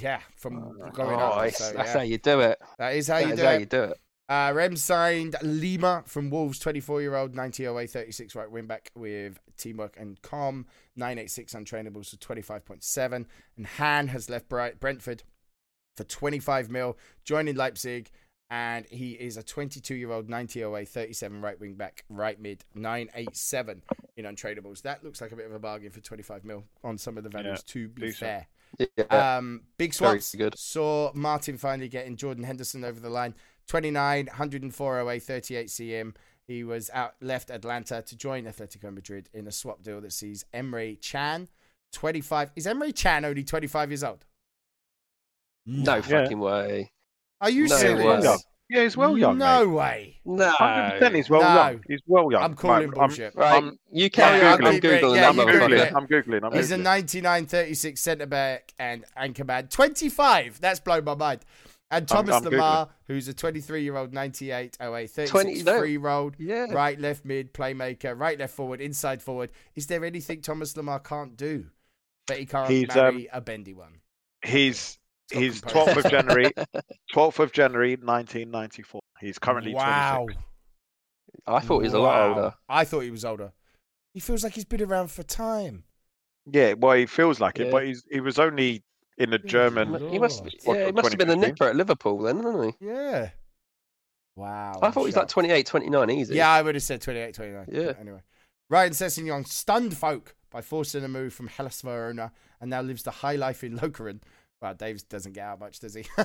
[0.00, 1.42] Yeah, from uh, going Oh, up.
[1.42, 1.98] that's, So, that's yeah.
[1.98, 2.58] how you do it.
[2.78, 3.60] That is how That you is do how it.
[3.60, 4.00] you do it.
[4.28, 8.90] Uh, Rem signed Lima from Wolves, 24 year old, 90 away, 36 right wing back
[8.96, 10.66] with teamwork and calm,
[10.96, 13.26] 986 untrainables to 25.7.
[13.56, 15.22] And Han has left Bright- Brentford
[15.96, 18.10] for 25 mil, joining Leipzig.
[18.48, 22.64] And he is a 22 year old, 90 away, 37 right wing back, right mid,
[22.76, 23.82] 987
[24.16, 24.82] in untrainables.
[24.82, 27.30] That looks like a bit of a bargain for 25 mil on some of the
[27.30, 28.18] values, to be decent.
[28.18, 28.46] fair.
[28.96, 29.36] Yeah.
[29.36, 30.34] Um, big Very swaps.
[30.36, 30.56] good.
[30.58, 33.34] Saw Martin finally getting Jordan Henderson over the line.
[33.68, 36.14] 29, 104 away, 38 CM.
[36.46, 40.44] He was out left Atalanta to join Atletico Madrid in a swap deal that sees
[40.54, 41.48] Emre Can,
[41.92, 42.52] 25.
[42.54, 44.24] Is Emre Can only 25 years old?
[45.66, 46.92] no fucking way.
[47.40, 48.24] Are you No serious?
[48.24, 48.36] way.
[48.68, 49.38] Yeah, he's well young.
[49.38, 49.72] No mate.
[49.74, 50.20] way.
[50.24, 50.52] No.
[50.58, 51.54] 100% he's well No.
[51.54, 51.80] young.
[51.88, 52.42] He's well young.
[52.42, 53.34] I'm calling Right, I'm- bullshit.
[53.36, 54.60] Right, I'm- you carry Yeah, on.
[54.60, 55.78] I'm I'm Googling- googling yeah, I'm you Google motherfucker.
[55.90, 55.94] googling.
[55.96, 56.44] I'm googling.
[56.44, 56.82] I'm He's a googling.
[56.82, 59.68] 99 36 centre back and anchor man.
[59.68, 60.60] 25.
[60.60, 61.44] That's blown my mind.
[61.90, 65.78] And I'm- Thomas I'm Lemar, who's a 23 year old, 98 08, 36 20 no.
[65.78, 66.44] free.
[66.44, 66.66] Yeah.
[66.72, 69.50] right, left, mid, playmaker, right, left, forward, inside, forward.
[69.74, 71.66] Is there anything Thomas Lemar can't do?
[72.26, 74.00] But he can't He's, marry um, a bendy one.
[74.44, 74.98] He's
[75.30, 75.92] It's he's composure.
[75.92, 76.52] 12th of January.
[77.14, 79.00] 12th of January, 1994.
[79.20, 80.24] He's currently wow.
[80.24, 80.42] 26.
[81.46, 82.54] I thought he was a lot older.
[82.68, 83.52] I thought he was older.
[84.12, 85.84] He feels like he's been around for time.
[86.46, 88.82] Yeah, well, he feels like it, but he's he was only
[89.18, 89.92] in the German.
[89.92, 90.12] lord.
[90.12, 91.40] He must, yeah, he must have been a 2015?
[91.40, 92.86] nipper at Liverpool then, wasn't he?
[92.86, 93.30] Yeah.
[94.34, 94.78] Wow.
[94.82, 95.30] I I'm thought he was like shocked.
[95.30, 96.34] 28, 29 easy.
[96.34, 97.66] Yeah, I would have said 28, 29.
[97.72, 97.86] Yeah.
[97.86, 98.20] But Anyway.
[98.68, 103.10] Ryan Sessegnon stunned folk by forcing a move from Hellas Verona and now lives the
[103.10, 104.20] high life in Lokeren.
[104.60, 106.04] Well, Dave doesn't get out much, does he?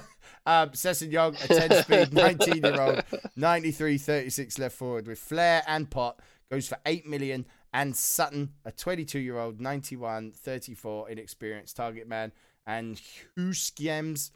[0.46, 2.14] um, Sessegnon, a 10 speed,
[2.50, 3.04] 19 year old,
[3.36, 6.20] 93 36 left forward with flair and pot,
[6.50, 7.46] goes for 8 million.
[7.74, 12.32] And Sutton, a 22 year old, 91 34 inexperienced target man.
[12.66, 13.00] And
[13.38, 14.32] Huskiems,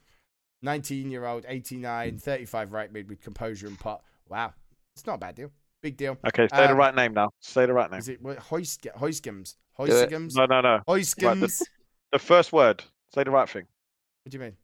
[0.61, 4.01] 19 year old, 89 35 right mid with composure and pot.
[4.27, 4.53] Wow.
[4.95, 5.51] It's not a bad deal.
[5.81, 6.17] Big deal.
[6.27, 7.29] Okay, say the Um, right name now.
[7.41, 7.99] Say the right name.
[7.99, 9.55] Is it Hoyskims?
[9.77, 10.35] it.
[10.35, 10.81] No, no, no.
[10.87, 11.61] Hoyskims?
[12.11, 12.83] The first word.
[13.13, 13.67] Say the right thing.
[14.23, 14.57] What do you mean?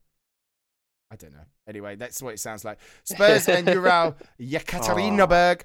[1.12, 1.46] I don't know.
[1.68, 2.80] Anyway, that's what it sounds like.
[3.04, 5.62] Spurs and Ural Yekaterinburg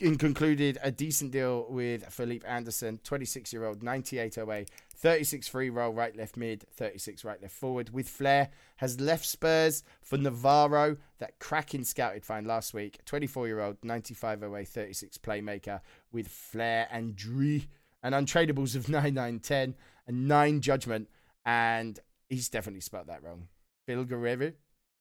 [0.00, 4.66] in concluded a decent deal with Felipe Anderson, 26 year old, 98 away,
[4.96, 7.90] 36 free role, right left mid, 36 right left forward.
[7.90, 12.98] With flair, has left Spurs for Navarro, that cracking scouted find last week.
[13.04, 15.80] 24 year old, 95 away, 36 playmaker
[16.12, 17.68] with flair and Dree
[18.02, 19.74] and untradables of 9 9 10
[20.06, 21.08] and 9 judgment.
[21.46, 23.48] And he's definitely spelt that wrong.
[23.86, 24.52] Phil Guerrero.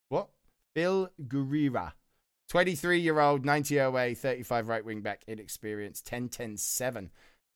[0.10, 0.30] What?
[0.76, 1.94] Phil Guerrera.
[2.54, 7.10] 23 year old, 90 OA, 35 right wing back, inexperienced, 10 10 7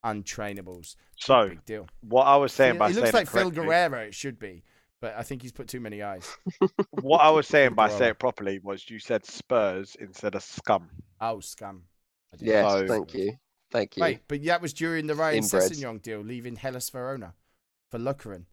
[0.04, 0.96] untrainables.
[1.18, 1.88] So Big deal.
[2.02, 4.40] what I was saying He, by he saying looks it like Phil Guerrero, it should
[4.40, 4.64] be,
[5.00, 6.36] but I think he's put too many eyes.
[6.90, 10.90] What I was saying by saying it properly was you said Spurs instead of scum.
[11.22, 11.84] Oh, scum.
[12.40, 13.34] Yes, So- thank you,
[13.70, 14.02] thank you.
[14.02, 15.70] Wait, but that was during the Ryan Inbreds.
[15.70, 17.36] Sessegnon deal, leaving Hellas Verona
[17.92, 18.46] for Lokeren.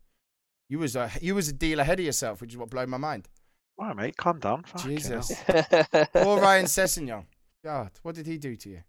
[0.68, 2.98] You was a you was a deal ahead of yourself, which is what blew my
[2.98, 3.30] mind.
[3.78, 4.62] All right, mate, calm down.
[4.64, 5.30] Fucking Jesus.
[5.32, 5.64] hell.
[6.12, 7.24] Poor Ryan Sessegnon.
[7.64, 8.82] God, what did he do to you?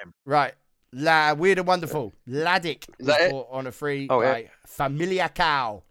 [0.00, 0.12] Him.
[0.24, 0.52] Right.
[0.92, 2.12] La weird and wonderful.
[2.28, 3.46] Laddick was Is that it?
[3.50, 4.32] on a free Oh, yeah.
[4.32, 5.82] by Familia Cow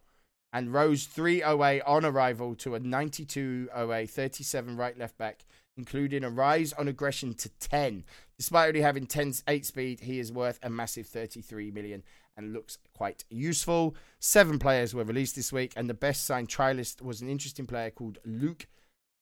[0.54, 5.44] and rose 3 OA on arrival to a 92 OA 37 right left back,
[5.78, 8.04] including a rise on aggression to 10.
[8.38, 12.04] Despite only having 10 8 speed, he is worth a massive 33 million
[12.38, 13.96] and looks quite useful.
[14.20, 17.90] Seven players were released this week, and the best signed trialist was an interesting player
[17.90, 18.68] called Luke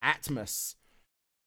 [0.03, 0.76] Atmos.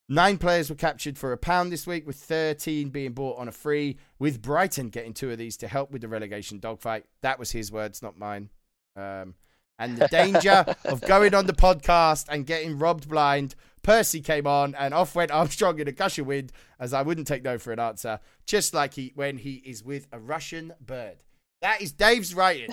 [0.09, 3.53] Nine players were captured for a pound this week, with 13 being bought on a
[3.53, 7.07] free, with Brighton getting two of these to help with the relegation dogfight.
[7.23, 8.51] That was his words, not mine.
[8.95, 9.35] Um,
[9.79, 13.57] and the danger of going on the podcast and getting robbed blind.
[13.83, 17.27] Percy came on and off went Armstrong in a gush of wind, as I wouldn't
[17.27, 21.25] take no for an answer, just like he when he is with a Russian bird.
[21.63, 22.71] That is Dave's writing.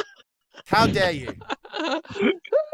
[0.66, 1.34] How dare you?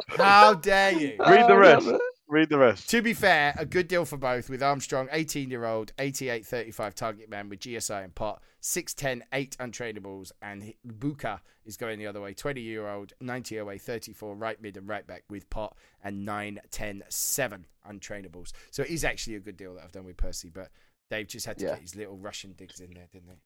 [0.09, 1.17] How dare you?
[1.19, 1.91] Read the Oh, rest.
[2.29, 2.89] Read the rest.
[2.91, 6.95] To be fair, a good deal for both with Armstrong, 18 year old, 88 35
[6.95, 12.23] target man with GSI and pot, 6'10, 8 untrainables, and Buka is going the other
[12.23, 16.25] way, 20 year old, 90 away, 34 right mid and right back with pot, and
[16.25, 18.53] 9 10 7 untrainables.
[18.71, 20.71] So it is actually a good deal that I've done with Percy, but
[21.11, 21.73] Dave just had to Yeah.
[21.73, 23.37] get his little Russian digs in there, didn't he?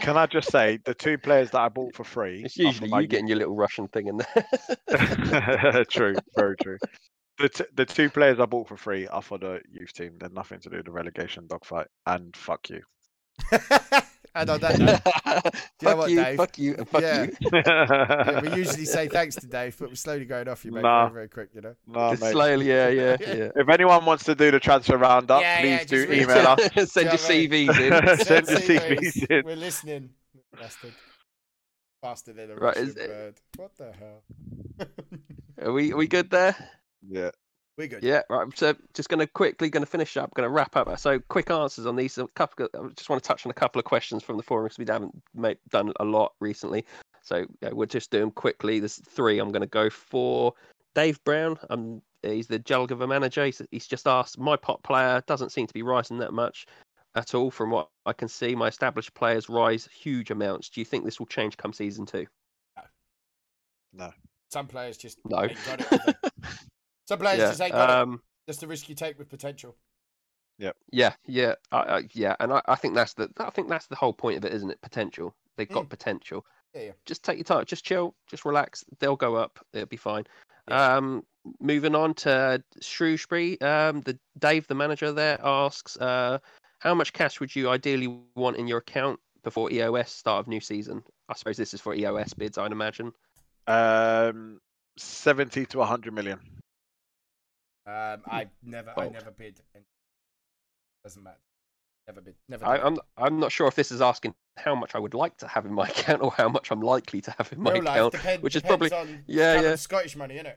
[0.00, 2.42] Can I just say the two players that I bought for free?
[2.44, 5.84] It's usually from my you getting your little Russian thing in there.
[5.90, 6.78] true, very true.
[7.38, 10.16] The t- the two players I bought for free are for the youth team.
[10.18, 11.88] They're nothing to do with the relegation dogfight.
[12.06, 12.82] And fuck you.
[14.34, 16.36] and on that note, you know fuck what, you, Dave?
[16.36, 17.22] fuck you, fuck Yeah.
[17.22, 17.36] you.
[17.52, 20.82] yeah, we usually say thanks to Dave, but we're slowly going off you, mate.
[20.82, 21.04] Nah.
[21.08, 21.74] Very, very quick, you know.
[21.86, 22.32] no, Just mate.
[22.32, 23.50] slowly, yeah, yeah, yeah.
[23.54, 26.60] If anyone wants to do the transfer roundup, Yeah, please yeah, do email out.
[26.76, 26.92] us.
[26.92, 28.18] Send your CVs in.
[28.24, 28.98] Send your CVs.
[29.00, 29.44] CVs in.
[29.44, 30.10] We're listening.
[30.58, 30.92] Bastard.
[32.02, 33.34] Faster than a Right, Russian is it- bird.
[33.56, 34.22] What the hell?
[35.62, 36.54] Are we are we good there?
[37.08, 37.30] Yeah.
[37.76, 38.02] We're good.
[38.02, 38.46] Yeah, right.
[38.56, 40.96] So just going to quickly going to finish up, going to wrap up.
[40.98, 42.16] So quick answers on these.
[42.18, 42.68] A couple.
[42.72, 44.84] I just want to touch on a couple of questions from the forum because we
[44.86, 46.84] haven't made, done a lot recently.
[47.22, 48.78] So yeah, we'll just do them quickly.
[48.78, 49.40] There's three.
[49.40, 50.54] I'm going to go for
[50.94, 51.58] Dave Brown.
[51.68, 53.44] Um, he's the Jelgava manager.
[53.44, 54.38] He's, he's just asked.
[54.38, 56.66] My pot player doesn't seem to be rising that much
[57.16, 58.54] at all from what I can see.
[58.54, 60.68] My established players rise huge amounts.
[60.68, 62.26] Do you think this will change come season two?
[63.92, 64.12] No.
[64.50, 65.48] Some players just No.
[67.10, 67.36] ain't got it.
[67.36, 67.36] have they?
[67.36, 67.48] Some players yeah.
[67.48, 68.02] just ain't got it.
[68.02, 69.76] Um, That's the risk you take with potential.
[70.90, 73.96] Yeah, yeah, I, I, yeah, and I, I think that's the I think that's the
[73.96, 74.80] whole point of it, isn't it?
[74.80, 75.34] Potential.
[75.56, 75.88] They've got Mm.
[75.90, 76.46] potential.
[76.74, 76.92] Yeah, yeah.
[77.06, 78.84] Just take your time, just chill, just relax.
[79.00, 79.58] They'll go up.
[79.72, 80.24] It'll be fine.
[80.68, 80.96] Yeah.
[80.96, 81.24] Um,
[81.60, 83.60] moving on to Shrewsbury.
[83.60, 86.38] Um, the Dave, the manager there, asks, uh,
[86.78, 90.60] how much cash would you ideally want in your account before EOS start of new
[90.60, 91.02] season?
[91.28, 93.12] I suppose this is for EOS bids, I'd imagine.
[93.66, 94.60] Um,
[94.96, 96.38] seventy to hundred million.
[97.86, 99.60] Um, I never, I never bid.
[99.74, 99.84] and-
[101.04, 101.36] Doesn't matter.
[102.06, 102.34] Never bid.
[102.48, 102.66] Never.
[102.66, 102.98] I, done.
[103.18, 105.64] I'm I'm not sure if this is asking how much I would like to have
[105.66, 108.12] in my account or how much I'm likely to have in my Real life account.
[108.12, 109.76] depend, which is depends probably- on Yeah, yeah.
[109.76, 110.56] Scottish money, innit?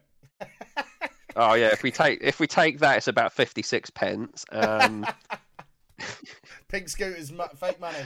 [1.35, 4.45] Oh yeah, if we take if we take that, it's about fifty six pence.
[4.51, 5.05] Um,
[6.69, 8.05] Pink scooters, mu- fake money.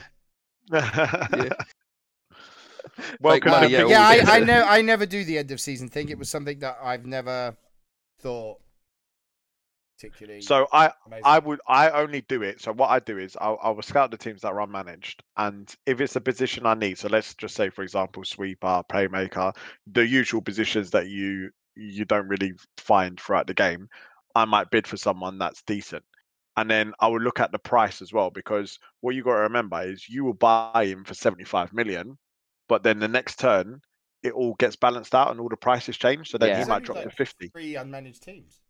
[3.20, 4.30] Welcome money, to yeah, yeah, good.
[4.30, 4.64] I, I know.
[4.68, 6.10] I never do the end of season thing.
[6.10, 7.56] It was something that I've never
[8.20, 8.60] thought
[10.02, 10.42] particularly.
[10.42, 11.24] So I amazing.
[11.26, 12.62] I would I only do it.
[12.62, 15.74] So what I do is I'll, I will scout the teams that are unmanaged, and
[15.86, 19.56] if it's a position I need, so let's just say for example sweeper, playmaker,
[19.92, 23.88] the usual positions that you you don't really find throughout the game,
[24.36, 26.04] I might bid for someone that's decent,
[26.58, 29.42] and then I will look at the price as well because what you got to
[29.42, 32.18] remember is you will buy him for seventy five million,
[32.68, 33.82] but then the next turn
[34.24, 36.60] it all gets balanced out and all the prices change, so then Yeah.
[36.60, 37.48] he might only, drop to fifty.
[37.48, 38.62] three unmanaged teams.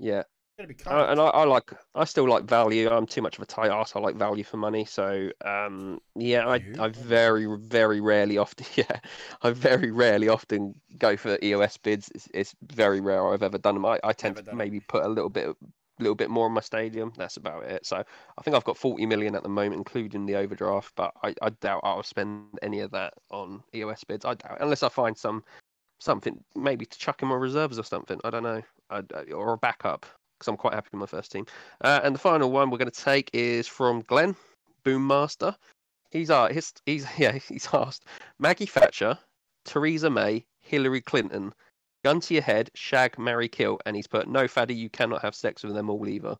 [0.00, 2.88] yeah, It's gonna be Uh, and I, I like I still like value.
[2.90, 3.94] I'm too much of a tight ass.
[3.94, 4.84] I like value for money.
[4.84, 8.98] So um, yeah, I, I very very rarely often yeah
[9.42, 12.10] I very rarely often go for EOS bids.
[12.14, 13.86] It's, it's very rare I've ever done them.
[13.86, 14.54] I, I tend to it.
[14.54, 15.54] maybe put a little bit
[16.00, 17.12] little bit more in my stadium.
[17.16, 17.86] That's about it.
[17.86, 20.92] So I think I've got 40 million at the moment, including the overdraft.
[20.96, 24.24] But I, I doubt I'll spend any of that on EOS bids.
[24.24, 25.44] I doubt unless I find some
[26.00, 28.20] something maybe to chuck in my reserves or something.
[28.24, 29.02] I don't know, I,
[29.32, 30.06] or a backup
[30.38, 31.46] because I'm quite happy with my first team.
[31.82, 34.36] Uh, and the final one we're going to take is from Glenn
[34.84, 35.54] Boommaster.
[36.10, 38.04] He's uh, he's, he's yeah he's asked
[38.38, 39.18] Maggie Thatcher,
[39.64, 41.52] Theresa May, Hillary Clinton,
[42.04, 45.34] gun to your head, shag, marry, kill, and he's put no faddy, you cannot have
[45.34, 46.36] sex with them all either.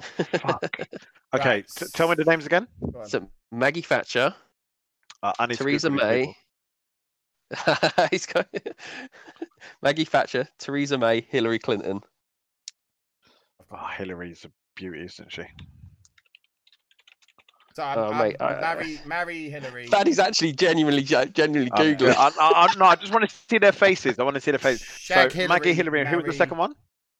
[0.00, 0.76] Fuck.
[1.34, 1.64] Okay, Right.
[1.76, 2.66] t- tell me the names again.
[3.06, 4.34] So Maggie Thatcher,
[5.22, 6.34] Uh, I need to Theresa May.
[8.10, 8.48] he's got
[9.82, 12.00] Maggie Thatcher, Theresa May, Hillary Clinton.
[13.68, 13.78] People.
[13.82, 15.42] Oh, Hillary's a beauty, isn't she?
[17.74, 19.86] So I'm, Oh, I'm- mate, I'm I- marry, marry Hillary.
[19.90, 22.14] Faddy's actually genuinely genuinely oh, googling.
[22.16, 24.18] I, I, I, no, I just want to see their faces.
[24.18, 24.86] I want to see their faces.
[24.86, 26.74] Shag so Maggie Hillary, and who was the second one?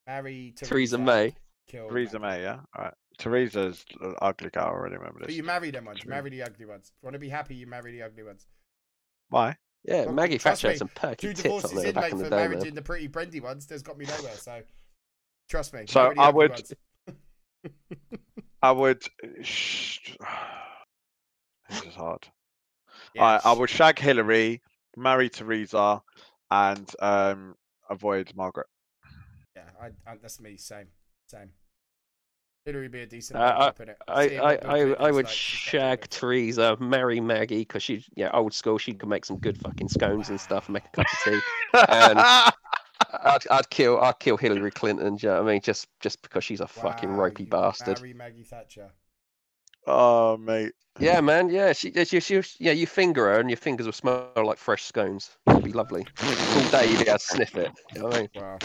[0.06, 1.35] Marry Theresa May.
[1.68, 2.39] Kill Theresa Maggie.
[2.39, 2.44] May.
[2.44, 2.60] Yeah.
[2.77, 2.94] All right.
[3.18, 4.64] Theresa's an ugly girl.
[4.64, 5.36] I already remember But this.
[5.36, 5.98] you marry them ones.
[5.98, 6.10] You True.
[6.10, 6.86] marry the ugly ones.
[6.89, 8.47] If you want to be happy, you marry the ugly ones.
[9.31, 9.56] Why?
[9.85, 11.94] Yeah, Look, Maggie trust Thatcher me, had some perky Two tits divorces on there in,
[11.94, 12.66] back mate, in the for day, marriage man.
[12.68, 13.66] in the pretty brandy ones.
[13.66, 14.35] There's got me nowhere.
[14.35, 14.60] So
[15.48, 15.85] trust me.
[15.86, 16.62] So I would-
[18.62, 19.02] I would.
[19.43, 20.16] Sh-
[21.68, 22.27] this is hard.
[23.14, 24.62] Yeah, All right, I would shag Hillary,
[24.97, 26.02] marry Theresa,
[26.51, 27.55] and um,
[27.90, 28.66] avoid Margaret.
[29.55, 30.56] Yeah, I, I, that's me.
[30.56, 30.86] Same,
[31.28, 31.51] same.
[32.64, 33.39] Hillary would be a decent.
[33.39, 33.97] Uh, I- backup it.
[34.09, 34.78] I, I, I,
[35.09, 36.10] I would like, shag good.
[36.10, 38.78] Theresa, marry Maggie because she's yeah old school.
[38.78, 41.40] She can make some good fucking scones and stuff, make a cup of tea.
[41.89, 42.52] And-
[43.12, 45.16] I'd, I'd kill I'd kill Hillary Clinton.
[45.16, 45.60] Do you know what I mean?
[45.60, 47.98] Just just because she's a fucking Wow, ropey you bastard.
[48.01, 48.90] Marry Maggie Thatcher.
[49.86, 50.73] oh, mate.
[50.98, 51.51] Yeah, man.
[51.51, 52.73] Yeah, she, yeah, she, she, yeah.
[52.73, 55.36] You finger her, and your fingers will smell like fresh scones.
[55.47, 56.06] It'd be lovely.
[56.23, 57.70] All day you'd be able to sniff it.
[57.94, 58.28] You know what I mean?
[58.35, 58.59] Wow.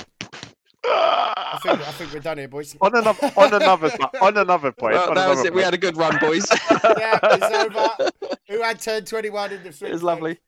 [0.83, 2.75] I think I think we're done here, boys.
[2.81, 3.91] on another on another
[4.21, 4.93] on another point.
[4.93, 5.53] Well, on that was another it.
[5.55, 6.45] We had a good run, boys.
[6.71, 8.09] yeah, it's over.
[8.47, 10.39] Who had turned 21 in the it was lovely.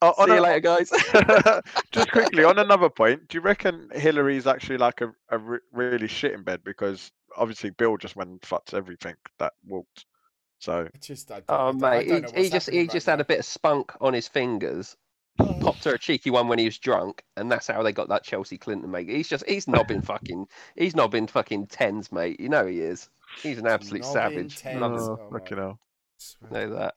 [0.00, 0.90] Oh, on See you a- later, guys.
[1.90, 6.06] just quickly on another point, do you reckon Hillary's actually like a, a re- really
[6.08, 10.04] shit in bed because obviously Bill just went and fucked everything that walked.
[10.60, 12.76] So Just, I don't, Oh I don't- I mate, don't know he, he just he
[12.78, 14.96] happening just right had a bit of spunk on his fingers.
[15.40, 15.56] Oh.
[15.60, 18.24] Popped her a cheeky one when he was drunk, and that's how they got that
[18.24, 19.08] Chelsea Clinton mate.
[19.08, 22.40] He's just he's knobbing fucking he's knobbing fucking tens, mate.
[22.40, 23.08] You know he is.
[23.40, 24.56] He's an absolute Knobbing savage.
[24.56, 24.80] tens.
[24.80, 25.78] Love Oh, oh, fucking hell.
[26.50, 26.94] know that.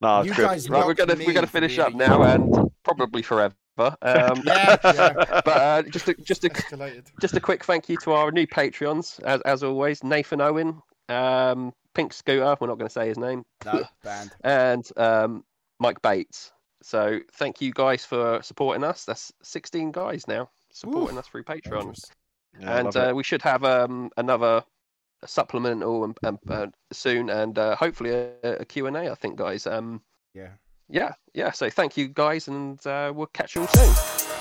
[0.00, 0.42] No, You good.
[0.46, 3.54] guys Right, we're gonna me we're gonna finish being up now and probably forever.
[3.78, 3.94] Um,
[4.46, 5.12] Yeah, yeah.
[5.44, 7.06] but uh, just a, just a Escalated.
[7.20, 11.72] just a quick thank you to our new Patreons, as as always, Nathan Owen, um,
[11.94, 12.56] Pink Scooter.
[12.60, 14.32] We're not going to say his name, No, banned.
[14.44, 15.44] and um,
[15.78, 16.52] Mike Bates.
[16.82, 19.04] So thank you guys for supporting us.
[19.04, 21.96] That's 16 guys now supporting us through Patreon,
[22.58, 24.64] Yeah, and uh, we should have um, another
[25.24, 29.10] supplemental and, and, uh, soon, and uh, hopefully a, a Q and A.
[29.10, 29.66] I think, guys.
[29.66, 30.02] Um,
[30.34, 30.50] Yeah.
[30.88, 31.50] yeah, yeah.
[31.52, 34.31] So thank you guys, and uh, we'll catch you all soon.